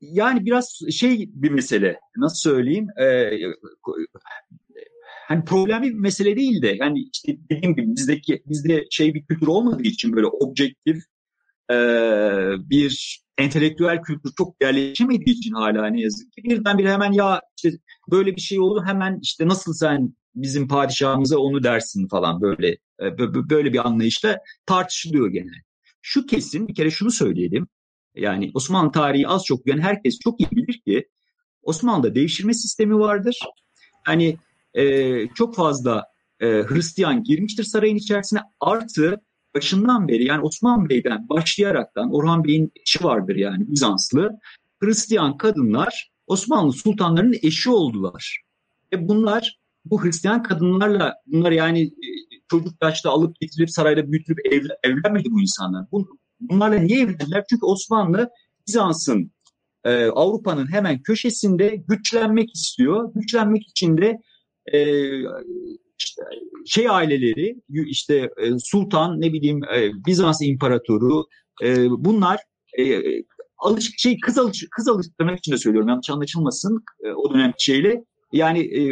yani 0.00 0.46
biraz 0.46 0.80
şey 0.90 1.30
bir 1.32 1.50
mesele 1.50 2.00
nasıl 2.16 2.50
söyleyeyim 2.50 2.86
hani 5.28 5.44
problemli 5.44 5.88
bir 5.88 5.98
mesele 5.98 6.36
değil 6.36 6.62
de 6.62 6.76
yani 6.80 6.98
işte 7.14 7.38
dediğim 7.50 7.76
gibi 7.76 7.96
bizdeki 7.96 8.42
bizde 8.46 8.86
şey 8.90 9.14
bir 9.14 9.26
kültür 9.26 9.46
olmadığı 9.46 9.82
için 9.82 10.16
böyle 10.16 10.26
objektif 10.26 10.96
e, 11.70 11.76
bir 12.70 13.22
entelektüel 13.38 14.02
kültür 14.02 14.32
çok 14.38 14.62
yerleşemediği 14.62 15.36
için 15.36 15.52
hala 15.52 15.86
ne 15.86 16.00
yazık 16.00 16.32
ki 16.32 16.42
birdenbire 16.44 16.92
hemen 16.92 17.12
ya 17.12 17.40
işte 17.56 17.78
böyle 18.10 18.36
bir 18.36 18.40
şey 18.40 18.60
olur 18.60 18.84
hemen 18.86 19.18
işte 19.22 19.48
nasıl 19.48 19.72
sen 19.72 20.14
bizim 20.34 20.68
padişahımıza 20.68 21.38
onu 21.38 21.62
dersin 21.62 22.08
falan 22.08 22.40
böyle 22.40 22.76
böyle 23.50 23.72
bir 23.72 23.86
anlayışla 23.86 24.38
tartışılıyor 24.66 25.28
gene. 25.28 25.50
Şu 26.02 26.26
kesin 26.26 26.68
bir 26.68 26.74
kere 26.74 26.90
şunu 26.90 27.10
söyleyelim. 27.10 27.68
Yani 28.14 28.50
Osmanlı 28.54 28.92
tarihi 28.92 29.28
az 29.28 29.44
çok 29.44 29.66
yani 29.66 29.82
herkes 29.82 30.18
çok 30.18 30.40
iyi 30.40 30.50
bilir 30.50 30.80
ki 30.86 31.08
Osmanlı'da 31.62 32.14
devşirme 32.14 32.54
sistemi 32.54 32.98
vardır. 32.98 33.38
Hani 34.04 34.36
e, 34.74 35.28
çok 35.28 35.56
fazla 35.56 36.04
e, 36.40 36.46
Hristiyan 36.46 37.22
girmiştir 37.24 37.64
sarayın 37.64 37.96
içerisine 37.96 38.40
artı 38.60 39.20
başından 39.54 40.08
beri 40.08 40.24
yani 40.24 40.42
Osman 40.42 40.88
Bey'den 40.88 41.28
başlayaraktan 41.28 42.14
Orhan 42.14 42.44
Bey'in 42.44 42.72
eşi 42.76 43.04
vardır 43.04 43.36
yani 43.36 43.70
Bizanslı 43.70 44.30
Hristiyan 44.82 45.36
kadınlar 45.36 46.12
Osmanlı 46.26 46.72
sultanlarının 46.72 47.36
eşi 47.42 47.70
oldular. 47.70 48.42
E 48.92 49.08
bunlar 49.08 49.58
bu 49.84 50.04
Hristiyan 50.04 50.42
kadınlarla 50.42 51.14
bunlar 51.26 51.52
yani 51.52 51.82
e, 51.82 52.08
çocuk 52.50 52.82
yaşta 52.82 53.10
alıp 53.10 53.40
getirilip 53.40 53.70
sarayda 53.70 54.12
büyütülüp 54.12 54.38
ev, 54.46 54.64
evlenmedi 54.82 55.30
bu 55.30 55.40
insanlar. 55.40 55.86
bunlarla 56.40 56.78
niye 56.78 57.00
evlendiler? 57.00 57.44
Çünkü 57.50 57.66
Osmanlı 57.66 58.30
Bizans'ın 58.68 59.32
e, 59.84 60.06
Avrupa'nın 60.06 60.72
hemen 60.72 61.02
köşesinde 61.02 61.76
güçlenmek 61.88 62.54
istiyor. 62.54 63.12
Güçlenmek 63.14 63.68
için 63.68 63.98
de 63.98 64.18
e, 64.72 65.08
işte 65.98 66.22
şey 66.66 66.88
aileleri 66.88 67.56
işte 67.68 68.30
e, 68.42 68.58
sultan 68.58 69.20
ne 69.20 69.32
bileyim 69.32 69.64
e, 69.64 69.90
Bizans 70.06 70.42
imparatoru 70.42 71.24
e, 71.64 71.90
bunlar 71.90 72.40
e, 72.78 73.02
alış 73.58 73.90
şey 73.96 74.20
kız 74.20 74.38
alış 74.38 74.64
kız 74.70 74.88
alıştırmak 74.88 75.38
için 75.38 75.52
de 75.52 75.58
söylüyorum 75.58 75.88
yanlış 75.88 76.10
anlaşılmasın 76.10 76.84
e, 77.04 77.10
o 77.10 77.34
dönem 77.34 77.52
şeyle 77.58 78.04
yani 78.32 78.58
e, 78.60 78.82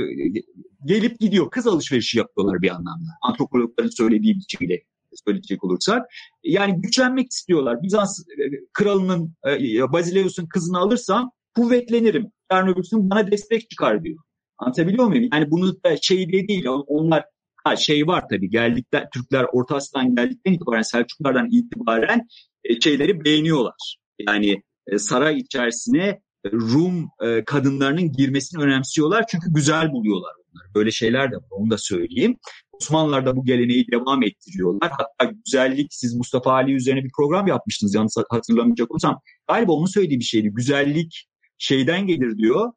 gelip 0.85 1.19
gidiyor 1.21 1.51
kız 1.51 1.67
alışverişi 1.67 2.19
yapıyorlar 2.19 2.63
bir 2.63 2.71
anlamda 2.71 3.11
antropologların 3.23 3.91
söylediği 3.91 4.35
biçimiyle 4.35 4.83
söyleyecek 5.27 5.65
olursak. 5.65 6.07
Yani 6.45 6.81
güçlenmek 6.81 7.31
istiyorlar. 7.31 7.83
Bizans 7.83 8.21
e, 8.21 8.51
kralının 8.73 9.35
e, 9.47 9.93
Basileus'un 9.93 10.47
kızını 10.47 10.79
alırsam 10.79 11.31
kuvvetlenirim. 11.57 12.33
Yarın 12.53 12.69
öbür 12.69 12.85
bana 12.93 13.31
destek 13.31 13.71
çıkar 13.71 14.05
diyor 14.05 14.19
Anlatabiliyor 14.61 15.07
muyum? 15.07 15.29
Yani 15.33 15.51
bunu 15.51 15.83
da 15.85 15.97
şey 15.97 16.33
de 16.33 16.49
değil. 16.49 16.65
Onlar 16.87 17.25
ha, 17.65 17.77
şey 17.77 18.07
var 18.07 18.25
tabii 18.31 18.51
geldikler 18.51 19.09
Türkler 19.15 19.47
Orta 19.53 19.77
Asya'dan 19.77 20.17
geldikten 20.17 20.53
itibaren 20.53 20.83
Selçuklardan 20.83 21.49
itibaren 21.51 22.27
e, 22.65 22.81
şeyleri 22.81 23.25
beğeniyorlar. 23.25 23.97
Yani 24.29 24.63
e, 24.87 24.99
saray 24.99 25.39
içerisine 25.39 26.21
e, 26.45 26.51
Rum 26.53 27.09
e, 27.23 27.45
kadınlarının 27.45 28.13
girmesini 28.13 28.63
önemsiyorlar 28.63 29.25
çünkü 29.31 29.55
güzel 29.55 29.93
buluyorlar 29.93 30.33
onları. 30.33 30.75
Böyle 30.75 30.91
şeyler 30.91 31.33
de 31.33 31.37
var 31.37 31.49
onu 31.51 31.71
da 31.71 31.79
söyleyeyim. 31.79 32.37
Osmanlılar 32.73 33.27
da 33.27 33.37
bu 33.37 33.45
geleneği 33.45 33.87
devam 33.93 34.23
ettiriyorlar. 34.23 34.91
Hatta 34.91 35.33
güzellik, 35.45 35.95
siz 35.95 36.15
Mustafa 36.15 36.53
Ali 36.53 36.75
üzerine 36.75 37.05
bir 37.05 37.11
program 37.17 37.47
yapmıştınız 37.47 37.95
yanlış 37.95 38.13
hatırlamayacak 38.31 38.95
olsam. 38.95 39.21
Galiba 39.49 39.73
onun 39.73 39.87
söylediği 39.87 40.19
bir 40.19 40.25
şeydi. 40.25 40.49
Güzellik 40.49 41.27
şeyden 41.59 42.07
gelir 42.07 42.39
diyor. 42.39 42.73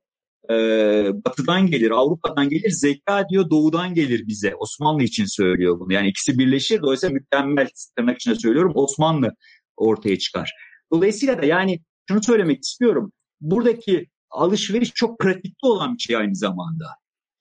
E, 0.49 0.55
batıdan 1.25 1.67
gelir, 1.67 1.91
Avrupa'dan 1.91 2.49
gelir. 2.49 2.69
Zeka 2.69 3.29
diyor 3.29 3.49
doğudan 3.49 3.93
gelir 3.93 4.27
bize. 4.27 4.55
Osmanlı 4.55 5.03
için 5.03 5.25
söylüyor 5.25 5.79
bunu. 5.79 5.93
Yani 5.93 6.07
ikisi 6.07 6.39
birleşir. 6.39 6.81
Dolayısıyla 6.81 7.13
mükemmel 7.13 7.67
tırnak 7.97 8.15
içinde 8.15 8.35
söylüyorum. 8.35 8.71
Osmanlı 8.75 9.35
ortaya 9.77 10.19
çıkar. 10.19 10.51
Dolayısıyla 10.93 11.41
da 11.41 11.45
yani 11.45 11.79
şunu 12.09 12.23
söylemek 12.23 12.63
istiyorum. 12.63 13.11
Buradaki 13.41 14.07
alışveriş 14.29 14.91
çok 14.93 15.19
pratikte 15.19 15.67
olan 15.67 15.95
bir 15.95 15.99
şey 15.99 16.15
aynı 16.15 16.35
zamanda. 16.35 16.85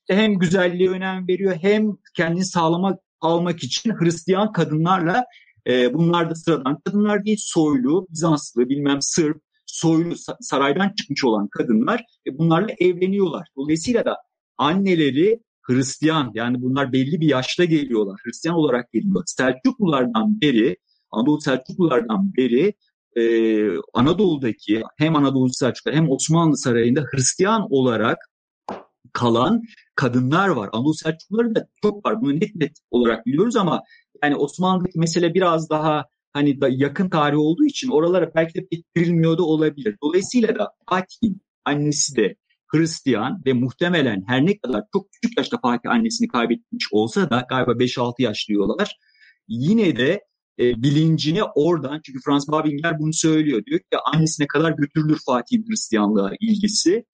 Hem 0.09 0.39
güzelliğe 0.39 0.91
önem 0.91 1.29
veriyor 1.29 1.57
hem 1.63 1.87
kendini 2.17 2.45
sağlamak 2.45 3.01
almak 3.21 3.63
için 3.63 3.91
Hristiyan 3.91 4.53
kadınlarla 4.53 5.25
e, 5.67 5.95
bunlar 5.95 6.31
da 6.31 6.35
sıradan 6.35 6.81
kadınlar 6.85 7.25
değil 7.25 7.39
soylu, 7.41 8.07
Bizanslı, 8.11 8.69
bilmem 8.69 8.99
Sırp, 9.03 9.43
soylu 9.73 10.15
saraydan 10.41 10.93
çıkmış 10.99 11.25
olan 11.25 11.49
kadınlar 11.49 12.05
e, 12.27 12.39
bunlarla 12.39 12.73
evleniyorlar. 12.79 13.49
Dolayısıyla 13.57 14.05
da 14.05 14.17
anneleri 14.59 15.41
Hristiyan 15.63 16.31
yani 16.35 16.63
bunlar 16.63 16.93
belli 16.93 17.21
bir 17.21 17.29
yaşta 17.29 17.65
geliyorlar. 17.65 18.21
Hristiyan 18.25 18.57
olarak 18.57 18.93
geliyor. 18.93 19.23
Selçuklulardan 19.27 20.41
beri, 20.41 20.77
Anadolu 21.11 21.41
Selçuklulardan 21.41 22.33
beri 22.37 22.75
e, 23.17 23.23
Anadolu'daki 23.95 24.83
hem 24.99 25.17
Anadolu 25.17 25.53
Selçuklu 25.53 25.93
hem 25.93 26.11
Osmanlı 26.11 26.57
Sarayı'nda 26.57 27.05
Hristiyan 27.13 27.67
olarak 27.71 28.19
kalan 29.13 29.63
kadınlar 29.95 30.49
var. 30.49 30.71
Anadolu 30.73 30.95
Selçukluları 30.95 31.55
da 31.55 31.67
çok 31.83 32.07
var. 32.07 32.21
Bunu 32.21 32.35
net 32.35 32.55
net 32.55 32.73
olarak 32.91 33.27
biliyoruz 33.27 33.57
ama 33.57 33.83
yani 34.23 34.37
Osmanlı'daki 34.37 34.99
mesele 34.99 35.35
biraz 35.35 35.71
daha 35.71 36.05
hani 36.33 36.61
da 36.61 36.69
yakın 36.69 37.09
tarih 37.09 37.39
olduğu 37.39 37.65
için 37.65 37.89
oralara 37.89 38.35
belki 38.35 38.55
de 38.55 38.67
pek 38.71 38.85
da 39.39 39.43
olabilir. 39.43 39.97
Dolayısıyla 40.03 40.59
da 40.59 40.73
Fatih'in 40.91 41.43
annesi 41.65 42.17
de 42.17 42.37
Hristiyan 42.67 43.43
ve 43.47 43.53
muhtemelen 43.53 44.25
her 44.27 44.47
ne 44.47 44.59
kadar 44.59 44.83
çok 44.93 45.13
küçük 45.13 45.39
yaşta 45.39 45.59
Fatih 45.61 45.91
annesini 45.91 46.29
kaybetmiş 46.29 46.89
olsa 46.93 47.31
da 47.31 47.47
galiba 47.49 47.73
5-6 47.73 48.23
yaş 48.23 48.49
diyorlar. 48.49 48.97
Yine 49.49 49.97
de 49.97 50.25
e, 50.61 50.83
bilincini 50.83 51.43
oradan 51.43 52.01
çünkü 52.05 52.19
Franz 52.25 52.49
Babinger 52.49 52.99
bunu 52.99 53.13
söylüyor. 53.13 53.65
Diyor 53.67 53.81
ki 53.81 53.99
annesine 54.15 54.47
kadar 54.47 54.73
götürülür 54.73 55.19
Fatih'in 55.27 55.65
Hristiyanlığa 55.69 56.31
ilgisi. 56.41 57.05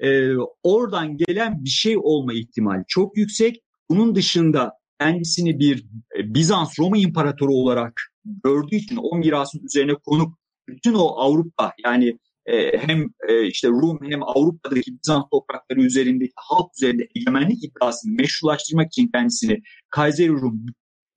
E, 0.00 0.32
oradan 0.62 1.16
gelen 1.16 1.64
bir 1.64 1.70
şey 1.70 1.96
olma 1.98 2.32
ihtimali 2.32 2.84
çok 2.88 3.16
yüksek. 3.16 3.62
Bunun 3.90 4.14
dışında 4.14 4.72
kendisini 5.00 5.58
bir 5.58 5.84
e, 6.18 6.34
Bizans 6.34 6.78
Roma 6.78 6.98
İmparatoru 6.98 7.52
olarak 7.52 8.11
gördüğü 8.24 8.76
için 8.76 8.98
o 9.02 9.16
mirasın 9.16 9.64
üzerine 9.64 9.94
konuk 9.94 10.38
bütün 10.68 10.94
o 10.94 11.06
Avrupa 11.06 11.72
yani 11.84 12.18
e, 12.46 12.78
hem 12.78 13.08
e, 13.28 13.46
işte 13.46 13.68
Rum 13.68 13.98
hem 14.02 14.22
Avrupa'daki 14.22 14.92
Bizans 14.92 15.24
toprakları 15.32 15.82
üzerindeki 15.82 16.32
halk 16.36 16.70
üzerinde 16.76 17.08
egemenlik 17.16 17.64
iddiasını 17.64 18.14
meşrulaştırmak 18.14 18.86
için 18.86 19.10
kendisini 19.14 19.62
Kaiser 19.90 20.28
Rum 20.28 20.66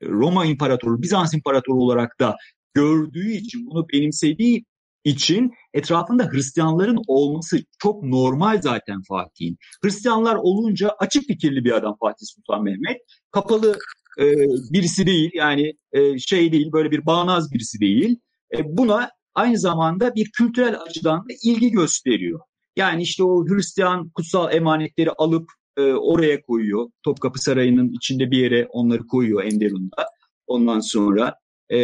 Roma 0.04 0.46
İmparatoru, 0.46 1.02
Bizans 1.02 1.34
İmparatoru 1.34 1.78
olarak 1.78 2.20
da 2.20 2.36
gördüğü 2.74 3.32
için, 3.32 3.66
bunu 3.66 3.90
benimsediği 3.94 4.66
için 5.04 5.52
etrafında 5.74 6.30
Hristiyanların 6.32 7.00
olması 7.08 7.58
çok 7.80 8.04
normal 8.04 8.62
zaten 8.62 9.02
Fatih'in. 9.08 9.58
Hristiyanlar 9.84 10.36
olunca 10.36 10.90
açık 11.00 11.24
fikirli 11.28 11.66
bir 11.66 11.72
adam 11.72 11.96
Fatih 12.00 12.26
Sultan 12.26 12.64
Mehmet. 12.64 12.98
Kapalı 13.32 13.78
e, 14.20 14.24
birisi 14.74 15.06
değil 15.06 15.32
yani 15.34 15.74
e, 15.94 16.18
şey 16.18 16.52
değil 16.52 16.72
böyle 16.72 16.92
bir 16.92 17.06
bağnaz 17.06 17.52
birisi 17.52 17.80
değil. 17.80 18.20
E, 18.58 18.78
buna 18.78 19.12
aynı 19.36 19.60
zamanda 19.60 20.16
bir 20.16 20.32
kültürel 20.32 20.82
açıdan 20.82 21.20
da 21.20 21.34
ilgi 21.44 21.72
gösteriyor. 21.72 22.40
Yani 22.76 23.02
işte 23.02 23.24
o 23.24 23.46
Hristiyan 23.48 24.10
kutsal 24.10 24.54
emanetleri 24.54 25.12
alıp 25.12 25.50
e, 25.78 25.82
oraya 25.82 26.42
koyuyor. 26.42 26.90
Topkapı 27.04 27.40
Sarayı'nın 27.40 27.90
içinde 27.94 28.32
bir 28.32 28.38
yere 28.38 28.68
onları 28.70 29.08
koyuyor 29.08 29.44
Enderun'da. 29.44 30.06
Ondan 30.48 30.80
sonra 30.80 31.36
e, 31.70 31.78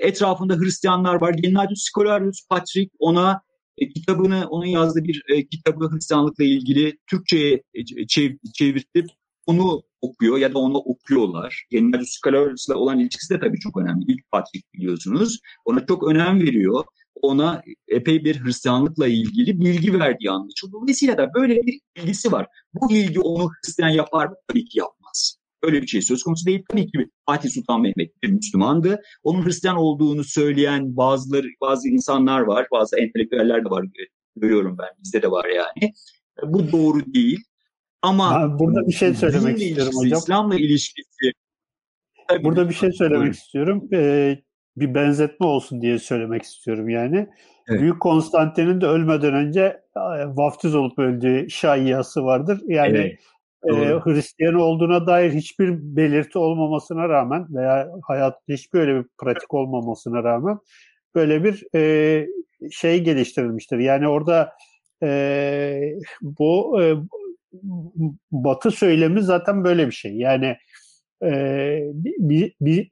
etrafında 0.00 0.56
Hristiyanlar 0.56 1.20
var. 1.20 1.34
Gennadius 1.34 1.82
Scolarius 1.82 2.46
Patrick 2.48 2.90
ona 2.98 3.42
e, 3.78 3.88
kitabını, 3.88 4.46
onun 4.48 4.66
yazdığı 4.66 5.04
bir 5.04 5.22
e, 5.28 5.46
kitabı 5.48 5.90
Hristiyanlıkla 5.90 6.44
ilgili 6.44 6.98
Türkçe'ye 7.10 7.62
e, 7.74 8.06
çev, 8.06 8.30
çevirtip 8.54 9.06
onu 9.46 9.82
okuyor 10.02 10.38
ya 10.38 10.54
da 10.54 10.58
onu 10.58 10.78
okuyorlar. 10.78 11.66
Gennadius 11.70 12.10
Scolarius'la 12.10 12.74
olan 12.74 12.98
ilişkisi 12.98 13.34
de 13.34 13.40
tabii 13.40 13.58
çok 13.58 13.76
önemli. 13.76 14.04
İlk 14.08 14.30
Patrick 14.30 14.68
biliyorsunuz. 14.74 15.38
Ona 15.64 15.86
çok 15.86 16.08
önem 16.08 16.40
veriyor 16.40 16.84
ona 17.22 17.62
epey 17.88 18.24
bir 18.24 18.44
Hristiyanlıkla 18.44 19.06
ilgili 19.06 19.60
bilgi 19.60 19.98
verdiği 19.98 20.30
anlaşılıyor. 20.30 20.82
Dolayısıyla 20.82 21.18
da 21.18 21.34
böyle 21.34 21.54
bir 21.54 21.80
ilgisi 21.96 22.32
var. 22.32 22.46
Bu 22.74 22.92
ilgi 22.92 23.20
onu 23.20 23.50
Hristiyan 23.50 23.88
yapar 23.88 24.26
mı? 24.26 24.34
Tabii 24.48 24.64
ki 24.64 24.78
yapmaz. 24.78 25.38
Öyle 25.62 25.82
bir 25.82 25.86
şey 25.86 26.02
söz 26.02 26.22
konusu 26.22 26.46
değil. 26.46 26.62
Tabii 26.68 26.86
ki 26.86 27.08
Fatih 27.26 27.50
Sultan 27.50 27.80
Mehmet 27.80 28.22
bir 28.22 28.28
Müslümandı. 28.28 29.00
Onun 29.22 29.44
Hristiyan 29.46 29.76
olduğunu 29.76 30.24
söyleyen 30.24 30.96
bazıları, 30.96 31.46
bazı 31.60 31.88
insanlar 31.88 32.40
var, 32.40 32.66
bazı 32.72 32.96
entelektüeller 32.96 33.64
de 33.64 33.70
var 33.70 33.84
görüyorum 34.36 34.78
ben. 34.78 34.88
Bizde 35.04 35.22
de 35.22 35.30
var 35.30 35.48
yani. 35.48 35.92
Bu 36.42 36.72
doğru 36.72 37.14
değil. 37.14 37.44
Ama 38.02 38.40
ben 38.40 38.58
burada 38.58 38.86
bir 38.86 38.92
şey 38.92 39.14
söylemek 39.14 39.62
istiyorum 39.62 39.92
hocam. 39.96 40.18
İslam'la 40.18 40.54
ilişkisi 40.54 41.32
Burada 42.42 42.68
bir 42.68 42.74
şey 42.74 42.92
söylemek 42.92 43.20
Buyurun. 43.20 43.32
istiyorum. 43.32 43.88
Ee, 43.92 44.38
bir 44.76 44.94
benzetme 44.94 45.46
olsun 45.46 45.82
diye 45.82 45.98
söylemek 45.98 46.42
istiyorum 46.42 46.88
yani. 46.88 47.28
Evet. 47.68 47.80
Büyük 47.80 48.00
Konstantin'in 48.00 48.80
de 48.80 48.86
ölmeden 48.86 49.34
önce 49.34 49.60
e, 49.96 50.00
vaftiz 50.26 50.74
olup 50.74 50.98
öldüğü 50.98 51.50
şaiyası 51.50 52.24
vardır. 52.24 52.60
Yani 52.66 53.16
evet. 53.64 53.90
e, 53.90 54.00
Hristiyan 54.04 54.54
olduğuna 54.54 55.06
dair 55.06 55.32
hiçbir 55.32 55.70
belirti 55.96 56.38
olmamasına 56.38 57.08
rağmen 57.08 57.46
veya 57.50 57.88
hayat 58.02 58.38
hiçbir 58.48 58.78
öyle 58.78 58.94
bir 58.94 59.06
pratik 59.18 59.54
olmamasına 59.54 60.24
rağmen 60.24 60.58
böyle 61.14 61.44
bir 61.44 61.64
e, 61.74 62.26
şey 62.70 63.04
geliştirilmiştir. 63.04 63.78
Yani 63.78 64.08
orada 64.08 64.52
e, 65.02 65.80
bu 66.22 66.82
e, 66.82 66.94
Batı 68.30 68.70
söylemi 68.70 69.22
zaten 69.22 69.64
böyle 69.64 69.86
bir 69.86 69.92
şey. 69.92 70.16
Yani 70.16 70.56
e, 71.24 71.80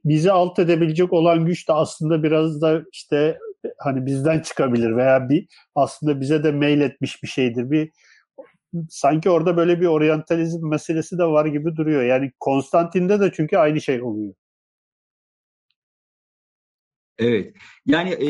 bizi 0.05 0.31
alt 0.31 0.59
edebilecek 0.59 1.13
olan 1.13 1.45
güç 1.45 1.67
de 1.69 1.73
aslında 1.73 2.23
biraz 2.23 2.61
da 2.61 2.83
işte 2.91 3.37
hani 3.77 4.05
bizden 4.05 4.39
çıkabilir 4.39 4.97
veya 4.97 5.29
bir 5.29 5.47
aslında 5.75 6.21
bize 6.21 6.43
de 6.43 6.51
mail 6.51 6.81
etmiş 6.81 7.23
bir 7.23 7.27
şeydir. 7.27 7.71
Bir 7.71 7.91
sanki 8.89 9.29
orada 9.29 9.57
böyle 9.57 9.81
bir 9.81 9.85
oryantalizm 9.85 10.69
meselesi 10.69 11.17
de 11.17 11.23
var 11.23 11.45
gibi 11.45 11.75
duruyor. 11.75 12.03
Yani 12.03 12.31
Konstantin'de 12.39 13.19
de 13.19 13.31
çünkü 13.35 13.57
aynı 13.57 13.81
şey 13.81 14.01
oluyor. 14.01 14.33
Evet. 17.19 17.53
Yani 17.85 18.09
e, 18.09 18.29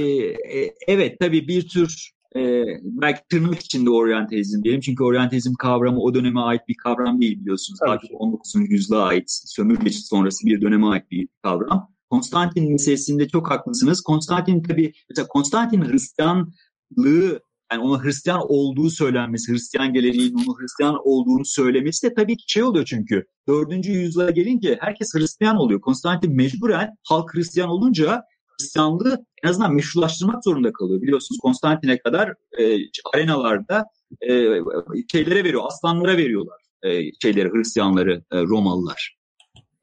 e, 0.59 0.73
evet 0.87 1.19
tabii 1.19 1.47
bir 1.47 1.67
tür 1.67 2.11
e, 2.35 2.63
belki 2.83 3.21
tırnak 3.29 3.59
içinde 3.59 3.89
oryantalizm 3.89 4.63
diyelim. 4.63 4.81
Çünkü 4.81 5.03
oryantalizm 5.03 5.53
kavramı 5.53 5.99
o 5.99 6.13
döneme 6.13 6.39
ait 6.39 6.61
bir 6.67 6.75
kavram 6.75 7.21
değil 7.21 7.39
biliyorsunuz. 7.39 7.79
Tabii. 7.79 7.89
Daha 7.89 8.17
19. 8.17 8.53
yüzyıla 8.55 9.03
ait, 9.03 9.25
sömürge 9.27 9.89
sonrası 9.91 10.45
bir 10.47 10.61
döneme 10.61 10.87
ait 10.87 11.11
bir 11.11 11.27
kavram. 11.43 11.91
Konstantin 12.09 12.71
meselesinde 12.71 13.27
çok 13.27 13.51
haklısınız. 13.51 14.01
Konstantin 14.01 14.63
tabii, 14.63 14.93
mesela 15.09 15.27
Konstantin 15.27 15.81
Hristiyanlığı 15.81 17.41
yani 17.71 17.83
ona 17.83 18.03
Hristiyan 18.03 18.41
olduğu 18.49 18.89
söylenmesi, 18.89 19.51
Hristiyan 19.51 19.93
geleneğinin 19.93 20.35
onu 20.35 20.59
Hristiyan 20.59 20.95
olduğunu 21.03 21.45
söylemesi 21.45 22.09
de 22.09 22.13
tabii 22.13 22.37
ki 22.37 22.43
şey 22.47 22.63
oluyor 22.63 22.85
çünkü. 22.85 23.25
Dördüncü 23.47 23.91
yüzyıla 23.91 24.31
gelince 24.31 24.77
herkes 24.81 25.13
Hristiyan 25.15 25.57
oluyor. 25.57 25.81
Konstantin 25.81 26.35
mecburen 26.35 26.89
halk 27.07 27.35
Hristiyan 27.35 27.69
olunca 27.69 28.23
Hristiyanlığı 28.59 29.25
en 29.43 29.49
azından 29.49 29.73
meşrulaştırmak 29.73 30.43
zorunda 30.43 30.73
kalıyor. 30.73 31.01
Biliyorsunuz 31.01 31.39
Konstantin'e 31.41 31.99
kadar 31.99 32.33
e, 32.59 32.77
arenalarda 33.13 33.85
e, 34.21 34.29
şeylere 35.11 35.43
veriyor, 35.43 35.63
aslanlara 35.65 36.17
veriyorlar 36.17 36.61
e, 36.83 37.11
şeyleri, 37.21 37.49
Hristiyanları, 37.49 38.23
e, 38.31 38.41
Romalılar. 38.41 39.17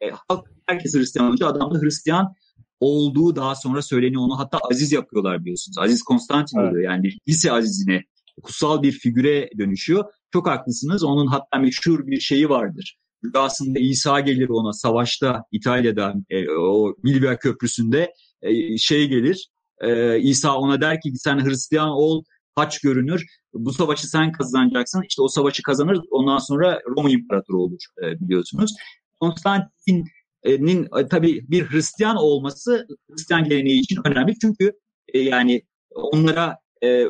E, 0.00 0.10
halk, 0.28 0.46
herkes 0.66 0.94
Hristiyan 0.94 1.28
olunca 1.28 1.46
adam 1.46 1.74
da 1.74 1.78
Hristiyan 1.80 2.34
olduğu 2.80 3.36
daha 3.36 3.54
sonra 3.54 3.82
söyleniyor. 3.82 4.22
Onu 4.22 4.38
hatta 4.38 4.58
aziz 4.70 4.92
yapıyorlar 4.92 5.40
biliyorsunuz. 5.40 5.78
Aziz 5.78 6.02
Konstantin 6.02 6.58
evet. 6.58 6.70
oluyor 6.70 6.92
yani 6.92 7.10
lise 7.28 7.52
azizine 7.52 8.04
kutsal 8.42 8.82
bir 8.82 8.92
figüre 8.92 9.50
dönüşüyor. 9.58 10.04
Çok 10.32 10.48
haklısınız. 10.48 11.04
Onun 11.04 11.26
hatta 11.26 11.58
meşhur 11.58 12.06
bir 12.06 12.20
şeyi 12.20 12.48
vardır. 12.48 12.98
Rüyasında 13.24 13.78
İsa 13.78 14.20
gelir 14.20 14.48
ona 14.48 14.72
savaşta 14.72 15.44
İtalya'da 15.52 16.14
e, 16.30 16.50
o 16.50 16.94
Milvia 17.02 17.38
Köprüsü'nde 17.38 18.12
e, 18.43 18.78
şey 18.78 19.09
gelir. 19.09 19.49
E, 19.80 20.18
İsa 20.20 20.57
ona 20.57 20.80
der 20.80 21.01
ki 21.01 21.12
sen 21.16 21.45
Hristiyan 21.45 21.89
ol, 21.89 22.24
haç 22.55 22.80
görünür. 22.80 23.26
Bu 23.55 23.72
savaşı 23.72 24.09
sen 24.09 24.32
kazanacaksın. 24.32 25.03
İşte 25.09 25.22
o 25.22 25.28
savaşı 25.28 25.62
kazanır. 25.62 25.99
Ondan 26.11 26.39
sonra 26.39 26.80
Roma 26.97 27.11
İmparatoru 27.11 27.62
olur 27.62 27.80
e, 28.03 28.20
biliyorsunuz. 28.20 28.74
Konstantin'in 29.20 30.89
e, 30.99 31.09
tabii 31.09 31.51
bir 31.51 31.70
Hristiyan 31.70 32.16
olması 32.16 32.86
Hristiyan 33.11 33.45
geleneği 33.45 33.80
için 33.80 34.01
önemli. 34.05 34.34
Çünkü 34.39 34.72
yani 35.14 35.62
onlara 35.95 36.59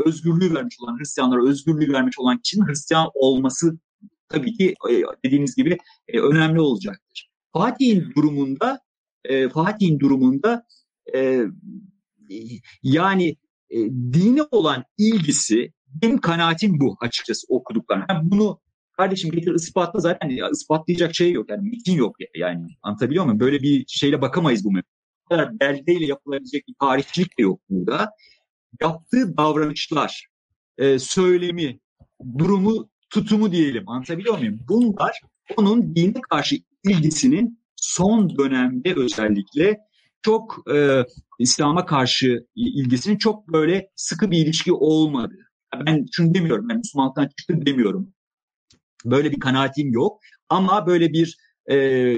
özgürlüğü 0.06 0.54
vermiş 0.54 0.76
olan, 0.80 0.98
Hristiyanlara 0.98 1.48
özgürlüğü 1.48 1.92
vermiş 1.92 2.18
olan 2.18 2.38
kişinin 2.38 2.66
Hristiyan 2.66 3.10
olması 3.14 3.78
tabii 4.28 4.52
ki 4.52 4.74
dediğiniz 5.24 5.56
gibi 5.56 5.78
önemli 6.14 6.60
olacaktır. 6.60 7.30
Fatih'in 7.52 8.14
durumunda 8.16 8.80
Fatih'in 9.52 10.00
durumunda 10.00 10.64
e, 11.14 11.44
yani 12.82 13.36
e, 13.70 13.76
dine 14.12 14.42
olan 14.50 14.84
ilgisi 14.98 15.72
benim 16.02 16.18
kanaatim 16.18 16.80
bu 16.80 16.96
açıkçası 17.00 17.46
okuduklarım. 17.48 18.04
Yani 18.08 18.30
bunu 18.30 18.60
kardeşim 18.96 19.30
getir 19.30 19.54
ispatla 19.54 20.00
zaten 20.00 20.28
ya, 20.28 20.50
ispatlayacak 20.50 21.14
şey 21.14 21.32
yok 21.32 21.50
yani 21.50 21.70
metin 21.70 21.96
yok 21.96 22.16
yani 22.34 22.66
anlatabiliyor 22.82 23.24
muyum? 23.24 23.40
Böyle 23.40 23.62
bir 23.62 23.84
şeyle 23.88 24.20
bakamayız 24.20 24.64
bu 24.64 24.72
kadar 25.28 25.60
belgeyle 25.60 26.06
yapılabilecek 26.06 26.68
bir 26.68 26.74
tarihçilik 26.80 27.38
de 27.38 27.42
yok 27.42 27.60
burada. 27.70 28.10
Yaptığı 28.80 29.36
davranışlar, 29.36 30.26
e, 30.78 30.98
söylemi, 30.98 31.80
durumu, 32.38 32.90
tutumu 33.10 33.52
diyelim 33.52 33.88
anlatabiliyor 33.88 34.38
muyum? 34.38 34.58
Bunlar 34.68 35.20
onun 35.56 35.96
dine 35.96 36.20
karşı 36.30 36.56
ilgisinin 36.84 37.60
son 37.76 38.38
dönemde 38.38 38.94
özellikle 38.94 39.78
çok 40.22 40.70
e, 40.74 41.04
İslam'a 41.38 41.86
karşı 41.86 42.46
ilgisinin 42.54 43.18
çok 43.18 43.48
böyle 43.48 43.90
sıkı 43.96 44.30
bir 44.30 44.38
ilişki 44.38 44.72
olmadı. 44.72 45.34
Ben 45.86 46.06
şunu 46.12 46.34
demiyorum, 46.34 46.68
ben 46.68 46.76
Müslümanlıktan 46.76 47.28
çıktı 47.28 47.66
demiyorum. 47.66 48.14
Böyle 49.04 49.30
bir 49.30 49.40
kanaatim 49.40 49.92
yok. 49.92 50.20
Ama 50.48 50.86
böyle 50.86 51.12
bir 51.12 51.36
e, 51.70 52.16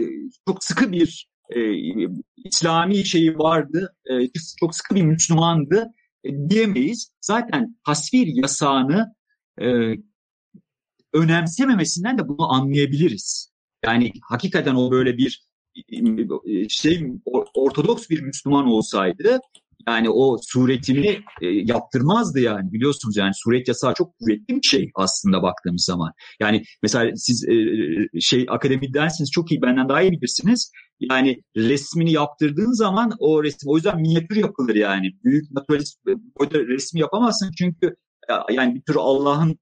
çok 0.49 0.65
sıkı 0.65 0.93
bir 0.93 1.31
e, 1.51 1.61
İslami 2.45 3.05
şeyi 3.05 3.39
vardı, 3.39 3.97
e, 4.11 4.15
çok 4.61 4.75
sıkı 4.75 4.95
bir 4.95 5.03
Müslümandı 5.03 5.87
e, 6.25 6.49
diyemeyiz. 6.51 7.13
Zaten 7.21 7.77
tasvir 7.87 8.27
yasağını 8.27 9.15
e, 9.63 9.67
önemsememesinden 11.13 12.19
de 12.19 12.29
bunu 12.29 12.53
anlayabiliriz. 12.53 13.53
Yani 13.85 14.13
hakikaten 14.23 14.75
o 14.75 14.91
böyle 14.91 15.17
bir 15.19 15.50
şey 16.68 17.07
Ortodoks 17.55 18.11
bir 18.11 18.21
Müslüman 18.21 18.66
olsaydı 18.66 19.41
yani 19.89 20.11
o 20.11 20.39
suretini 20.43 21.21
e, 21.43 21.47
yaptırmazdı 21.47 22.41
yani 22.41 22.73
biliyorsunuz 22.73 23.16
yani 23.16 23.35
suret 23.35 23.68
yasağı 23.68 23.95
çok 23.95 24.18
kuvvetli 24.18 24.57
bir 24.57 24.62
şey 24.62 24.91
aslında 24.95 25.43
baktığımız 25.43 25.85
zaman. 25.85 26.12
Yani 26.41 26.62
mesela 26.83 27.16
siz 27.16 27.49
e, 27.49 27.55
şey 28.21 28.47
akademidensiniz 28.49 29.31
çok 29.31 29.53
iyi 29.53 29.62
benden 29.62 29.89
daha 29.89 30.03
iyi 30.03 30.12
bilirsiniz. 30.12 30.73
Yani 31.01 31.43
resmini 31.57 32.12
yaptırdığın 32.12 32.73
zaman 32.73 33.12
o 33.18 33.45
resim 33.45 33.71
o 33.71 33.77
yüzden 33.77 34.01
minyatür 34.01 34.37
yapılır 34.37 34.75
yani. 34.75 35.11
Büyük 35.25 35.51
naturalist 35.51 35.99
boyda 36.39 36.59
resmi 36.59 37.01
yapamazsın 37.01 37.51
çünkü 37.59 37.97
yani 38.51 38.75
bir 38.75 38.83
tür 38.83 38.97
Allah'ın 38.99 39.59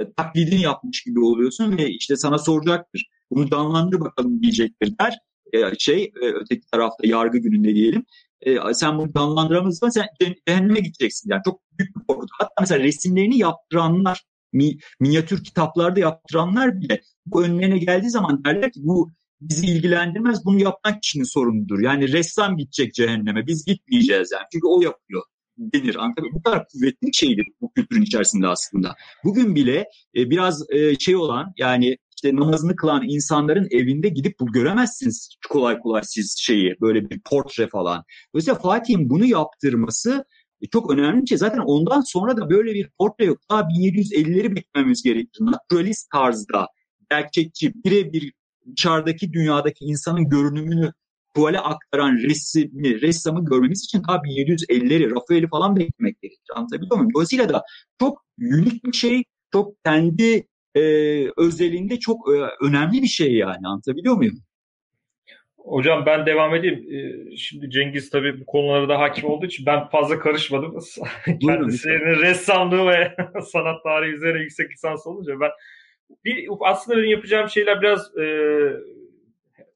e, 0.00 0.12
taklidini 0.12 0.62
yapmış 0.62 1.02
gibi 1.02 1.20
oluyorsun 1.20 1.78
ve 1.78 1.90
işte 1.90 2.16
sana 2.16 2.38
soracaktır. 2.38 3.08
Bunu 3.30 3.50
canlandır 3.50 4.00
bakalım 4.00 4.42
diyecektir 4.42 4.94
der. 5.00 5.18
E, 5.54 5.78
şey 5.78 6.04
e, 6.04 6.26
öteki 6.26 6.66
tarafta 6.72 7.06
yargı 7.06 7.38
gününde 7.38 7.74
diyelim. 7.74 8.04
E, 8.40 8.74
sen 8.74 8.98
bunu 8.98 9.12
canlandıramazsan 9.12 9.88
sen 9.88 10.06
cehenneme 10.48 10.80
gideceksin. 10.80 11.30
Yani 11.30 11.42
çok 11.44 11.60
büyük 11.78 11.96
bir 11.96 12.02
korku. 12.08 12.26
Hatta 12.38 12.54
mesela 12.60 12.84
resimlerini 12.84 13.38
yaptıranlar, 13.38 14.24
mi, 14.52 14.78
minyatür 15.00 15.44
kitaplarda 15.44 16.00
yaptıranlar 16.00 16.80
bile 16.80 17.00
bu 17.26 17.44
önlerine 17.44 17.78
geldiği 17.78 18.10
zaman 18.10 18.44
derler 18.44 18.72
ki 18.72 18.80
bu 18.82 19.10
bizi 19.40 19.66
ilgilendirmez. 19.66 20.44
Bunu 20.44 20.62
yapan 20.62 21.00
kişinin 21.00 21.24
sorunudur. 21.24 21.80
Yani 21.80 22.12
ressam 22.12 22.56
gidecek 22.56 22.94
cehenneme. 22.94 23.46
Biz 23.46 23.64
gitmeyeceğiz 23.64 24.32
yani. 24.32 24.44
Çünkü 24.52 24.66
o 24.66 24.80
yapıyor 24.82 25.22
denir. 25.58 25.94
Antalya'da 25.94 26.34
bu 26.34 26.42
kadar 26.42 26.68
kuvvetli 26.68 27.06
bir 27.06 27.12
şeydir 27.12 27.46
bu 27.60 27.72
kültürün 27.72 28.02
içerisinde 28.02 28.48
aslında. 28.48 28.94
Bugün 29.24 29.54
bile 29.54 29.78
e, 30.16 30.30
biraz 30.30 30.70
e, 30.70 30.98
şey 30.98 31.16
olan 31.16 31.52
yani 31.58 31.96
işte 32.24 32.36
namazını 32.36 32.76
kılan 32.76 33.02
insanların 33.08 33.68
evinde 33.70 34.08
gidip 34.08 34.40
bu 34.40 34.52
göremezsiniz 34.52 35.36
kolay 35.50 35.78
kolay 35.78 36.02
siz 36.04 36.36
şeyi 36.38 36.76
böyle 36.80 37.10
bir 37.10 37.20
portre 37.20 37.68
falan. 37.68 38.04
Dolayısıyla 38.34 38.60
Fatih'in 38.60 39.10
bunu 39.10 39.24
yaptırması 39.24 40.24
e, 40.60 40.66
çok 40.66 40.90
önemli 40.90 41.22
bir 41.22 41.26
şey. 41.26 41.38
Zaten 41.38 41.58
ondan 41.58 42.00
sonra 42.00 42.36
da 42.36 42.50
böyle 42.50 42.74
bir 42.74 42.90
portre 42.98 43.24
yok. 43.24 43.38
Daha 43.50 43.60
1750'leri 43.60 44.56
beklememiz 44.56 45.02
gerekir. 45.02 45.40
Naturalist 45.40 46.10
tarzda 46.10 46.66
gerçekçi 47.10 47.72
birebir 47.84 48.32
dışarıdaki 48.76 49.32
dünyadaki 49.32 49.84
insanın 49.84 50.28
görünümünü 50.28 50.92
tuvale 51.34 51.60
aktaran 51.60 52.16
resmi, 52.16 53.00
ressamı 53.00 53.44
görmemiz 53.44 53.84
için 53.84 54.02
daha 54.08 54.16
1750'leri, 54.16 55.10
Rafael'i 55.10 55.48
falan 55.48 55.76
beklemek 55.76 56.22
gerekir. 56.22 56.50
Anlatabiliyor 56.54 56.96
muyum? 56.96 57.14
Dolayısıyla 57.14 57.48
da 57.48 57.62
çok 58.00 58.24
unik 58.40 58.84
bir 58.84 58.92
şey, 58.92 59.24
çok 59.52 59.84
kendi 59.84 60.46
e, 60.74 60.80
özelliğinde 61.36 61.98
çok 61.98 62.28
e, 62.28 62.64
önemli 62.66 63.02
bir 63.02 63.06
şey 63.06 63.34
yani. 63.34 63.66
Anlatabiliyor 63.66 64.14
muyum? 64.14 64.42
Hocam 65.64 66.06
ben 66.06 66.26
devam 66.26 66.54
edeyim. 66.54 66.86
Ee, 66.92 67.36
şimdi 67.36 67.70
Cengiz 67.70 68.10
tabii 68.10 68.40
bu 68.40 68.46
konulara 68.46 68.88
da 68.88 68.98
hakim 68.98 69.24
olduğu 69.24 69.46
için 69.46 69.66
ben 69.66 69.88
fazla 69.88 70.18
karışmadım. 70.18 70.78
Kendisinin 71.40 72.20
ressamlığı 72.20 72.86
ve 72.86 73.16
sanat 73.52 73.82
tarihi 73.82 74.12
üzerine 74.12 74.42
yüksek 74.42 74.70
lisans 74.70 75.06
olunca 75.06 75.40
ben 75.40 75.50
bir, 76.24 76.48
aslında 76.60 76.98
benim 76.98 77.10
yapacağım 77.10 77.48
şeyler 77.48 77.82
biraz 77.82 78.18
e, 78.18 78.26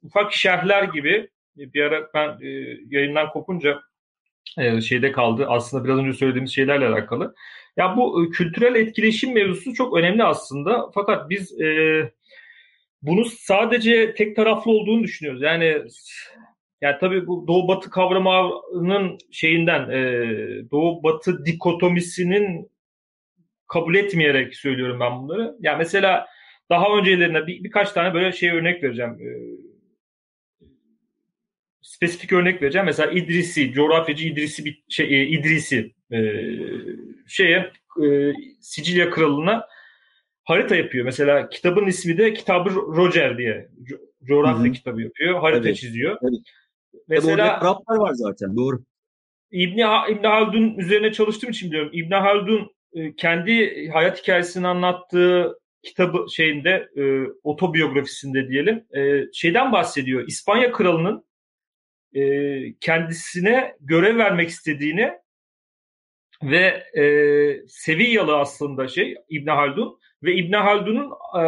ufak 0.02 0.32
şerhler 0.32 0.82
gibi. 0.82 1.28
Bir 1.56 1.82
ara 1.82 2.08
ben 2.14 2.28
e, 2.28 2.48
yayından 2.88 3.30
kopunca 3.30 3.80
e, 4.58 4.80
şeyde 4.80 5.12
kaldı. 5.12 5.46
Aslında 5.48 5.84
biraz 5.84 5.98
önce 5.98 6.12
söylediğimiz 6.12 6.54
şeylerle 6.54 6.86
alakalı. 6.86 7.34
Ya 7.78 7.96
bu 7.96 8.24
e, 8.24 8.30
kültürel 8.30 8.74
etkileşim 8.74 9.34
mevzusu 9.34 9.74
çok 9.74 9.96
önemli 9.96 10.24
aslında. 10.24 10.90
Fakat 10.94 11.30
biz 11.30 11.60
e, 11.60 12.12
bunu 13.02 13.24
sadece 13.24 14.14
tek 14.14 14.36
taraflı 14.36 14.70
olduğunu 14.70 15.02
düşünüyoruz. 15.02 15.42
Yani 15.42 15.82
yani 16.80 16.96
tabii 17.00 17.26
bu 17.26 17.46
Doğu 17.48 17.68
Batı 17.68 17.90
kavramının 17.90 19.18
şeyinden 19.32 19.90
e, 19.90 20.00
Doğu 20.70 21.02
Batı 21.02 21.44
dikotomisinin 21.46 22.70
kabul 23.66 23.94
etmeyerek 23.94 24.56
söylüyorum 24.56 25.00
ben 25.00 25.18
bunları. 25.18 25.56
Yani 25.60 25.78
mesela 25.78 26.26
daha 26.70 26.98
öncelerine 26.98 27.46
bir, 27.46 27.64
birkaç 27.64 27.92
tane 27.92 28.14
böyle 28.14 28.32
şey 28.32 28.50
örnek 28.50 28.82
vereceğim. 28.82 29.10
E, 29.10 29.30
spesifik 31.82 32.32
örnek 32.32 32.62
vereceğim. 32.62 32.86
Mesela 32.86 33.12
İdrisi, 33.12 33.72
coğrafyacı 33.72 34.26
İdrisi 34.28 34.64
bir 34.64 34.84
şey 34.88 35.22
e, 35.22 35.26
İdrisi 35.26 35.92
e, 36.12 36.18
şeye 37.28 37.72
e, 38.04 38.32
Sicilya 38.60 39.10
kralına 39.10 39.66
harita 40.44 40.76
yapıyor. 40.76 41.04
Mesela 41.04 41.48
kitabın 41.48 41.86
ismi 41.86 42.18
de 42.18 42.34
Kitabı 42.34 42.70
Roger 42.70 43.38
diye 43.38 43.68
co- 43.82 44.00
coğrafya 44.24 44.64
Hı-hı. 44.64 44.72
kitabı 44.72 45.02
yapıyor. 45.02 45.40
Harita 45.40 45.68
evet. 45.68 45.76
çiziyor. 45.76 46.18
Evet. 46.22 46.40
Mesela 47.08 47.60
Araplar 47.60 47.96
var 47.96 48.12
zaten 48.14 48.56
doğru. 48.56 48.84
İbni, 49.50 49.84
İbni 50.10 50.26
Haldun 50.26 50.78
üzerine 50.78 51.12
çalıştığım 51.12 51.50
için 51.50 51.70
diyorum. 51.70 51.90
İbni 51.92 52.14
Haldun 52.14 52.70
e, 52.92 53.14
kendi 53.14 53.88
hayat 53.88 54.22
hikayesini 54.22 54.66
anlattığı 54.66 55.58
kitabı 55.82 56.26
şeyinde 56.30 56.88
e, 56.96 57.02
otobiyografisinde 57.42 58.48
diyelim 58.48 58.84
e, 58.96 59.32
şeyden 59.32 59.72
bahsediyor. 59.72 60.24
İspanya 60.28 60.72
kralının 60.72 61.24
e, 62.14 62.22
kendisine 62.80 63.76
görev 63.80 64.18
vermek 64.18 64.48
istediğini 64.48 65.12
ve 66.42 66.84
e, 66.94 67.04
Sevillalı 67.68 68.36
aslında 68.36 68.88
şey 68.88 69.14
İbn 69.28 69.48
Haldun 69.48 69.98
ve 70.22 70.34
İbn 70.34 70.52
Haldun'un 70.52 71.10
e, 71.10 71.42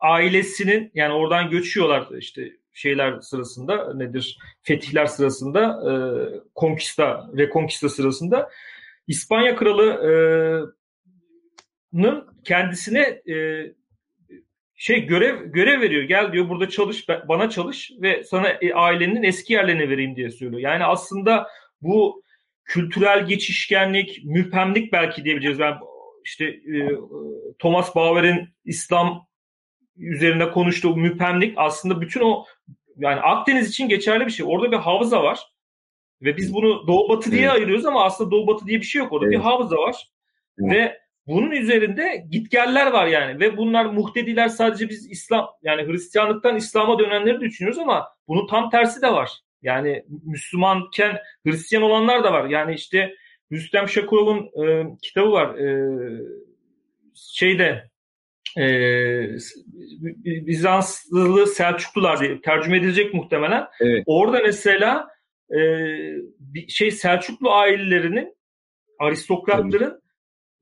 ailesinin 0.00 0.90
yani 0.94 1.12
oradan 1.12 1.50
göçüyorlar 1.50 2.06
işte 2.18 2.52
şeyler 2.72 3.20
sırasında 3.20 3.94
nedir 3.94 4.38
fetihler 4.62 5.06
sırasında 5.06 5.60
e, 5.60 5.92
konkista 6.54 7.30
rekonkista 7.36 7.88
sırasında 7.88 8.50
İspanya 9.06 9.56
kralı'nın 9.56 10.74
kendisine 12.44 13.22
e, 13.32 13.66
şey 14.74 15.06
görev 15.06 15.44
görev 15.44 15.80
veriyor. 15.80 16.02
Gel 16.02 16.32
diyor 16.32 16.48
burada 16.48 16.68
çalış 16.68 17.08
bana 17.08 17.50
çalış 17.50 17.92
ve 18.02 18.24
sana 18.24 18.48
e, 18.48 18.72
ailenin 18.74 19.22
eski 19.22 19.52
yerlerine 19.52 19.88
vereyim 19.88 20.16
diye 20.16 20.30
söylüyor. 20.30 20.62
Yani 20.62 20.84
aslında 20.84 21.48
bu 21.82 22.22
kültürel 22.68 23.26
geçişkenlik, 23.26 24.20
müphemlik 24.24 24.92
belki 24.92 25.24
diyebileceğiz. 25.24 25.58
Ben 25.58 25.74
işte 26.24 26.44
e, 26.44 26.88
Thomas 27.58 27.94
Bauer'in 27.96 28.48
İslam 28.64 29.26
üzerinde 29.96 30.50
konuştuğu 30.50 30.96
müphemlik 30.96 31.54
aslında 31.56 32.00
bütün 32.00 32.20
o 32.20 32.44
yani 32.96 33.20
Akdeniz 33.20 33.68
için 33.68 33.88
geçerli 33.88 34.26
bir 34.26 34.30
şey. 34.30 34.46
Orada 34.48 34.72
bir 34.72 34.76
havza 34.76 35.22
var. 35.22 35.40
Ve 36.22 36.36
biz 36.36 36.54
bunu 36.54 36.86
Doğu 36.86 37.08
Batı 37.08 37.32
diye 37.32 37.42
evet. 37.42 37.52
ayırıyoruz 37.52 37.86
ama 37.86 38.04
aslında 38.04 38.30
Doğu 38.30 38.46
Batı 38.46 38.66
diye 38.66 38.80
bir 38.80 38.86
şey 38.86 38.98
yok 38.98 39.12
orada. 39.12 39.26
Evet. 39.26 39.38
Bir 39.38 39.42
havza 39.42 39.76
var. 39.76 40.08
Evet. 40.58 40.72
Ve 40.72 40.98
bunun 41.26 41.50
üzerinde 41.50 42.24
gitgeller 42.30 42.86
var 42.86 43.06
yani 43.06 43.40
ve 43.40 43.56
bunlar 43.56 43.84
muhtediler 43.84 44.48
sadece 44.48 44.88
biz 44.88 45.10
İslam 45.10 45.48
yani 45.62 45.86
Hristiyanlıktan 45.86 46.56
İslam'a 46.56 46.98
dönenleri 46.98 47.40
düşünüyoruz 47.40 47.78
ama 47.78 48.08
bunun 48.28 48.46
tam 48.46 48.70
tersi 48.70 49.02
de 49.02 49.12
var. 49.12 49.30
Yani 49.62 50.04
Müslümanken 50.24 51.18
Hristiyan 51.46 51.82
olanlar 51.82 52.24
da 52.24 52.32
var. 52.32 52.48
Yani 52.48 52.74
işte 52.74 53.14
Rüstem 53.52 53.88
Şakurov'un 53.88 54.66
e, 54.66 54.86
kitabı 55.02 55.32
var. 55.32 55.58
E, 55.58 55.68
şeyde 57.14 57.90
e, 58.58 58.64
Bizanslı 60.24 61.46
Selçuklular 61.46 62.20
diye 62.20 62.40
tercüme 62.40 62.78
edilecek 62.78 63.14
muhtemelen. 63.14 63.66
Evet. 63.80 64.02
Orada 64.06 64.40
mesela 64.42 65.08
e, 65.50 65.58
bir 66.38 66.68
şey 66.68 66.90
Selçuklu 66.90 67.52
ailelerinin 67.52 68.36
aristokratların. 68.98 70.02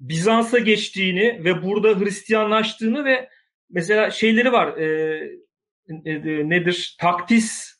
Bizans'a 0.00 0.58
geçtiğini 0.58 1.44
ve 1.44 1.62
burada 1.62 2.00
Hristiyanlaştığını 2.00 3.04
ve 3.04 3.28
mesela 3.70 4.10
şeyleri 4.10 4.52
var 4.52 4.76
e, 4.76 4.86
e, 6.04 6.48
nedir 6.48 6.96
taktis 7.00 7.75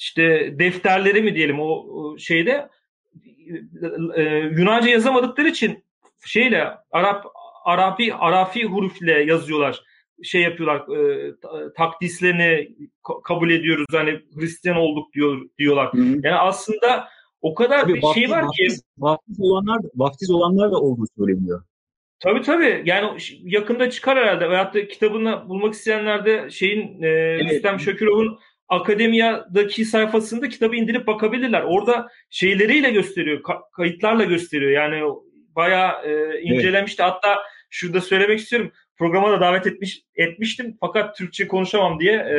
işte 0.00 0.54
defterleri 0.58 1.22
mi 1.22 1.34
diyelim 1.34 1.60
o, 1.60 1.86
şeyde 2.18 2.68
e, 4.16 4.22
Yunanca 4.58 4.88
yazamadıkları 4.90 5.48
için 5.48 5.84
şeyle 6.26 6.68
Arap 6.90 7.24
Arabi 7.64 8.14
Arafi 8.14 8.64
hurufle 8.64 9.22
yazıyorlar. 9.22 9.82
Şey 10.22 10.42
yapıyorlar 10.42 10.96
e, 10.96 11.32
takdislerini 11.76 12.68
kabul 13.24 13.50
ediyoruz 13.50 13.86
hani 13.92 14.20
Hristiyan 14.34 14.76
olduk 14.76 15.12
diyor 15.12 15.40
diyorlar. 15.58 15.92
Hı 15.92 15.98
hı. 15.98 16.20
Yani 16.22 16.36
aslında 16.36 17.08
o 17.42 17.54
kadar 17.54 17.80
tabii 17.80 17.94
bir 17.94 18.02
vaftiz, 18.02 18.22
şey 18.22 18.30
var 18.30 18.42
vaftiz, 18.42 18.80
ki 18.80 18.84
vaftiz 18.98 19.40
olanlar 19.40 19.80
vaftiz 19.94 20.30
olanlar 20.30 20.72
da 20.72 20.80
olduğu 20.80 21.06
söyleniyor. 21.18 21.62
Tabii 22.20 22.42
tabii. 22.42 22.82
Yani 22.84 23.18
yakında 23.42 23.90
çıkar 23.90 24.18
herhalde. 24.18 24.50
Veyahut 24.50 24.74
da 24.74 24.88
kitabını 24.88 25.48
bulmak 25.48 25.74
isteyenler 25.74 26.24
de 26.24 26.50
şeyin 26.50 27.02
e, 27.02 27.08
evet. 27.08 27.52
Rüstem 27.52 27.80
Şakirov'un 27.80 28.38
akademiyadaki 28.70 29.84
sayfasında 29.84 30.48
kitabı 30.48 30.76
indirip 30.76 31.06
bakabilirler. 31.06 31.62
Orada 31.62 32.08
şeyleriyle 32.30 32.90
gösteriyor, 32.90 33.42
kayıtlarla 33.76 34.24
gösteriyor. 34.24 34.70
Yani 34.70 35.14
bayağı 35.56 36.06
e, 36.06 36.40
incelemişti. 36.40 37.02
Evet. 37.02 37.12
Hatta 37.12 37.38
şurada 37.70 38.00
söylemek 38.00 38.38
istiyorum. 38.38 38.72
Programa 38.96 39.32
da 39.32 39.40
davet 39.40 39.66
etmiş 39.66 40.02
etmiştim 40.14 40.76
fakat 40.80 41.16
Türkçe 41.16 41.48
konuşamam 41.48 42.00
diye 42.00 42.12
e, 42.12 42.38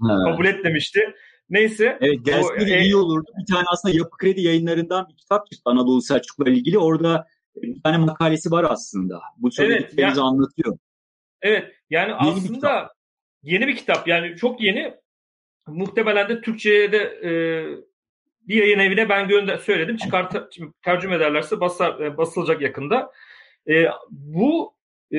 kabul 0.30 0.46
etmemişti. 0.46 1.14
Neyse. 1.50 1.98
Evet 2.00 2.24
gelseydi 2.24 2.72
e, 2.72 2.80
iyi 2.80 2.96
olurdu. 2.96 3.30
Bir 3.40 3.54
tane 3.54 3.64
aslında 3.72 3.96
Yapı 3.96 4.16
Kredi 4.16 4.40
yayınlarından 4.40 5.08
bir 5.08 5.16
kitap 5.16 5.50
çıktı 5.50 5.70
Anadolu 5.70 6.02
Selçuklu'la 6.02 6.50
ilgili. 6.50 6.78
Orada 6.78 7.26
bir 7.56 7.82
tane 7.82 7.96
makalesi 7.98 8.50
var 8.50 8.66
aslında. 8.68 9.20
Bu 9.36 9.50
söylediklerinizi 9.50 10.02
evet, 10.02 10.16
yani, 10.16 10.20
anlatıyor. 10.20 10.78
Evet 11.42 11.72
yani 11.90 12.08
yeni 12.08 12.36
aslında 12.36 12.95
yeni 13.46 13.66
bir 13.66 13.76
kitap 13.76 14.08
yani 14.08 14.36
çok 14.36 14.60
yeni. 14.60 14.94
Muhtemelen 15.66 16.28
de 16.28 16.40
Türkçe'ye 16.40 16.92
de 16.92 16.98
e, 16.98 17.30
bir 18.48 18.54
yayın 18.54 18.78
evine 18.78 19.08
ben 19.08 19.28
gönder 19.28 19.56
söyledim. 19.56 19.96
Çıkart 19.96 20.34
tercüme 20.82 21.16
ederlerse 21.16 21.60
basar, 21.60 22.00
e, 22.00 22.16
basılacak 22.16 22.62
yakında. 22.62 23.12
E, 23.68 23.86
bu 24.10 24.74
e, 25.12 25.18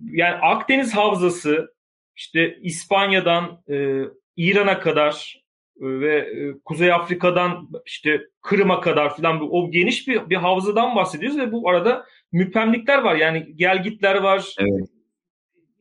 yani 0.00 0.34
Akdeniz 0.42 0.96
Havzası 0.96 1.74
işte 2.16 2.58
İspanya'dan 2.62 3.62
e, 3.70 4.02
İran'a 4.36 4.80
kadar 4.80 5.42
e, 5.80 5.86
ve 5.86 6.16
e, 6.16 6.58
Kuzey 6.64 6.92
Afrika'dan 6.92 7.68
işte 7.86 8.20
Kırım'a 8.42 8.80
kadar 8.80 9.16
filan 9.16 9.48
o 9.50 9.70
geniş 9.70 10.08
bir, 10.08 10.30
bir 10.30 10.36
havzadan 10.36 10.96
bahsediyoruz 10.96 11.38
ve 11.38 11.52
bu 11.52 11.68
arada 11.68 12.06
müpemlikler 12.32 12.98
var. 12.98 13.16
Yani 13.16 13.56
gelgitler 13.56 14.14
var. 14.14 14.54
Evet. 14.58 14.93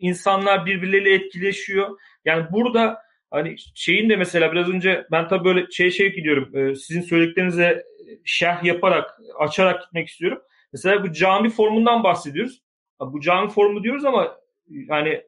İnsanlar 0.03 0.65
birbirleriyle 0.65 1.13
etkileşiyor. 1.13 1.99
Yani 2.25 2.45
burada 2.51 2.97
hani 3.31 3.55
şeyin 3.75 4.09
de 4.09 4.15
mesela 4.15 4.51
biraz 4.51 4.69
önce 4.69 5.05
ben 5.11 5.27
tabii 5.27 5.45
böyle 5.45 5.71
şey 5.71 5.91
şey 5.91 6.13
gidiyorum. 6.15 6.57
E, 6.57 6.75
sizin 6.75 7.01
söylediklerinize 7.01 7.83
şerh 8.25 8.63
yaparak, 8.63 9.19
açarak 9.39 9.81
gitmek 9.81 10.07
istiyorum. 10.07 10.41
Mesela 10.73 11.03
bu 11.03 11.11
cami 11.11 11.49
formundan 11.49 12.03
bahsediyoruz. 12.03 12.61
Bu 12.99 13.21
cami 13.21 13.49
formu 13.49 13.83
diyoruz 13.83 14.05
ama 14.05 14.37
yani 14.69 15.21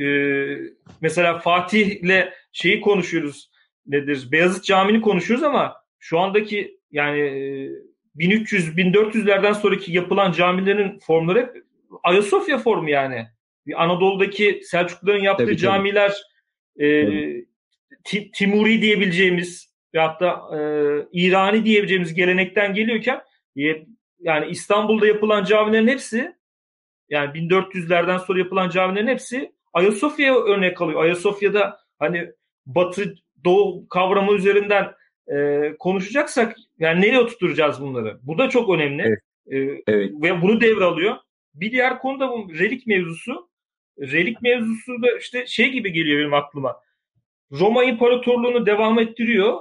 e, 0.00 0.06
mesela 1.00 1.38
Fatih'le 1.38 2.32
şeyi 2.52 2.80
konuşuyoruz 2.80 3.50
nedir? 3.86 4.28
Beyazıt 4.32 4.64
Camii'ni 4.64 5.00
konuşuyoruz 5.00 5.44
ama 5.44 5.76
şu 5.98 6.18
andaki 6.18 6.80
yani 6.90 7.20
1300-1400'lerden 8.16 9.52
sonraki 9.52 9.92
yapılan 9.92 10.32
camilerin 10.32 10.98
formları 10.98 11.40
hep 11.40 11.64
Ayasofya 12.02 12.58
formu 12.58 12.90
yani. 12.90 13.26
Anadolu'daki 13.76 14.60
Selçukluların 14.64 15.22
yaptığı 15.22 15.44
tabii, 15.44 15.56
camiler 15.56 16.12
e, 16.80 17.06
Timuri 18.34 18.82
diyebileceğimiz 18.82 19.74
ve 19.94 20.00
hatta 20.00 20.56
e, 20.56 20.60
İrani 21.12 21.64
diyebileceğimiz 21.64 22.14
gelenekten 22.14 22.74
geliyorken 22.74 23.20
e, 23.58 23.62
yani 24.20 24.50
İstanbul'da 24.50 25.06
yapılan 25.06 25.44
camilerin 25.44 25.88
hepsi 25.88 26.36
yani 27.08 27.30
1400'lerden 27.38 28.18
sonra 28.18 28.38
yapılan 28.38 28.70
camilerin 28.70 29.06
hepsi 29.06 29.52
Ayasofya'ya 29.72 30.34
örnek 30.34 30.82
alıyor. 30.82 31.02
Ayasofya'da 31.02 31.78
hani 31.98 32.32
Batı 32.66 33.14
Doğu 33.44 33.88
kavramı 33.88 34.32
üzerinden 34.32 34.92
e, 35.28 35.72
konuşacaksak 35.78 36.56
yani 36.78 37.00
nereye 37.00 37.18
oturtacağız 37.18 37.80
bunları? 37.80 38.18
Bu 38.22 38.38
da 38.38 38.48
çok 38.48 38.70
önemli. 38.70 39.02
Evet. 39.02 39.18
E, 39.50 39.82
evet. 39.86 40.12
Ve 40.22 40.42
bunu 40.42 40.60
devralıyor. 40.60 41.16
Bir 41.54 41.72
diğer 41.72 41.98
konu 41.98 42.20
da 42.20 42.30
bu 42.30 42.48
relik 42.58 42.86
mevzusu. 42.86 43.48
Relik 44.00 44.42
mevzusu 44.42 45.02
da 45.02 45.18
işte 45.18 45.46
şey 45.46 45.70
gibi 45.70 45.92
geliyor 45.92 46.20
benim 46.20 46.34
aklıma. 46.34 46.80
Roma 47.52 47.84
İmparatorluğunu 47.84 48.66
devam 48.66 48.98
ettiriyor. 48.98 49.60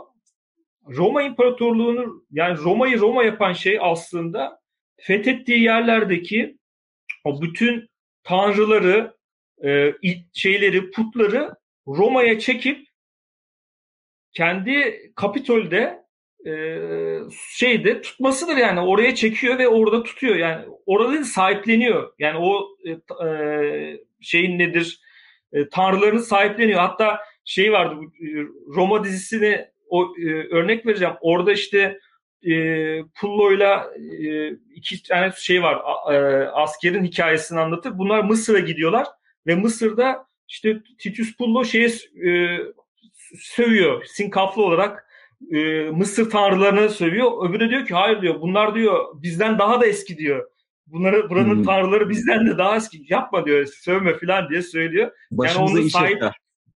Roma 0.88 1.22
İmparatorluğunu 1.22 2.26
yani 2.32 2.58
Roma'yı 2.58 3.00
Roma 3.00 3.24
yapan 3.24 3.54
şey 3.54 3.78
aslında 3.82 4.60
fethettiği 4.98 5.62
yerlerdeki 5.62 6.58
o 7.24 7.42
bütün 7.42 7.90
tanrıları, 8.24 9.16
e, 9.64 9.94
şeyleri, 10.34 10.92
putları 10.92 11.56
Roma'ya 11.88 12.40
çekip 12.40 12.88
kendi 14.32 15.02
Kapitol'de 15.16 16.05
e, 16.46 16.80
şeyde 17.50 18.02
tutmasıdır 18.02 18.58
yani. 18.58 18.80
Oraya 18.80 19.16
çekiyor 19.16 19.60
ve 19.60 19.68
orada 19.68 20.04
tutuyor. 20.04 20.36
Yani 20.36 20.66
orada 20.86 21.24
sahipleniyor. 21.24 22.14
Yani 22.20 22.38
o 22.38 22.68
e, 22.86 22.91
e, 23.28 24.00
şeyin 24.22 24.60
nedir? 24.60 25.00
E, 25.54 25.70
tanrılarını 25.70 26.20
sahipleniyor. 26.20 26.80
Hatta 26.80 27.20
şey 27.46 27.72
vardı 27.72 27.96
e, 28.22 28.28
Roma 28.76 29.04
dizisini 29.04 29.66
o 29.89 30.14
e, 30.18 30.30
örnek 30.30 30.86
vereceğim. 30.86 31.14
Orada 31.22 31.54
işte 31.54 32.00
e, 32.43 32.54
Pullo'yla 33.04 33.91
e, 34.24 34.50
iki 34.76 35.04
tane 35.04 35.32
şey 35.38 35.64
var 35.64 35.76
e, 36.14 36.48
askerin 36.48 37.04
hikayesini 37.04 37.60
anlatır 37.60 37.98
bunlar 37.98 38.24
Mısır'a 38.24 38.60
gidiyorlar 38.60 39.08
ve 39.48 39.56
Mısır'da 39.56 40.28
işte 40.48 40.84
Titus 41.00 41.38
Pullo 41.38 41.66
şeye 41.66 41.89
e, 42.28 42.60
sövüyor. 43.39 44.06
Sinkaflı 44.06 44.64
olarak 44.64 45.05
e, 45.52 45.89
Mısır 45.91 46.30
tanrılarını 46.30 46.89
sövüyor. 46.89 47.50
Öbürü 47.50 47.70
diyor 47.70 47.86
ki 47.86 47.93
hayır 47.93 48.22
diyor 48.22 48.41
bunlar 48.41 48.76
diyor 48.76 49.06
bizden 49.14 49.60
daha 49.60 49.82
da 49.82 49.86
eski 49.86 50.18
diyor. 50.18 50.50
Bunları 50.88 51.30
buranın 51.30 51.56
hmm. 51.56 51.64
tanrıları 51.64 52.10
bizden 52.10 52.48
de 52.48 52.58
daha 52.58 52.76
eski. 52.76 53.06
Yapma 53.10 53.46
diyor 53.46 53.66
sövme 53.66 54.18
falan 54.18 54.50
diye 54.50 54.62
söylüyor. 54.62 55.12
Başımıza 55.32 55.80
yani 55.80 55.82
onu 55.82 56.34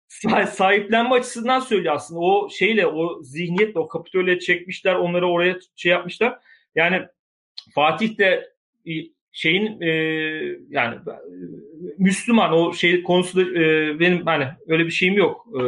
sahip, 0.09 0.49
sahiplenme 0.49 1.15
açısından 1.15 1.59
söylüyor 1.59 1.95
aslında. 1.95 2.19
O 2.19 2.49
şeyle 2.49 2.87
o 2.87 3.23
zihniyetle 3.23 3.79
o 3.79 3.87
kapitole 3.87 4.39
çekmişler 4.39 4.95
onları 4.95 5.27
oraya 5.27 5.59
şey 5.75 5.91
yapmışlar. 5.91 6.39
Yani 6.75 7.05
Fatih 7.75 8.17
de 8.17 8.53
şeyin 9.31 9.81
e, 9.81 9.89
yani 10.69 10.97
Müslüman 11.97 12.53
o 12.53 12.73
şey 12.73 13.03
konusunda 13.03 13.59
e, 13.59 13.99
benim 13.99 14.25
hani 14.25 14.47
öyle 14.67 14.85
bir 14.85 14.91
şeyim 14.91 15.13
yok. 15.13 15.47
E, 15.55 15.61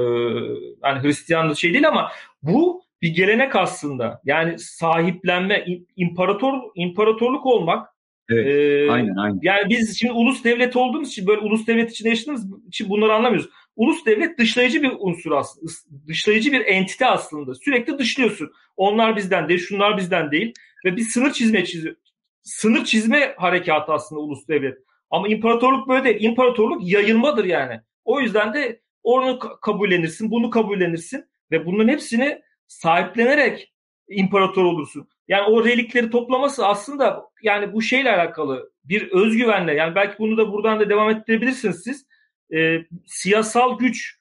hani 0.82 1.04
Hristiyan 1.04 1.54
şey 1.54 1.74
değil 1.74 1.88
ama 1.88 2.12
bu 2.44 2.81
bir 3.02 3.10
gelenek 3.10 3.56
aslında. 3.56 4.22
Yani 4.26 4.60
sahiplenme, 4.60 5.66
imparator 5.96 6.54
imparatorluk 6.76 7.46
olmak. 7.46 7.88
Evet, 8.30 8.48
e, 8.48 8.92
aynen, 8.92 9.16
aynen. 9.16 9.40
Yani 9.42 9.70
biz 9.70 10.00
şimdi 10.00 10.14
ulus 10.14 10.44
devlet 10.44 10.76
olduğumuz 10.76 11.10
için 11.10 11.28
böyle 11.28 11.42
ulus 11.42 11.68
devlet 11.68 11.92
içinde 11.92 12.10
yaşadığımız 12.10 12.48
için 12.68 12.90
bunları 12.90 13.14
anlamıyoruz. 13.14 13.50
Ulus 13.76 14.06
devlet 14.06 14.38
dışlayıcı 14.38 14.84
bir 14.84 14.92
unsur 15.00 15.32
aslında. 15.32 15.72
Dışlayıcı 16.08 16.52
bir 16.52 16.66
entite 16.66 17.06
aslında. 17.06 17.56
Sürekli 17.56 17.98
dışlıyorsun. 17.98 18.52
Onlar 18.78 19.16
bizden 19.16 19.50
değil, 19.50 19.60
şunlar 19.60 19.98
bizden 19.98 20.32
değil. 20.32 20.54
Ve 20.86 20.96
bir 20.96 21.02
sınır 21.02 21.32
çizmeye 21.32 21.66
çiziyor 21.66 21.96
sınır 22.44 22.86
çizme 22.86 23.36
harekatı 23.38 23.94
aslında 23.94 24.22
ulus 24.22 24.48
devlet. 24.48 24.78
Ama 25.10 25.28
imparatorluk 25.28 25.88
böyle 25.88 26.04
değil. 26.04 26.18
İmparatorluk 26.20 26.88
yayılmadır 26.88 27.46
yani. 27.46 27.82
O 28.06 28.22
yüzden 28.22 28.54
de 28.54 28.82
onu 29.04 29.40
kabullenirsin, 29.40 30.32
bunu 30.32 30.50
kabullenirsin 30.50 31.26
ve 31.52 31.66
bunların 31.66 31.88
hepsini 31.88 32.42
sahiplenerek 32.72 33.74
imparator 34.10 34.64
olursun. 34.64 35.08
Yani 35.28 35.44
o 35.44 35.66
relikleri 35.66 36.10
toplaması 36.10 36.68
aslında 36.68 37.24
yani 37.44 37.74
bu 37.74 37.82
şeyle 37.82 38.16
alakalı 38.16 38.72
bir 38.84 39.12
özgüvenle 39.12 39.74
yani 39.74 39.96
belki 39.96 40.20
bunu 40.20 40.38
da 40.38 40.52
buradan 40.52 40.80
da 40.80 40.90
devam 40.90 41.10
ettirebilirsiniz 41.10 41.82
siz. 41.84 42.06
E, 42.54 42.78
siyasal 43.06 43.78
güç, 43.78 44.16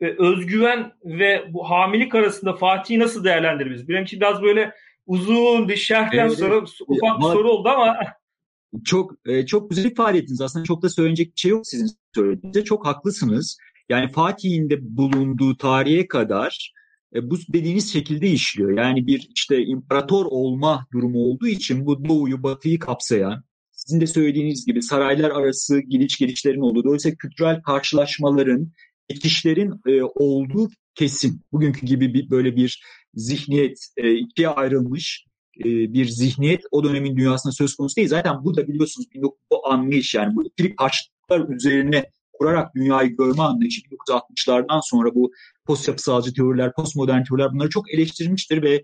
e, 0.00 0.06
özgüven 0.18 0.92
ve 1.04 1.44
bu 1.48 1.70
hamilik 1.70 2.14
arasında 2.14 2.56
Fatih'i 2.56 2.98
nasıl 2.98 3.24
değerlendiririz? 3.24 3.88
Benim 3.88 4.04
için 4.04 4.20
biraz 4.20 4.42
böyle 4.42 4.74
uzun 5.06 5.68
bir 5.68 5.76
şerhten 5.76 6.26
evet, 6.26 6.38
sonra 6.38 6.56
ufak 6.88 7.18
bir 7.18 7.24
soru 7.24 7.50
oldu 7.50 7.68
ama 7.68 7.96
çok 8.84 9.12
e, 9.26 9.46
çok 9.46 9.70
güzel 9.70 9.84
ifade 9.84 10.18
ettiniz. 10.18 10.40
Aslında 10.40 10.64
çok 10.64 10.82
da 10.82 10.88
söyleyecek 10.88 11.34
bir 11.34 11.40
şey 11.40 11.50
yok 11.50 11.66
sizin 11.66 11.90
söylediğinizde. 12.14 12.64
Çok 12.64 12.86
haklısınız. 12.86 13.58
Yani 13.88 14.12
Fatih'in 14.12 14.70
de 14.70 14.78
bulunduğu 14.80 15.56
tarihe 15.56 16.08
kadar 16.08 16.74
e, 17.14 17.30
bu 17.30 17.36
dediğiniz 17.48 17.92
şekilde 17.92 18.28
işliyor. 18.28 18.78
Yani 18.78 19.06
bir 19.06 19.30
işte 19.34 19.64
imparator 19.64 20.26
olma 20.26 20.86
durumu 20.92 21.18
olduğu 21.18 21.46
için 21.46 21.86
bu 21.86 22.04
doğuyu 22.08 22.42
batıyı 22.42 22.78
kapsayan 22.78 23.44
sizin 23.72 24.00
de 24.00 24.06
söylediğiniz 24.06 24.66
gibi 24.66 24.82
saraylar 24.82 25.30
arası 25.30 25.80
gidiş 25.80 26.18
gelişlerin 26.18 26.60
olduğu 26.60 26.84
dolayısıyla 26.84 27.16
kültürel 27.16 27.62
karşılaşmaların 27.62 28.72
geçişlerin 29.08 29.80
e, 29.86 30.02
olduğu 30.02 30.68
kesin. 30.94 31.40
Bugünkü 31.52 31.86
gibi 31.86 32.14
bir, 32.14 32.30
böyle 32.30 32.56
bir 32.56 32.82
zihniyet 33.14 33.78
e, 33.96 34.14
ikiye 34.14 34.48
ayrılmış 34.48 35.26
e, 35.60 35.64
bir 35.64 36.04
zihniyet 36.04 36.64
o 36.70 36.84
dönemin 36.84 37.16
dünyasında 37.16 37.52
söz 37.52 37.74
konusu 37.74 37.96
değil. 37.96 38.08
Zaten 38.08 38.44
bu 38.44 38.56
da 38.56 38.68
biliyorsunuz 38.68 39.08
bu 39.50 39.68
anlayış 39.68 40.14
yani 40.14 40.36
bu 40.36 40.44
ikili 40.46 40.76
karşıtlıklar 40.76 41.48
üzerine 41.48 42.10
kurarak 42.38 42.74
dünyayı 42.74 43.16
görme 43.16 43.42
anlayışı 43.42 43.80
1960'lardan 43.80 44.80
sonra 44.82 45.14
bu 45.14 45.32
post 45.66 45.88
yapısalcı 45.88 46.34
teoriler, 46.34 46.72
postmodern 46.72 47.22
teoriler 47.24 47.52
bunları 47.52 47.68
çok 47.68 47.94
eleştirmiştir 47.94 48.62
ve 48.62 48.74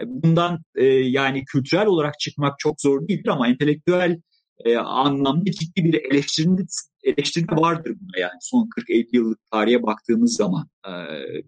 e, 0.00 0.04
bundan 0.06 0.58
e, 0.76 0.84
yani 0.86 1.44
kültürel 1.44 1.86
olarak 1.86 2.18
çıkmak 2.18 2.58
çok 2.58 2.80
zor 2.80 3.08
değildir 3.08 3.28
ama 3.28 3.48
entelektüel 3.48 4.20
e, 4.64 4.76
anlamda 4.76 5.50
ciddi 5.50 5.84
bir 5.84 5.94
eleştirinde, 5.94 6.62
eleştiride 7.02 7.56
vardır 7.56 7.96
buna 8.00 8.20
yani 8.20 8.38
son 8.40 8.68
40-50 8.90 9.06
yıllık 9.12 9.38
tarihe 9.50 9.82
baktığımız 9.82 10.36
zaman 10.36 10.68
e, 10.86 10.92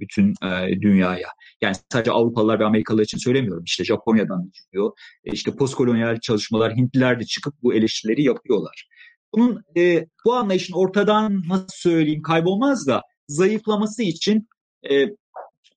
bütün 0.00 0.34
e, 0.44 0.80
dünyaya. 0.80 1.28
Yani 1.60 1.74
sadece 1.92 2.10
Avrupalılar 2.10 2.60
ve 2.60 2.64
Amerikalılar 2.64 3.02
için 3.04 3.18
söylemiyorum. 3.18 3.64
İşte 3.64 3.84
Japonya'dan 3.84 4.46
da 4.46 4.50
çıkıyor. 4.52 4.92
E, 5.24 5.32
işte 5.32 5.56
postkolonyal 5.56 6.20
çalışmalar 6.20 6.76
Hintliler 6.76 7.20
de 7.20 7.24
çıkıp 7.24 7.54
bu 7.62 7.74
eleştirileri 7.74 8.22
yapıyorlar. 8.22 8.88
Bunun 9.34 9.62
e, 9.76 10.06
bu 10.24 10.34
anlayışın 10.34 10.74
ortadan 10.74 11.42
nasıl 11.48 11.66
söyleyeyim 11.68 12.22
kaybolmaz 12.22 12.86
da 12.86 13.02
zayıflaması 13.28 14.02
için 14.02 14.48
e, 14.90 15.06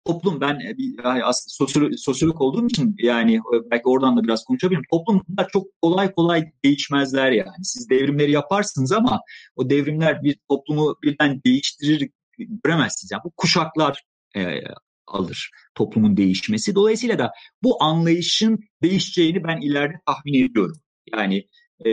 toplum 0.05 0.41
ben 0.41 0.59
e, 0.59 0.75
yani 1.03 1.23
aslında 1.23 1.71
sosyolog, 1.97 2.41
olduğum 2.41 2.67
için 2.67 2.95
yani 2.97 3.35
e, 3.35 3.71
belki 3.71 3.83
oradan 3.85 4.17
da 4.17 4.23
biraz 4.23 4.43
konuşabilirim. 4.43 4.83
Toplumlar 4.91 5.49
çok 5.53 5.67
kolay 5.81 6.11
kolay 6.11 6.51
değişmezler 6.65 7.31
yani. 7.31 7.63
Siz 7.63 7.89
devrimleri 7.89 8.31
yaparsınız 8.31 8.91
ama 8.91 9.19
o 9.55 9.69
devrimler 9.69 10.23
bir 10.23 10.37
toplumu 10.49 10.95
birden 11.03 11.41
değiştirir 11.45 12.09
göremezsiniz. 12.37 13.11
Yani 13.11 13.21
bu 13.25 13.31
kuşaklar 13.37 14.03
e, 14.35 14.61
alır 15.07 15.51
toplumun 15.75 16.17
değişmesi. 16.17 16.75
Dolayısıyla 16.75 17.19
da 17.19 17.31
bu 17.63 17.83
anlayışın 17.83 18.59
değişeceğini 18.83 19.43
ben 19.43 19.61
ileride 19.61 19.95
tahmin 20.05 20.49
ediyorum. 20.49 20.77
Yani 21.13 21.47
e, 21.85 21.89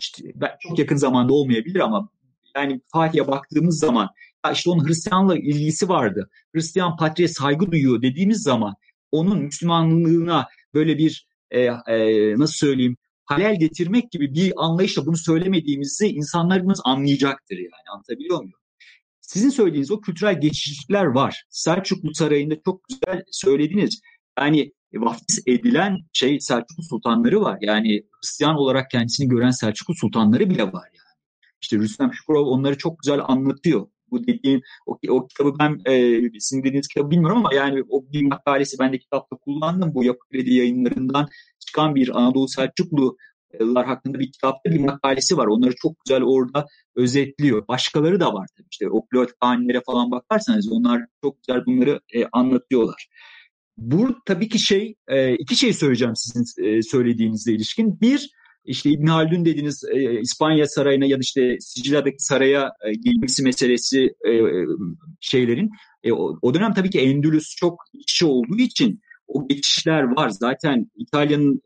işte 0.00 0.22
çok 0.60 0.78
yakın 0.78 0.96
zamanda 0.96 1.32
olmayabilir 1.32 1.80
ama 1.80 2.08
yani 2.56 2.80
Fatih'e 2.92 3.26
baktığımız 3.26 3.78
zaman 3.78 4.08
işte 4.52 4.70
onun 4.70 4.88
Hristiyanla 4.88 5.36
ilgisi 5.36 5.88
vardı. 5.88 6.30
Hristiyan 6.54 6.96
patriğe 6.96 7.28
saygı 7.28 7.72
duyuyor 7.72 8.02
dediğimiz 8.02 8.42
zaman 8.42 8.74
onun 9.12 9.38
Müslümanlığına 9.38 10.48
böyle 10.74 10.98
bir 10.98 11.26
e, 11.50 11.60
e, 11.60 12.38
nasıl 12.38 12.66
söyleyeyim 12.66 12.96
halel 13.24 13.58
getirmek 13.58 14.10
gibi 14.10 14.34
bir 14.34 14.52
anlayışla 14.56 15.06
bunu 15.06 15.16
söylemediğimizi 15.16 16.06
insanlarımız 16.06 16.80
anlayacaktır 16.84 17.56
yani 17.56 17.90
anlatabiliyor 17.94 18.38
muyum? 18.38 18.58
Sizin 19.20 19.50
söylediğiniz 19.50 19.90
o 19.90 20.00
kültürel 20.00 20.40
geçişler 20.40 21.04
var. 21.04 21.44
Selçuklu 21.50 22.14
Sarayı'nda 22.14 22.54
çok 22.64 22.80
güzel 22.88 23.24
söylediniz. 23.30 24.00
Yani 24.38 24.72
vaftiz 24.94 25.42
edilen 25.46 25.98
şey 26.12 26.40
Selçuklu 26.40 26.82
sultanları 26.82 27.40
var. 27.40 27.58
Yani 27.60 28.02
Hristiyan 28.12 28.54
olarak 28.56 28.90
kendisini 28.90 29.28
gören 29.28 29.50
Selçuklu 29.50 29.94
sultanları 29.94 30.50
bile 30.50 30.64
var 30.64 30.88
yani. 30.92 31.12
İşte 31.62 31.78
Rüstem 31.78 32.12
Şükrov 32.12 32.46
onları 32.46 32.78
çok 32.78 32.98
güzel 32.98 33.20
anlatıyor 33.24 33.86
bu 34.12 34.26
dediğim 34.26 34.60
o, 34.86 34.98
o 35.08 35.26
kitabı 35.26 35.52
ben 35.58 35.80
e, 35.92 36.20
sizin 36.40 36.62
dediğiniz 36.62 36.88
kitabı 36.88 37.10
bilmiyorum 37.10 37.38
ama 37.38 37.54
yani 37.54 37.82
o 37.88 38.04
bir 38.12 38.22
makalesi 38.22 38.78
ben 38.78 38.92
de 38.92 38.98
kitapta 38.98 39.36
kullandım. 39.36 39.94
Bu 39.94 40.04
Yapı 40.04 40.28
Kredi 40.28 40.54
yayınlarından 40.54 41.28
çıkan 41.66 41.94
bir 41.94 42.18
Anadolu 42.18 42.48
Selçuklular 42.48 43.86
hakkında 43.86 44.18
bir 44.18 44.32
kitapta 44.32 44.70
bir 44.70 44.80
makalesi 44.80 45.36
var. 45.36 45.46
Onları 45.46 45.74
çok 45.76 45.92
güzel 46.04 46.22
orada 46.22 46.66
özetliyor. 46.96 47.68
Başkaları 47.68 48.20
da 48.20 48.34
var 48.34 48.48
tabii 48.56 48.68
işte 48.70 48.90
o 48.90 49.06
pilot 49.06 49.30
falan 49.86 50.10
bakarsanız 50.10 50.72
onlar 50.72 51.02
çok 51.22 51.36
güzel 51.42 51.66
bunları 51.66 52.00
e, 52.14 52.24
anlatıyorlar. 52.32 53.08
Bu 53.76 54.16
tabii 54.26 54.48
ki 54.48 54.58
şey 54.58 54.94
e, 55.08 55.34
iki 55.34 55.56
şey 55.56 55.72
söyleyeceğim 55.72 56.16
sizin 56.16 56.66
e, 56.66 56.82
söylediğinizle 56.82 57.52
ilişkin. 57.52 58.00
Bir 58.00 58.30
işte 58.64 58.90
İbn 58.90 59.06
Haldun 59.06 59.44
dediğiniz 59.44 59.84
e, 59.92 60.20
İspanya 60.20 60.66
sarayına 60.66 61.04
ya 61.06 61.16
da 61.16 61.20
işte 61.20 61.56
Sicilya'daki 61.60 62.16
saraya 62.18 62.72
e, 62.86 62.92
girmesi 62.92 63.42
meselesi 63.42 64.14
şeylerin 65.20 65.70
o, 66.42 66.54
dönem 66.54 66.74
tabii 66.74 66.90
ki 66.90 67.00
Endülüs 67.00 67.56
çok 67.56 67.80
kişi 68.06 68.26
olduğu 68.26 68.58
için 68.58 69.00
o 69.26 69.48
geçişler 69.48 70.02
var. 70.02 70.28
Zaten 70.30 70.90
İtalya'nın 70.96 71.60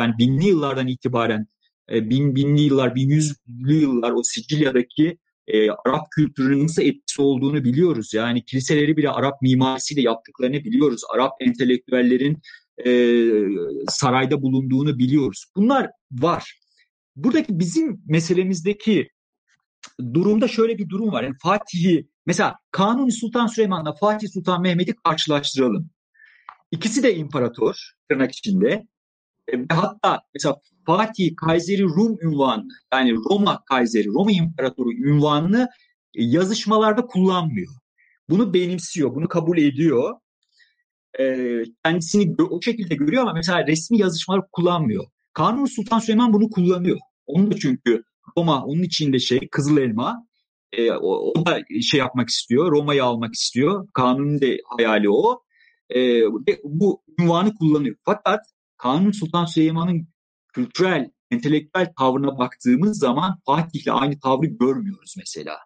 yani 0.00 0.14
binli 0.18 0.46
yıllardan 0.46 0.86
itibaren 0.86 1.46
bin 1.90 2.36
binli 2.36 2.62
yıllar, 2.62 2.94
bin 2.94 3.08
yüzlü 3.08 3.74
yıllar 3.74 4.10
o 4.10 4.22
Sicilya'daki 4.22 5.18
e, 5.46 5.70
Arap 5.70 6.10
kültürünün 6.10 6.64
nasıl 6.64 6.82
etkisi 6.82 7.22
olduğunu 7.22 7.64
biliyoruz. 7.64 8.14
Yani 8.14 8.44
kiliseleri 8.44 8.96
bile 8.96 9.10
Arap 9.10 9.42
mimarisiyle 9.42 10.00
yaptıklarını 10.00 10.64
biliyoruz. 10.64 11.02
Arap 11.14 11.32
entelektüellerin 11.40 12.38
e, 12.86 12.90
sarayda 13.88 14.42
bulunduğunu 14.42 14.98
biliyoruz. 14.98 15.44
Bunlar 15.56 15.90
var. 16.12 16.60
Buradaki 17.16 17.58
bizim 17.58 18.02
meselemizdeki 18.06 19.08
durumda 20.14 20.48
şöyle 20.48 20.78
bir 20.78 20.88
durum 20.88 21.12
var. 21.12 21.22
Yani 21.22 21.36
Fatih'i 21.42 22.08
mesela 22.26 22.56
Kanuni 22.70 23.12
Sultan 23.12 23.46
Süleyman'la 23.46 23.94
Fatih 23.94 24.28
Sultan 24.28 24.62
Mehmet'i 24.62 24.94
karşılaştıralım. 25.04 25.90
İkisi 26.70 27.02
de 27.02 27.14
imparator 27.16 27.92
tırnak 28.08 28.32
içinde. 28.32 28.86
E, 29.52 29.56
hatta 29.70 30.20
mesela 30.34 30.56
Fatih 30.86 31.36
Kayseri 31.36 31.82
Rum 31.82 32.18
ünvanı 32.22 32.68
yani 32.92 33.14
Roma 33.14 33.62
Kayseri, 33.64 34.08
Roma 34.08 34.32
İmparatoru 34.32 34.92
ünvanını 34.92 35.68
yazışmalarda 36.14 37.06
kullanmıyor. 37.06 37.72
Bunu 38.30 38.54
benimsiyor, 38.54 39.14
bunu 39.14 39.28
kabul 39.28 39.58
ediyor 39.58 40.14
e, 41.20 41.24
kendisini 41.84 42.34
o 42.50 42.62
şekilde 42.62 42.94
görüyor 42.94 43.22
ama 43.22 43.32
mesela 43.32 43.66
resmi 43.66 43.98
yazışmalar 43.98 44.42
kullanmıyor. 44.52 45.04
Kanuni 45.32 45.68
Sultan 45.68 45.98
Süleyman 45.98 46.32
bunu 46.32 46.50
kullanıyor. 46.50 46.98
Onun 47.26 47.50
da 47.50 47.56
çünkü 47.56 48.02
Roma 48.38 48.64
onun 48.64 48.82
içinde 48.82 49.18
şey 49.18 49.48
Kızıl 49.50 49.78
Elma 49.78 50.26
e, 50.72 50.92
o, 50.92 51.32
o 51.36 51.46
da 51.46 51.60
şey 51.82 52.00
yapmak 52.00 52.28
istiyor. 52.28 52.72
Roma'yı 52.72 53.04
almak 53.04 53.34
istiyor. 53.34 53.88
Kanunun 53.94 54.40
da 54.40 54.46
hayali 54.76 55.10
o. 55.10 55.42
E, 55.94 56.22
bu 56.64 57.02
ünvanı 57.20 57.54
kullanıyor. 57.54 57.96
Fakat 58.04 58.40
Kanuni 58.76 59.14
Sultan 59.14 59.44
Süleyman'ın 59.44 60.08
kültürel, 60.52 61.10
entelektüel 61.30 61.92
tavrına 61.98 62.38
baktığımız 62.38 62.98
zaman 62.98 63.40
Fatih'le 63.46 63.88
aynı 63.88 64.20
tavrı 64.20 64.46
görmüyoruz 64.46 65.14
mesela. 65.18 65.58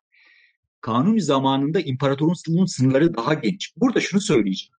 Kanuni 0.80 1.22
zamanında 1.22 1.80
imparatorun 1.80 2.64
sınırları 2.66 3.16
daha 3.16 3.34
geniş. 3.34 3.72
Burada 3.76 4.00
şunu 4.00 4.20
söyleyeceğim. 4.20 4.74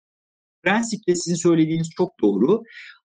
Prensiple 0.64 1.16
sizin 1.16 1.36
söylediğiniz 1.36 1.90
çok 1.90 2.22
doğru. 2.22 2.64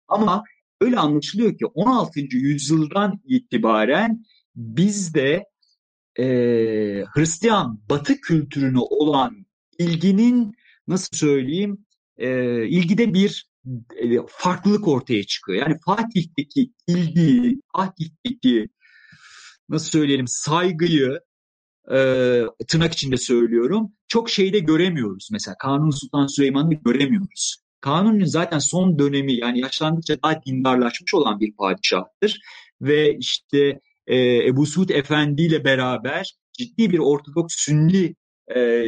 Ama 0.07 0.43
öyle 0.81 0.99
anlaşılıyor 0.99 1.57
ki 1.57 1.65
16. 1.65 2.19
yüzyıldan 2.19 3.21
itibaren 3.25 4.25
bizde 4.55 5.45
e, 6.19 6.25
Hristiyan 7.13 7.81
Batı 7.89 8.21
kültürüne 8.21 8.79
olan 8.79 9.45
ilginin 9.77 10.55
nasıl 10.87 11.17
söyleyeyim 11.17 11.85
e, 12.17 12.67
ilgide 12.67 13.13
bir 13.13 13.50
farklılık 14.27 14.87
ortaya 14.87 15.23
çıkıyor. 15.23 15.59
Yani 15.59 15.77
Fatih'teki 15.85 16.71
ilgi, 16.87 17.61
Fatih'teki 17.75 18.67
nasıl 19.69 19.89
söyleyelim 19.89 20.27
saygıyı 20.27 21.19
e, 21.91 21.97
tırnak 22.67 22.93
içinde 22.93 23.17
söylüyorum. 23.17 23.91
Çok 24.07 24.29
şeyde 24.29 24.59
göremiyoruz. 24.59 25.29
Mesela 25.31 25.55
Kanuni 25.57 25.93
Sultan 25.93 26.27
Süleyman'ı 26.27 26.73
göremiyoruz. 26.73 27.57
Kanuni 27.81 28.27
zaten 28.27 28.59
son 28.59 28.99
dönemi 28.99 29.33
yani 29.33 29.59
yaşlandıkça 29.59 30.21
daha 30.23 30.43
dindarlaşmış 30.45 31.13
olan 31.13 31.39
bir 31.39 31.55
padişahtır. 31.55 32.39
Ve 32.81 33.17
işte 33.17 33.79
e, 34.07 34.47
Ebu 34.47 34.65
Suud 34.65 34.89
Efendi 34.89 35.41
ile 35.41 35.63
beraber 35.63 36.35
ciddi 36.57 36.91
bir 36.91 36.99
Ortodoks 36.99 37.55
Sünni 37.57 38.15
e, 38.55 38.83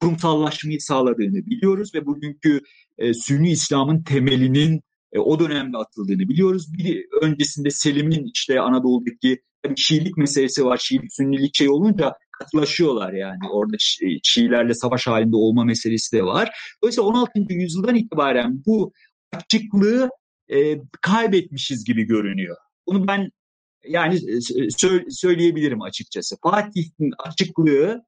kurumsallaşmayı 0.00 0.80
sağladığını 0.80 1.46
biliyoruz 1.46 1.94
ve 1.94 2.06
bugünkü 2.06 2.60
e, 2.98 3.14
Sünni 3.14 3.50
İslam'ın 3.50 4.02
temelinin 4.02 4.82
e, 5.12 5.18
o 5.18 5.40
dönemde 5.40 5.76
atıldığını 5.76 6.28
biliyoruz. 6.28 6.66
Bir 6.78 7.06
öncesinde 7.22 7.70
Selim'in 7.70 8.30
işte 8.34 8.60
Anadolu'daki 8.60 9.42
tabii 9.62 9.76
Şiilik 9.76 10.16
meselesi 10.16 10.64
var. 10.64 10.76
Şiilik, 10.76 11.14
Sünnilik 11.14 11.54
şey 11.54 11.68
olunca 11.68 12.14
katılaşıyorlar 12.38 13.12
yani. 13.12 13.38
Orada 13.50 13.76
Şiilerle 14.22 14.74
savaş 14.74 15.06
halinde 15.06 15.36
olma 15.36 15.64
meselesi 15.64 16.16
de 16.16 16.22
var. 16.22 16.50
Dolayısıyla 16.82 17.08
16. 17.08 17.30
yüzyıldan 17.48 17.94
itibaren 17.94 18.62
bu 18.66 18.92
açıklığı 19.32 20.10
e, 20.48 20.78
kaybetmişiz 21.00 21.84
gibi 21.84 22.02
görünüyor. 22.02 22.56
Bunu 22.86 23.08
ben 23.08 23.30
yani 23.88 24.14
sö- 24.14 25.10
söyleyebilirim 25.10 25.82
açıkçası. 25.82 26.36
Fatih'in 26.42 27.12
açıklığı 27.26 28.02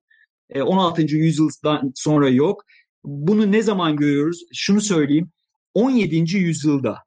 16. 0.54 1.02
yüzyıldan 1.02 1.92
sonra 1.94 2.28
yok. 2.28 2.64
Bunu 3.04 3.52
ne 3.52 3.62
zaman 3.62 3.96
görüyoruz? 3.96 4.44
Şunu 4.52 4.80
söyleyeyim. 4.80 5.30
17. 5.74 6.36
yüzyılda 6.36 6.98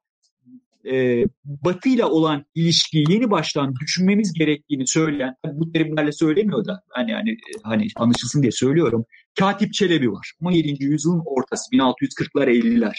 e, 0.92 1.24
Batı 1.44 1.88
ile 1.88 2.04
olan 2.04 2.44
ilişkiyi 2.54 3.04
yeni 3.08 3.30
baştan 3.30 3.74
düşünmemiz 3.76 4.32
gerektiğini 4.32 4.86
söyleyen, 4.86 5.34
bu 5.52 5.72
terimlerle 5.72 6.12
söylemiyor 6.12 6.64
da 6.64 6.82
hani 6.88 7.12
hani 7.12 7.36
hani 7.62 7.86
anlaşılsın 7.96 8.42
diye 8.42 8.52
söylüyorum. 8.52 9.04
Katip 9.38 9.72
Çelebi 9.72 10.12
var. 10.12 10.32
17. 10.42 10.84
yüzyılın 10.84 11.22
ortası 11.26 11.70
1640'lar 11.70 12.48
50'ler. 12.48 12.94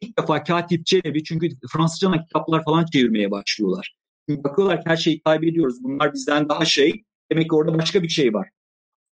İlk 0.00 0.18
defa 0.18 0.42
Katip 0.42 0.86
Çelebi 0.86 1.24
çünkü 1.24 1.48
Fransızca 1.72 2.12
kitaplar 2.12 2.64
falan 2.64 2.84
çevirmeye 2.92 3.30
başlıyorlar. 3.30 3.96
Çünkü 4.28 4.44
bakıyorlar 4.44 4.76
ki 4.76 4.84
her 4.86 4.96
şeyi 4.96 5.20
kaybediyoruz. 5.20 5.76
Bunlar 5.82 6.12
bizden 6.14 6.48
daha 6.48 6.64
şey. 6.64 7.04
Demek 7.32 7.50
ki 7.50 7.56
orada 7.56 7.78
başka 7.78 8.02
bir 8.02 8.08
şey 8.08 8.34
var. 8.34 8.48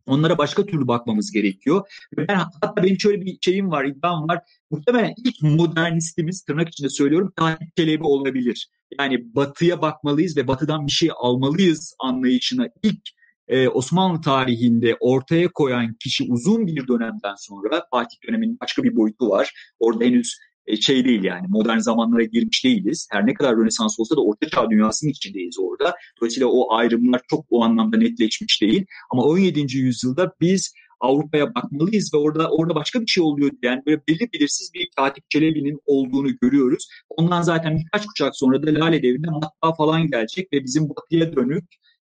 Onlara 0.06 0.38
başka 0.38 0.66
türlü 0.66 0.88
bakmamız 0.88 1.32
gerekiyor. 1.32 1.88
Ben, 2.18 2.36
hatta 2.36 2.84
benim 2.84 3.00
şöyle 3.00 3.22
bir 3.22 3.38
şeyim 3.42 3.72
var, 3.72 3.86
iddiam 3.86 4.28
var. 4.28 4.40
Muhtemelen 4.72 5.14
ilk 5.18 5.42
modernistimiz, 5.42 6.42
tırnak 6.44 6.70
içinde 6.70 6.90
söylüyorum, 6.90 7.34
Tahir 7.36 7.58
Çelebi 7.78 8.04
olabilir. 8.04 8.70
Yani 9.00 9.36
batıya 9.36 9.82
bakmalıyız 9.82 10.38
ve 10.38 10.48
batıdan 10.48 10.88
bir 10.88 10.92
şey 10.92 11.10
almalıyız 11.16 11.96
anlayışına 12.00 12.68
ilk 12.84 13.02
e, 13.48 13.68
Osmanlı 13.68 14.22
tarihinde 14.22 14.98
ortaya 15.00 15.48
koyan 15.48 15.94
kişi 15.94 16.24
uzun 16.30 16.68
bir 16.68 16.88
dönemden 16.88 17.36
sonra 17.38 17.88
Fatih 17.92 18.18
döneminin 18.28 18.58
başka 18.62 18.84
bir 18.84 18.96
boyutu 18.96 19.30
var. 19.30 19.74
Orada 19.80 20.04
henüz 20.04 20.38
şey 20.82 21.06
değil 21.06 21.24
yani 21.24 21.48
modern 21.50 21.78
zamanlara 21.78 22.24
girmiş 22.24 22.64
değiliz. 22.66 23.08
Her 23.12 23.28
ne 23.28 23.34
kadar 23.34 23.58
Rönesans 23.58 24.00
olsa 24.00 24.16
da 24.16 24.22
Orta 24.22 24.50
Çağ 24.50 24.70
dünyasının 24.70 25.12
içindeyiz 25.12 25.60
orada. 25.60 25.96
Dolayısıyla 26.22 26.48
o 26.48 26.74
ayrımlar 26.74 27.22
çok 27.30 27.46
o 27.50 27.64
anlamda 27.64 27.98
netleşmiş 27.98 28.62
değil. 28.62 28.86
Ama 29.12 29.24
17. 29.24 29.78
yüzyılda 29.78 30.34
biz 30.42 30.74
Avrupa'ya 31.00 31.56
bakmalıyız 31.56 32.14
ve 32.14 32.18
orada 32.18 32.50
orada 32.50 32.76
başka 32.76 33.02
bir 33.02 33.08
şey 33.08 33.24
oluyor 33.24 33.52
yani 33.64 33.82
böyle 33.86 34.02
belli 34.08 34.34
belirsiz 34.34 34.72
bir 34.74 34.90
Katip 34.96 35.30
Çelebi'nin 35.30 35.80
olduğunu 35.86 36.38
görüyoruz. 36.42 36.88
Ondan 37.10 37.42
zaten 37.42 37.78
birkaç 37.78 38.06
kuşak 38.06 38.36
sonra 38.36 38.64
da 38.64 38.68
Lale 38.68 39.04
Devri'nde 39.04 39.30
matbaa 39.30 39.74
falan 39.74 40.10
gelecek 40.10 40.54
ve 40.54 40.64
bizim 40.64 40.90
batıya 40.90 41.36
dönük 41.36 41.64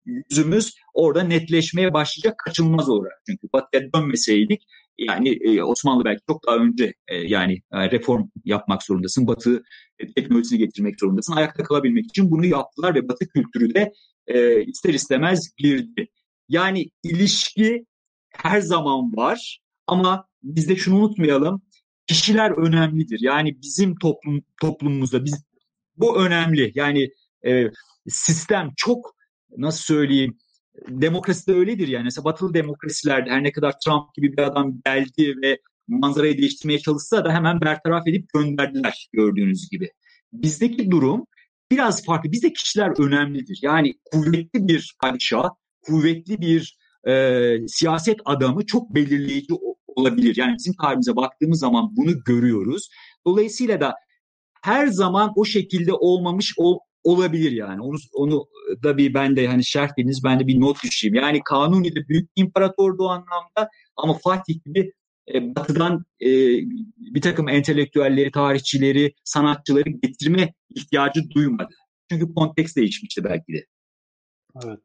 yüzümüz 0.07 0.75
orada 0.95 1.23
netleşmeye 1.23 1.95
başlayacak 1.95 2.39
kaçınılmaz 2.39 2.89
olarak. 2.89 3.23
Çünkü 3.27 3.49
batıya 3.53 3.93
dönmeseydik 3.93 4.63
yani 4.99 5.29
e, 5.29 5.63
Osmanlı 5.63 6.05
belki 6.05 6.21
çok 6.29 6.47
daha 6.47 6.57
önce 6.57 6.95
e, 7.09 7.17
yani 7.17 7.63
e, 7.73 7.91
reform 7.91 8.29
yapmak 8.45 8.83
zorundasın. 8.83 9.27
Batı 9.27 9.63
teknolojisini 10.17 10.59
getirmek 10.59 11.01
zorundasın. 11.01 11.33
Ayakta 11.33 11.63
kalabilmek 11.63 12.05
için 12.05 12.31
bunu 12.31 12.47
yaptılar 12.47 12.95
ve 12.95 13.09
Batı 13.09 13.29
kültürü 13.29 13.75
de 13.75 13.93
ister 14.67 14.95
istemez 14.95 15.51
girdi. 15.57 16.09
Yani 16.49 16.91
ilişki 17.03 17.87
her 18.31 18.61
zaman 18.61 19.17
var 19.17 19.61
ama 19.87 20.29
biz 20.43 20.69
de 20.69 20.77
şunu 20.77 20.99
unutmayalım. 20.99 21.63
Kişiler 22.07 22.51
önemlidir. 22.51 23.21
Yani 23.23 23.63
bizim 23.63 23.99
toplum 23.99 24.43
toplumumuzda 24.61 25.25
biz 25.25 25.45
bu 25.97 26.23
önemli. 26.25 26.73
Yani 26.75 27.09
sistem 28.09 28.71
çok 28.77 29.15
nasıl 29.57 29.83
söyleyeyim 29.95 30.39
demokrasi 30.89 31.47
de 31.47 31.53
öyledir 31.53 31.89
yani. 31.89 32.05
Mesela 32.05 32.25
batılı 32.25 32.55
demokrasilerde 32.55 33.31
her 33.31 33.45
ne 33.45 33.53
kadar 33.53 33.75
Trump 33.85 34.15
gibi 34.15 34.33
bir 34.33 34.43
adam 34.43 34.81
geldi 34.85 35.35
ve 35.43 35.59
manzarayı 35.89 36.39
değiştirmeye 36.39 36.79
çalışsa 36.79 37.25
da 37.25 37.33
hemen 37.33 37.61
bertaraf 37.61 38.09
edip 38.09 38.29
gönderdiler 38.35 39.09
gördüğünüz 39.13 39.69
gibi. 39.71 39.91
Bizdeki 40.33 40.91
durum 40.91 41.27
biraz 41.71 42.05
farklı. 42.05 42.33
Bizde 42.33 42.53
kişiler 42.53 43.01
önemlidir. 43.01 43.59
Yani 43.63 43.95
kuvvetli 44.05 44.69
bir 44.69 44.95
padişah, 45.01 45.51
kuvvetli 45.83 46.41
bir 46.41 46.77
e, 47.09 47.57
siyaset 47.69 48.21
adamı 48.25 48.67
çok 48.67 48.95
belirleyici 48.95 49.55
olabilir. 49.87 50.37
Yani 50.37 50.57
bizim 50.59 50.75
tarihimize 50.75 51.17
baktığımız 51.17 51.59
zaman 51.59 51.97
bunu 51.97 52.25
görüyoruz. 52.25 52.89
Dolayısıyla 53.27 53.81
da 53.81 53.95
her 54.63 54.87
zaman 54.87 55.33
o 55.37 55.45
şekilde 55.45 55.93
olmamış 55.93 56.55
ol, 56.57 56.79
olabilir 57.05 57.53
yani. 57.53 57.81
Onu, 57.81 57.97
onu 58.15 58.47
da 58.83 58.97
bir 58.97 59.15
ben 59.15 59.37
de 59.37 59.47
hani 59.47 59.65
şerh 59.65 59.91
dediniz 59.99 60.25
ben 60.25 60.41
de 60.41 60.47
bir 60.47 60.61
not 60.61 60.83
düşeyim. 60.85 61.15
Yani 61.15 61.41
Kanuni 61.45 61.95
de 61.95 62.09
büyük 62.09 62.31
imparatordu 62.37 63.05
o 63.05 63.09
anlamda 63.09 63.71
ama 63.97 64.15
Fatih 64.15 64.65
gibi 64.65 64.93
e, 65.35 65.55
batıdan 65.55 66.05
e, 66.21 66.29
bir 66.99 67.21
takım 67.21 67.49
entelektüelleri, 67.49 68.31
tarihçileri, 68.31 69.15
sanatçıları 69.25 69.91
getirme 69.91 70.55
ihtiyacı 70.71 71.31
duymadı. 71.31 71.75
Çünkü 72.11 72.35
konteks 72.35 72.77
değişmişti 72.77 73.25
belki 73.25 73.53
de. 73.53 73.67
Evet. 74.65 74.81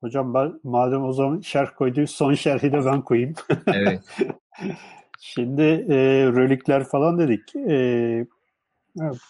Hocam 0.00 0.34
ben 0.34 0.60
madem 0.64 1.04
o 1.04 1.12
zaman 1.12 1.40
şerh 1.40 1.70
koyduk 1.76 2.10
son 2.10 2.34
şerhi 2.34 2.72
de 2.72 2.84
ben 2.84 3.02
koyayım. 3.02 3.34
Evet. 3.66 4.00
Şimdi 5.20 5.62
e, 5.62 5.96
rölikler 6.26 6.84
falan 6.84 7.18
dedik. 7.18 7.56
E, 7.56 8.26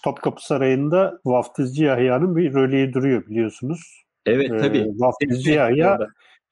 Topkapı 0.04 0.46
Sarayı'nda 0.46 1.20
Vaftizci 1.24 1.84
Yahya'nın 1.84 2.36
bir 2.36 2.54
röliği 2.54 2.92
duruyor 2.92 3.26
biliyorsunuz. 3.26 4.02
Evet 4.26 4.50
ee, 4.50 4.56
tabii. 4.56 4.86
Vaftizci 4.96 5.50
Yahya 5.50 5.98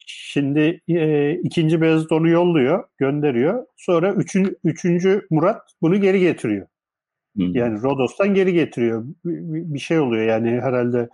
şimdi 0.07 0.81
e, 0.89 1.33
ikinci 1.33 1.81
Beyazıt 1.81 2.13
onu 2.13 2.29
yolluyor, 2.29 2.85
gönderiyor. 2.99 3.67
Sonra 3.77 4.13
üçüncü, 4.13 4.57
üçüncü 4.65 5.27
Murat 5.31 5.63
bunu 5.83 6.01
geri 6.01 6.21
getiriyor. 6.21 6.67
Hı. 7.37 7.43
Yani 7.43 7.83
Rodos'tan 7.83 8.35
geri 8.35 8.53
getiriyor. 8.53 9.05
Bir, 9.25 9.75
bir 9.75 9.79
şey 9.79 9.99
oluyor 9.99 10.25
yani 10.27 10.61
herhalde 10.61 11.09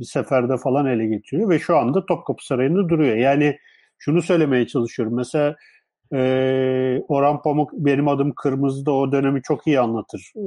bir 0.00 0.04
seferde 0.04 0.56
falan 0.56 0.86
ele 0.86 1.06
getiriyor 1.06 1.48
ve 1.48 1.58
şu 1.58 1.76
anda 1.76 2.06
Topkapı 2.06 2.46
Sarayı'nda 2.46 2.88
duruyor. 2.88 3.16
Yani 3.16 3.58
şunu 3.98 4.22
söylemeye 4.22 4.66
çalışıyorum. 4.66 5.16
Mesela 5.16 5.56
e, 6.14 7.02
Orhan 7.08 7.42
Pamuk 7.42 7.72
benim 7.72 8.08
adım 8.08 8.32
Kırmızı'da 8.36 8.92
o 8.92 9.12
dönemi 9.12 9.42
çok 9.42 9.66
iyi 9.66 9.80
anlatır. 9.80 10.32
E, 10.36 10.44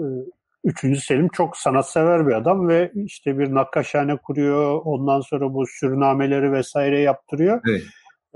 Üçüncü 0.66 1.02
Selim 1.02 1.30
çok 1.30 1.58
sanatsever 1.58 2.28
bir 2.28 2.34
adam 2.34 2.68
ve 2.68 2.92
işte 2.96 3.40
bir 3.40 3.54
nakkaşhane 3.54 4.18
kuruyor. 4.18 4.82
Ondan 4.84 5.22
sonra 5.22 5.54
bu 5.54 5.68
sürünameleri 5.68 6.52
vesaire 6.52 7.00
yaptırıyor. 7.00 7.62
Evet. 7.70 7.84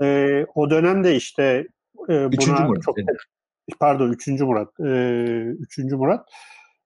Ee, 0.02 0.46
o 0.54 0.70
dönemde 0.70 1.16
işte 1.16 1.66
e, 2.08 2.32
buna 2.32 2.66
Murat, 2.66 2.82
çok 2.82 2.98
evet. 2.98 3.16
pardon 3.80 4.12
üçüncü 4.12 4.44
Murat. 4.44 4.80
E, 4.80 4.90
üçüncü 5.58 5.96
Murat. 5.96 6.28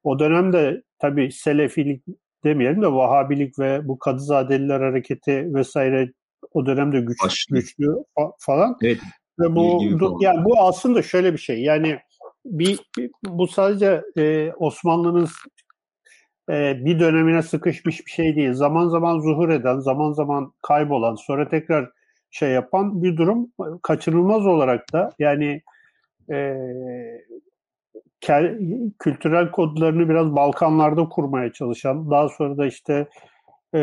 O 0.03 0.19
dönemde 0.19 0.83
tabii 0.99 1.33
Selefilik 1.33 2.05
demeyelim 2.45 2.83
de 2.83 2.93
Vahabilik 2.93 3.59
ve 3.59 3.89
bu 3.89 3.99
Kadızadeliler 3.99 4.81
hareketi 4.81 5.55
vesaire 5.55 6.13
o 6.53 6.67
dönemde 6.67 7.01
güç, 7.01 7.47
güçlü 7.51 7.95
falan. 8.39 8.77
Evet. 8.83 8.99
Ve 9.41 9.55
bu 9.55 9.83
yani 10.21 10.45
bu 10.45 10.61
aslında 10.61 11.03
şöyle 11.03 11.33
bir 11.33 11.39
şey. 11.39 11.63
Yani 11.63 11.99
bir, 12.45 12.79
bir 12.99 13.11
bu 13.25 13.47
sadece 13.47 14.03
e, 14.17 14.53
Osmanlı'nın 14.53 15.29
e, 16.51 16.85
bir 16.85 17.01
dönemine 17.01 17.43
sıkışmış 17.43 18.07
bir 18.07 18.11
şey 18.11 18.37
değil. 18.37 18.53
Zaman 18.53 18.89
zaman 18.89 19.21
zuhur 19.21 19.49
eden, 19.49 19.79
zaman 19.79 20.13
zaman 20.13 20.53
kaybolan, 20.63 21.15
sonra 21.15 21.49
tekrar 21.49 21.91
şey 22.31 22.51
yapan 22.51 23.03
bir 23.03 23.17
durum 23.17 23.49
kaçınılmaz 23.83 24.47
olarak 24.47 24.93
da 24.93 25.11
yani 25.19 25.63
e, 26.31 26.57
kültürel 28.99 29.51
kodlarını 29.51 30.09
biraz 30.09 30.37
Balkanlarda 30.37 31.09
kurmaya 31.09 31.53
çalışan, 31.53 32.11
daha 32.11 32.29
sonra 32.29 32.57
da 32.59 32.67
işte 32.67 33.07
e, 33.75 33.79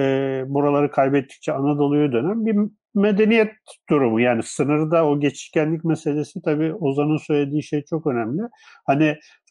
buraları 0.48 0.92
kaybettikçe 0.92 1.54
Anadolu'ya 1.54 2.12
dönen 2.12 2.46
bir 2.46 2.72
medeniyet 2.96 3.52
durumu 3.90 4.20
yani 4.20 4.44
sınırda 4.44 5.06
o 5.08 5.20
geçişkenlik 5.20 5.84
meselesi 5.84 6.42
tabii 6.42 6.74
Ozan'ın 6.74 7.18
söylediği 7.18 7.64
şey 7.64 7.84
çok 7.90 8.08
önemli. 8.08 8.42
Hani 8.86 9.06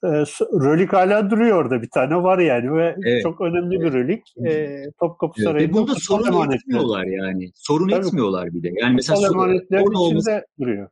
e, 0.05 0.09
rölik 0.63 0.93
hala 0.93 1.31
duruyor 1.31 1.57
orada 1.57 1.83
bir 1.83 1.91
tane 1.91 2.17
var 2.17 2.39
yani 2.39 2.75
ve 2.75 2.97
evet. 3.07 3.23
çok 3.23 3.41
önemli 3.41 3.81
bir 3.81 3.93
rölik. 3.93 4.23
E, 4.47 4.83
Topkapı 5.01 5.43
Sarayı'nda. 5.43 5.61
Evet. 5.61 5.71
Ve 5.71 5.75
burada 5.75 5.95
sorun 5.95 6.53
etmiyorlar 6.53 7.05
yani. 7.05 7.51
Sorun 7.55 7.89
tabii, 7.89 8.07
etmiyorlar 8.07 8.55
bir 8.55 8.63
de. 8.63 8.71
Yani 8.81 8.95
mesela 8.95 9.27
emanetlerin 9.27 9.83
içinde 9.83 9.99
olması... 9.99 10.47
duruyor. 10.61 10.89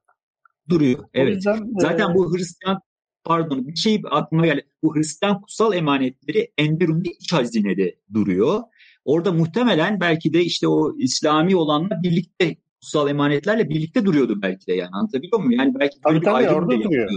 Duruyor. 0.68 1.04
Evet. 1.14 1.34
Yüzden, 1.36 1.70
Zaten 1.78 2.10
e... 2.10 2.14
bu 2.14 2.36
Hristiyan 2.36 2.80
pardon 3.24 3.68
bir 3.68 3.76
şey 3.76 4.02
aklıma 4.10 4.46
geldi. 4.46 4.66
Bu 4.82 4.96
Hristiyan 4.96 5.40
kutsal 5.40 5.74
emanetleri 5.74 6.52
Enderun'da 6.58 7.10
iç 7.20 7.32
hazinede 7.32 7.94
duruyor. 8.14 8.60
Orada 9.08 9.32
muhtemelen 9.32 10.00
belki 10.00 10.32
de 10.32 10.40
işte 10.40 10.68
o 10.68 10.96
İslami 10.98 11.56
olanla 11.56 12.02
birlikte 12.02 12.56
kutsal 12.80 13.10
emanetlerle 13.10 13.68
birlikte 13.68 14.04
duruyordu 14.04 14.42
belki 14.42 14.66
de 14.66 14.74
yani 14.74 14.90
anlatabiliyor 14.92 15.40
muyum? 15.40 15.60
Yani 15.60 15.74
belki 15.80 16.00
tabii, 16.00 16.20
tabii, 16.20 16.48
orada 16.50 16.70
duruyor. 16.70 17.10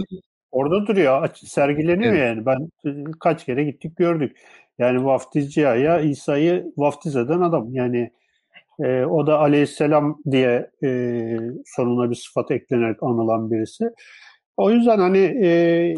Orada 0.52 0.86
duruyor. 0.86 1.28
Sergileniyor 1.34 2.12
evet. 2.12 2.26
yani. 2.26 2.46
Ben 2.46 2.68
kaç 3.20 3.44
kere 3.44 3.64
gittik 3.64 3.96
gördük. 3.96 4.36
Yani 4.78 5.04
vaftizci 5.04 5.60
ya 5.60 6.00
İsa'yı 6.00 6.72
vaftiz 6.76 7.16
eden 7.16 7.40
adam. 7.40 7.74
Yani 7.74 8.10
e, 8.80 9.04
o 9.04 9.26
da 9.26 9.38
aleyhisselam 9.38 10.18
diye 10.30 10.70
e, 10.84 10.88
sonuna 11.66 12.10
bir 12.10 12.14
sıfat 12.14 12.50
eklenerek 12.50 13.02
anılan 13.02 13.50
birisi. 13.50 13.90
O 14.56 14.70
yüzden 14.70 14.98
hani 14.98 15.18
e, 15.18 15.94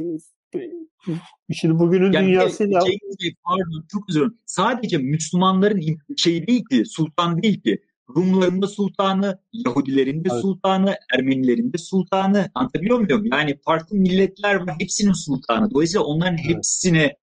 şimdi 1.53 1.79
bugünün 1.79 2.13
yani 2.13 2.27
dünyasıyla... 2.27 2.81
Şey, 3.21 3.35
pardon 3.45 3.85
çok 3.93 4.09
özür 4.09 4.21
dilerim. 4.21 4.39
Sadece 4.47 4.99
Müslümanların 4.99 5.81
şey 6.17 6.47
değil 6.47 6.65
ki, 6.71 6.85
sultan 6.87 7.43
değil 7.43 7.63
ki. 7.63 7.83
Rumların 8.17 8.63
da 8.63 8.67
sultanı, 8.67 9.39
Yahudilerin 9.53 10.25
de 10.25 10.29
evet. 10.33 10.41
sultanı, 10.43 10.95
Ermenilerin 11.15 11.73
de 11.73 11.79
sultanı. 11.79 12.51
Anlatabiliyor 12.55 12.99
muyum? 12.99 13.27
Yani 13.33 13.59
farklı 13.65 13.97
milletler 13.97 14.55
var, 14.55 14.77
hepsinin 14.79 15.13
sultanı. 15.13 15.71
Dolayısıyla 15.71 16.05
onların 16.05 16.39
evet. 16.39 16.57
hepsine 16.57 17.17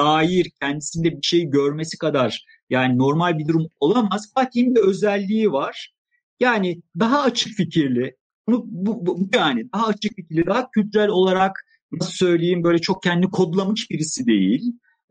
dair 0.00 0.50
kendisinde 0.60 1.16
bir 1.16 1.22
şey 1.22 1.44
görmesi 1.44 1.98
kadar 1.98 2.44
yani 2.70 2.98
normal 2.98 3.38
bir 3.38 3.48
durum 3.48 3.66
olamaz. 3.80 4.32
Fatih'in 4.34 4.74
bir 4.74 4.80
özelliği 4.80 5.52
var. 5.52 5.94
Yani 6.40 6.82
daha 6.98 7.22
açık 7.22 7.56
fikirli, 7.56 8.16
bu, 8.48 8.64
bu, 8.68 9.06
bu 9.06 9.28
yani 9.34 9.72
daha 9.72 9.86
açık 9.86 10.16
fikirli, 10.16 10.46
daha 10.46 10.70
kültürel 10.70 11.08
olarak 11.08 11.66
nasıl 11.92 12.12
söyleyeyim 12.12 12.64
böyle 12.64 12.78
çok 12.78 13.02
kendi 13.02 13.26
kodlamış 13.26 13.90
birisi 13.90 14.26
değil. 14.26 14.62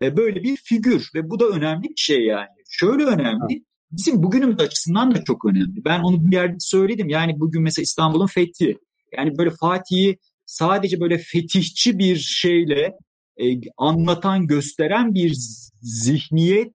E, 0.02 0.18
böyle 0.18 0.44
bir 0.44 0.56
figür 0.56 1.10
ve 1.16 1.30
bu 1.30 1.40
da 1.40 1.46
önemli 1.46 1.84
bir 1.84 1.98
şey 1.98 2.26
yani. 2.26 2.48
Şöyle 2.70 3.04
önemli, 3.04 3.64
bizim 3.92 4.24
bugünümüz 4.24 4.60
açısından 4.60 5.16
da 5.16 5.24
çok 5.24 5.46
önemli. 5.46 5.86
Ben 5.86 6.00
onu 6.00 6.26
bir 6.26 6.36
yerde 6.36 6.56
söyledim. 6.60 7.10
Yani 7.10 7.40
bugün 7.40 7.62
mesela 7.62 7.84
İstanbul'un 7.84 8.28
fethi. 8.28 8.78
Yani 9.18 9.38
böyle 9.38 9.50
Fatih'i 9.50 10.18
sadece 10.46 11.00
böyle 11.00 11.18
fetihçi 11.18 12.00
bir 12.00 12.16
şeyle 12.16 12.92
e, 13.38 13.46
anlatan, 13.78 14.48
gösteren 14.48 15.14
bir 15.14 15.38
zihniyet 15.82 16.74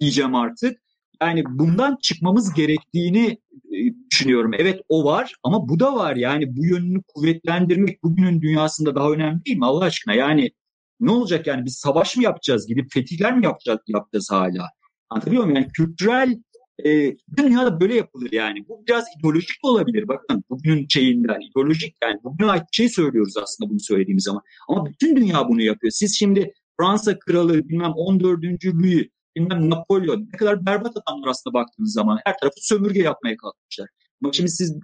diyeceğim 0.00 0.34
artık. 0.34 0.83
Yani 1.22 1.44
bundan 1.48 1.98
çıkmamız 2.02 2.54
gerektiğini 2.54 3.38
e, 3.52 3.78
düşünüyorum. 4.10 4.50
Evet 4.58 4.80
o 4.88 5.04
var 5.04 5.34
ama 5.42 5.68
bu 5.68 5.80
da 5.80 5.94
var. 5.94 6.16
Yani 6.16 6.56
bu 6.56 6.66
yönünü 6.66 7.02
kuvvetlendirmek 7.14 8.02
bugünün 8.02 8.40
dünyasında 8.40 8.94
daha 8.94 9.10
önemli 9.10 9.44
değil 9.44 9.58
mi 9.58 9.66
Allah 9.66 9.84
aşkına? 9.84 10.14
Yani 10.14 10.50
ne 11.00 11.10
olacak 11.10 11.46
yani 11.46 11.64
biz 11.64 11.74
savaş 11.74 12.16
mı 12.16 12.22
yapacağız? 12.22 12.66
Gidip 12.66 12.92
fetihler 12.92 13.36
mi 13.36 13.44
yapacağız, 13.44 13.80
yapacağız 13.86 14.28
hala? 14.30 14.68
Anlatabiliyor 15.10 15.44
muyum? 15.44 15.56
Yani 15.56 15.72
kültürel 15.72 16.38
e, 16.84 17.16
dünyada 17.36 17.80
böyle 17.80 17.94
yapılır 17.94 18.32
yani. 18.32 18.68
Bu 18.68 18.84
biraz 18.88 19.04
ideolojik 19.18 19.64
de 19.64 19.68
olabilir. 19.68 20.08
Bakın 20.08 20.44
bugünün 20.50 20.86
şeyinden 20.88 21.40
ideolojik 21.50 21.96
yani 22.02 22.18
bugüne 22.24 22.50
ait 22.50 22.64
şey 22.72 22.88
söylüyoruz 22.88 23.36
aslında 23.36 23.70
bunu 23.70 23.80
söylediğimiz 23.80 24.24
zaman. 24.24 24.42
Ama 24.68 24.86
bütün 24.86 25.16
dünya 25.16 25.48
bunu 25.48 25.62
yapıyor. 25.62 25.90
Siz 25.90 26.18
şimdi 26.18 26.52
Fransa 26.80 27.18
kralı 27.18 27.68
bilmem 27.68 27.92
14. 27.96 28.44
Louis 28.64 29.08
bilmem 29.36 29.70
Napolyon 29.70 30.28
ne 30.32 30.38
kadar 30.38 30.66
berbat 30.66 30.96
adamlar 30.96 31.28
aslında 31.28 31.54
baktığınız 31.54 31.92
zaman 31.92 32.20
her 32.24 32.38
tarafı 32.38 32.56
sömürge 32.56 33.02
yapmaya 33.02 33.36
kalkmışlar. 33.36 33.88
Bak 34.22 34.34
şimdi 34.34 34.50
siz 34.50 34.76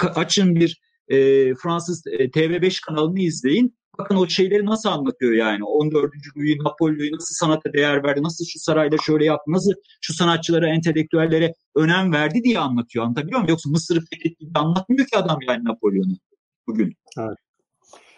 açın 0.00 0.54
bir 0.54 0.80
e, 1.08 1.16
Fransız 1.54 2.06
e, 2.06 2.30
TV5 2.30 2.80
kanalını 2.86 3.20
izleyin. 3.20 3.76
Bakın 3.98 4.16
o 4.16 4.28
şeyleri 4.28 4.66
nasıl 4.66 4.88
anlatıyor 4.88 5.32
yani. 5.32 5.64
14. 5.64 6.12
Louis 6.36 6.60
Napolyon'u 6.60 7.16
nasıl 7.16 7.34
sanata 7.34 7.72
değer 7.72 8.04
verdi, 8.04 8.22
nasıl 8.22 8.44
şu 8.44 8.58
sarayda 8.58 8.96
şöyle 9.06 9.24
yaptı, 9.24 9.52
nasıl 9.52 9.72
şu 10.00 10.14
sanatçılara, 10.14 10.68
entelektüellere 10.68 11.54
önem 11.76 12.12
verdi 12.12 12.44
diye 12.44 12.58
anlatıyor. 12.58 13.04
Anlatabiliyor 13.04 13.38
muyum? 13.38 13.50
Yoksa 13.50 13.70
Mısır'ı 13.70 14.00
fethettiğini 14.00 14.52
anlatmıyor 14.54 15.06
ki 15.06 15.16
adam 15.16 15.38
yani 15.48 15.64
Napolyon'u 15.64 16.16
bugün. 16.66 16.96
Evet. 17.18 17.38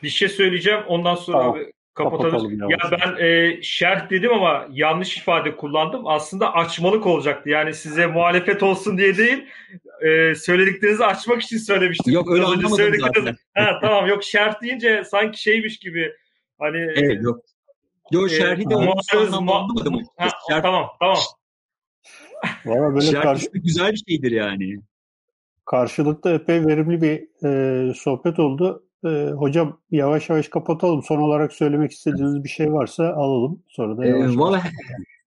Bir 0.02 0.08
şey 0.08 0.28
söyleyeceğim. 0.28 0.80
Ondan 0.88 1.14
sonra 1.14 1.38
tamam. 1.38 1.54
abi 1.56 1.72
kapatalım. 1.94 2.70
Ya 2.70 2.78
ben 2.90 3.24
e, 3.24 3.62
şerh 3.62 4.10
dedim 4.10 4.32
ama 4.32 4.66
yanlış 4.70 5.16
ifade 5.16 5.56
kullandım. 5.56 6.06
Aslında 6.06 6.54
açmalık 6.54 7.06
olacaktı. 7.06 7.50
Yani 7.50 7.74
size 7.74 8.06
muhalefet 8.06 8.62
olsun 8.62 8.98
diye 8.98 9.16
değil, 9.16 9.44
e, 10.00 10.34
söylediklerinizi 10.34 11.04
açmak 11.04 11.42
için 11.42 11.58
söylemiştim. 11.58 12.14
Yok 12.14 12.30
öyle 12.30 12.44
anlamadım 12.44 12.94
zaten. 13.00 13.36
Ha, 13.54 13.78
tamam 13.80 14.06
yok 14.06 14.24
şerh 14.24 14.62
deyince 14.62 15.04
sanki 15.04 15.42
şeymiş 15.42 15.78
gibi. 15.78 16.12
Hani 16.58 16.78
Evet 16.78 17.22
yok. 17.22 17.40
Yok 18.12 18.32
e, 18.32 18.34
şerhi 18.34 18.70
de 18.70 18.74
muhalefet 18.74 19.34
anlamadım. 19.34 19.94
Ha, 20.16 20.28
şerh... 20.48 20.62
Tamam 20.62 20.90
tamam. 21.00 21.18
Valla 22.64 22.94
böyle 22.94 23.20
karşı... 23.20 23.46
güzel 23.54 23.92
bir 23.92 24.02
şeydir 24.08 24.32
yani. 24.32 24.80
Karşılıklı 25.64 26.30
epey 26.30 26.66
verimli 26.66 27.02
bir 27.02 27.46
e, 27.48 27.94
sohbet 27.94 28.38
oldu. 28.38 28.83
Ee, 29.04 29.30
hocam 29.36 29.80
yavaş 29.90 30.30
yavaş 30.30 30.48
kapatalım. 30.48 31.02
Son 31.02 31.18
olarak 31.18 31.52
söylemek 31.52 31.92
istediğiniz 31.92 32.44
bir 32.44 32.48
şey 32.48 32.72
varsa 32.72 33.04
alalım. 33.04 33.62
Sonra 33.68 33.96
da 33.96 34.06
yavaş 34.06 34.34
ee, 34.34 34.38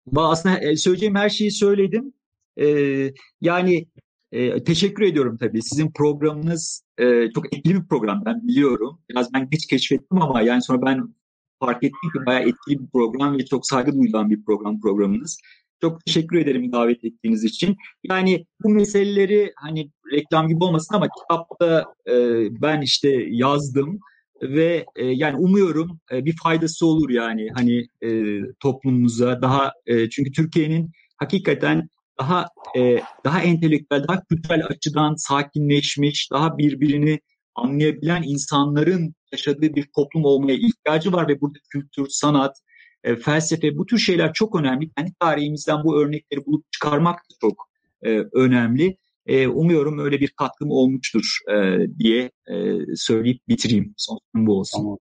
Valla 0.08 0.30
aslında 0.30 0.60
e, 0.60 0.76
söyleyeceğim 0.76 1.16
her 1.16 1.30
şeyi 1.30 1.52
söyledim. 1.52 2.14
Ee, 2.58 3.14
yani 3.42 3.88
e, 4.32 4.64
teşekkür 4.64 5.04
ediyorum 5.04 5.38
tabii. 5.38 5.62
Sizin 5.62 5.92
programınız 5.92 6.84
e, 6.98 7.32
çok 7.32 7.56
etkili 7.56 7.76
bir 7.76 7.88
program 7.88 8.24
ben 8.26 8.48
biliyorum. 8.48 9.00
Biraz 9.10 9.34
ben 9.34 9.50
geç 9.50 9.68
keşfettim 9.68 10.22
ama 10.22 10.42
yani 10.42 10.62
sonra 10.62 10.86
ben 10.86 11.16
fark 11.60 11.84
ettim 11.84 12.12
ki 12.14 12.26
bayağı 12.26 12.42
etkili 12.42 12.80
bir 12.80 12.88
program 12.94 13.38
ve 13.38 13.46
çok 13.46 13.68
saygı 13.68 13.94
duyulan 13.94 14.30
bir 14.30 14.46
program 14.46 14.82
programınız. 14.82 15.40
Çok 15.82 16.06
teşekkür 16.06 16.38
ederim 16.38 16.72
davet 16.72 17.04
ettiğiniz 17.04 17.44
için. 17.44 17.78
Yani 18.04 18.46
bu 18.64 18.70
meseleleri 18.70 19.54
hani 19.56 19.92
reklam 20.12 20.48
gibi 20.48 20.64
olmasın 20.64 20.96
ama 20.96 21.08
kitapta 21.20 21.86
e, 22.08 22.14
ben 22.62 22.82
işte 22.82 23.10
yazdım 23.30 24.00
ve 24.42 24.86
e, 24.96 25.06
yani 25.06 25.38
umuyorum 25.38 26.00
e, 26.12 26.26
bir 26.26 26.36
faydası 26.44 26.86
olur 26.86 27.10
yani 27.10 27.50
hani 27.56 27.88
e, 28.02 28.40
toplumumuza 28.60 29.42
daha 29.42 29.72
e, 29.86 30.10
çünkü 30.10 30.32
Türkiye'nin 30.32 30.92
hakikaten 31.18 31.90
daha 32.20 32.48
e, 32.78 33.00
daha 33.26 33.42
entelektüel, 33.42 34.08
daha 34.08 34.24
kültürel 34.24 34.66
açıdan 34.66 35.16
sakinleşmiş, 35.16 36.32
daha 36.32 36.58
birbirini 36.58 37.20
anlayabilen 37.56 38.24
insanların 38.24 39.14
yaşadığı 39.32 39.76
bir 39.76 39.88
toplum 39.96 40.26
olmaya 40.26 40.58
ihtiyacı 40.58 41.14
var 41.14 41.28
ve 41.28 41.42
burada 41.42 41.60
kültür, 41.70 42.08
sanat, 42.10 42.58
e, 43.04 43.16
felsefe 43.16 43.78
bu 43.78 43.86
tür 43.86 43.98
şeyler 43.98 44.34
çok 44.34 44.60
önemli. 44.60 44.90
Kendi 44.98 45.14
tarihimizden 45.20 45.84
bu 45.84 46.02
örnekleri 46.02 46.46
bulup 46.46 46.72
çıkarmak 46.72 47.16
da 47.16 47.36
çok 47.42 47.70
e, 48.06 48.10
önemli. 48.34 48.98
E, 49.28 49.48
umuyorum 49.48 50.00
öyle 50.00 50.20
bir 50.20 50.30
katkım 50.30 50.72
olmuştur 50.72 51.38
e, 51.50 51.88
diye 52.00 52.32
e, 52.48 52.56
söyleyip 52.96 53.48
bitireyim. 53.48 53.94
Son 53.98 54.20
bu 54.36 54.60
olsun. 54.60 54.80
Tamam. 54.80 54.98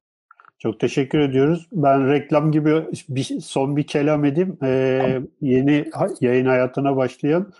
Çok 0.58 0.80
teşekkür 0.80 1.18
ediyoruz. 1.18 1.68
Ben 1.72 2.08
reklam 2.08 2.52
gibi 2.52 2.84
bir, 3.08 3.40
son 3.40 3.76
bir 3.76 3.82
kelam 3.82 4.24
edeyim. 4.24 4.58
Ee, 4.62 4.98
tamam. 5.02 5.26
Yeni 5.40 5.84
yayın 6.20 6.46
hayatına 6.46 6.96
başlayan 6.96 7.52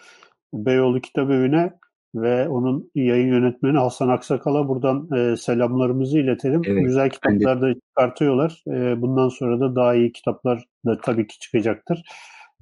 Beyoğlu 0.55 1.01
Kitap 1.01 1.31
Evi'ne 1.31 1.73
ve 2.15 2.49
onun 2.49 2.91
yayın 2.95 3.29
yönetmeni 3.29 3.79
Hasan 3.79 4.09
Aksakal'a 4.09 4.69
buradan 4.69 5.09
e, 5.17 5.37
selamlarımızı 5.37 6.19
iletelim. 6.19 6.63
Evet, 6.67 6.85
Güzel 6.85 7.11
kitaplar 7.11 7.63
da 7.63 7.75
çıkartıyorlar. 7.75 8.63
E, 8.69 9.03
bundan 9.03 9.29
sonra 9.29 9.61
da 9.61 9.77
daha 9.77 9.95
iyi 9.95 10.13
kitaplar 10.13 10.65
da 10.87 10.99
tabii 11.01 11.27
ki 11.27 11.39
çıkacaktır. 11.39 12.03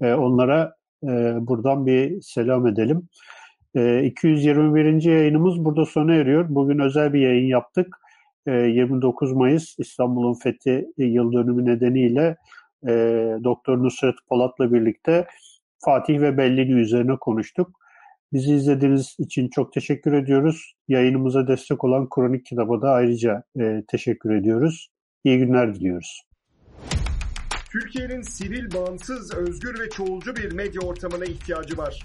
E, 0.01 0.13
onlara 0.13 0.75
e, 1.05 1.09
buradan 1.41 1.87
bir 1.87 2.23
selam 2.23 2.67
edelim. 2.67 3.09
E, 3.77 4.05
221. 4.05 5.03
yayınımız 5.03 5.65
burada 5.65 5.87
sona 5.87 6.15
eriyor. 6.15 6.47
Bugün 6.49 6.79
özel 6.79 7.13
bir 7.13 7.21
yayın 7.21 7.47
yaptık. 7.47 7.97
E, 8.47 8.53
29 8.53 9.33
Mayıs 9.33 9.79
İstanbul'un 9.79 10.35
fethi 10.35 10.93
yıl 10.99 11.33
dönümü 11.33 11.65
nedeniyle 11.65 12.37
e, 12.87 12.93
Doktor 13.45 13.79
Nusret 13.83 14.15
Polat'la 14.29 14.73
birlikte 14.73 15.27
Fatih 15.85 16.21
ve 16.21 16.39
Bellini 16.39 16.73
üzerine 16.81 17.17
konuştuk. 17.17 17.81
Bizi 18.33 18.55
izlediğiniz 18.55 19.17
için 19.19 19.49
çok 19.49 19.73
teşekkür 19.73 20.13
ediyoruz. 20.13 20.75
Yayınımıza 20.89 21.49
destek 21.49 21.85
olan 21.85 22.09
Kronik 22.09 22.47
Kitab'a 22.47 22.83
da 22.83 22.91
ayrıca 22.91 23.43
e, 23.61 23.83
teşekkür 23.89 24.35
ediyoruz. 24.35 24.89
İyi 25.25 25.39
günler 25.39 25.75
diliyoruz. 25.75 26.23
Türkiye'nin 27.73 28.23
sivil, 28.23 28.75
bağımsız, 28.75 29.35
özgür 29.35 29.81
ve 29.81 29.91
çoğulcu 29.91 30.37
bir 30.37 30.53
medya 30.53 30.81
ortamına 30.81 31.25
ihtiyacı 31.25 31.79
var. 31.79 32.05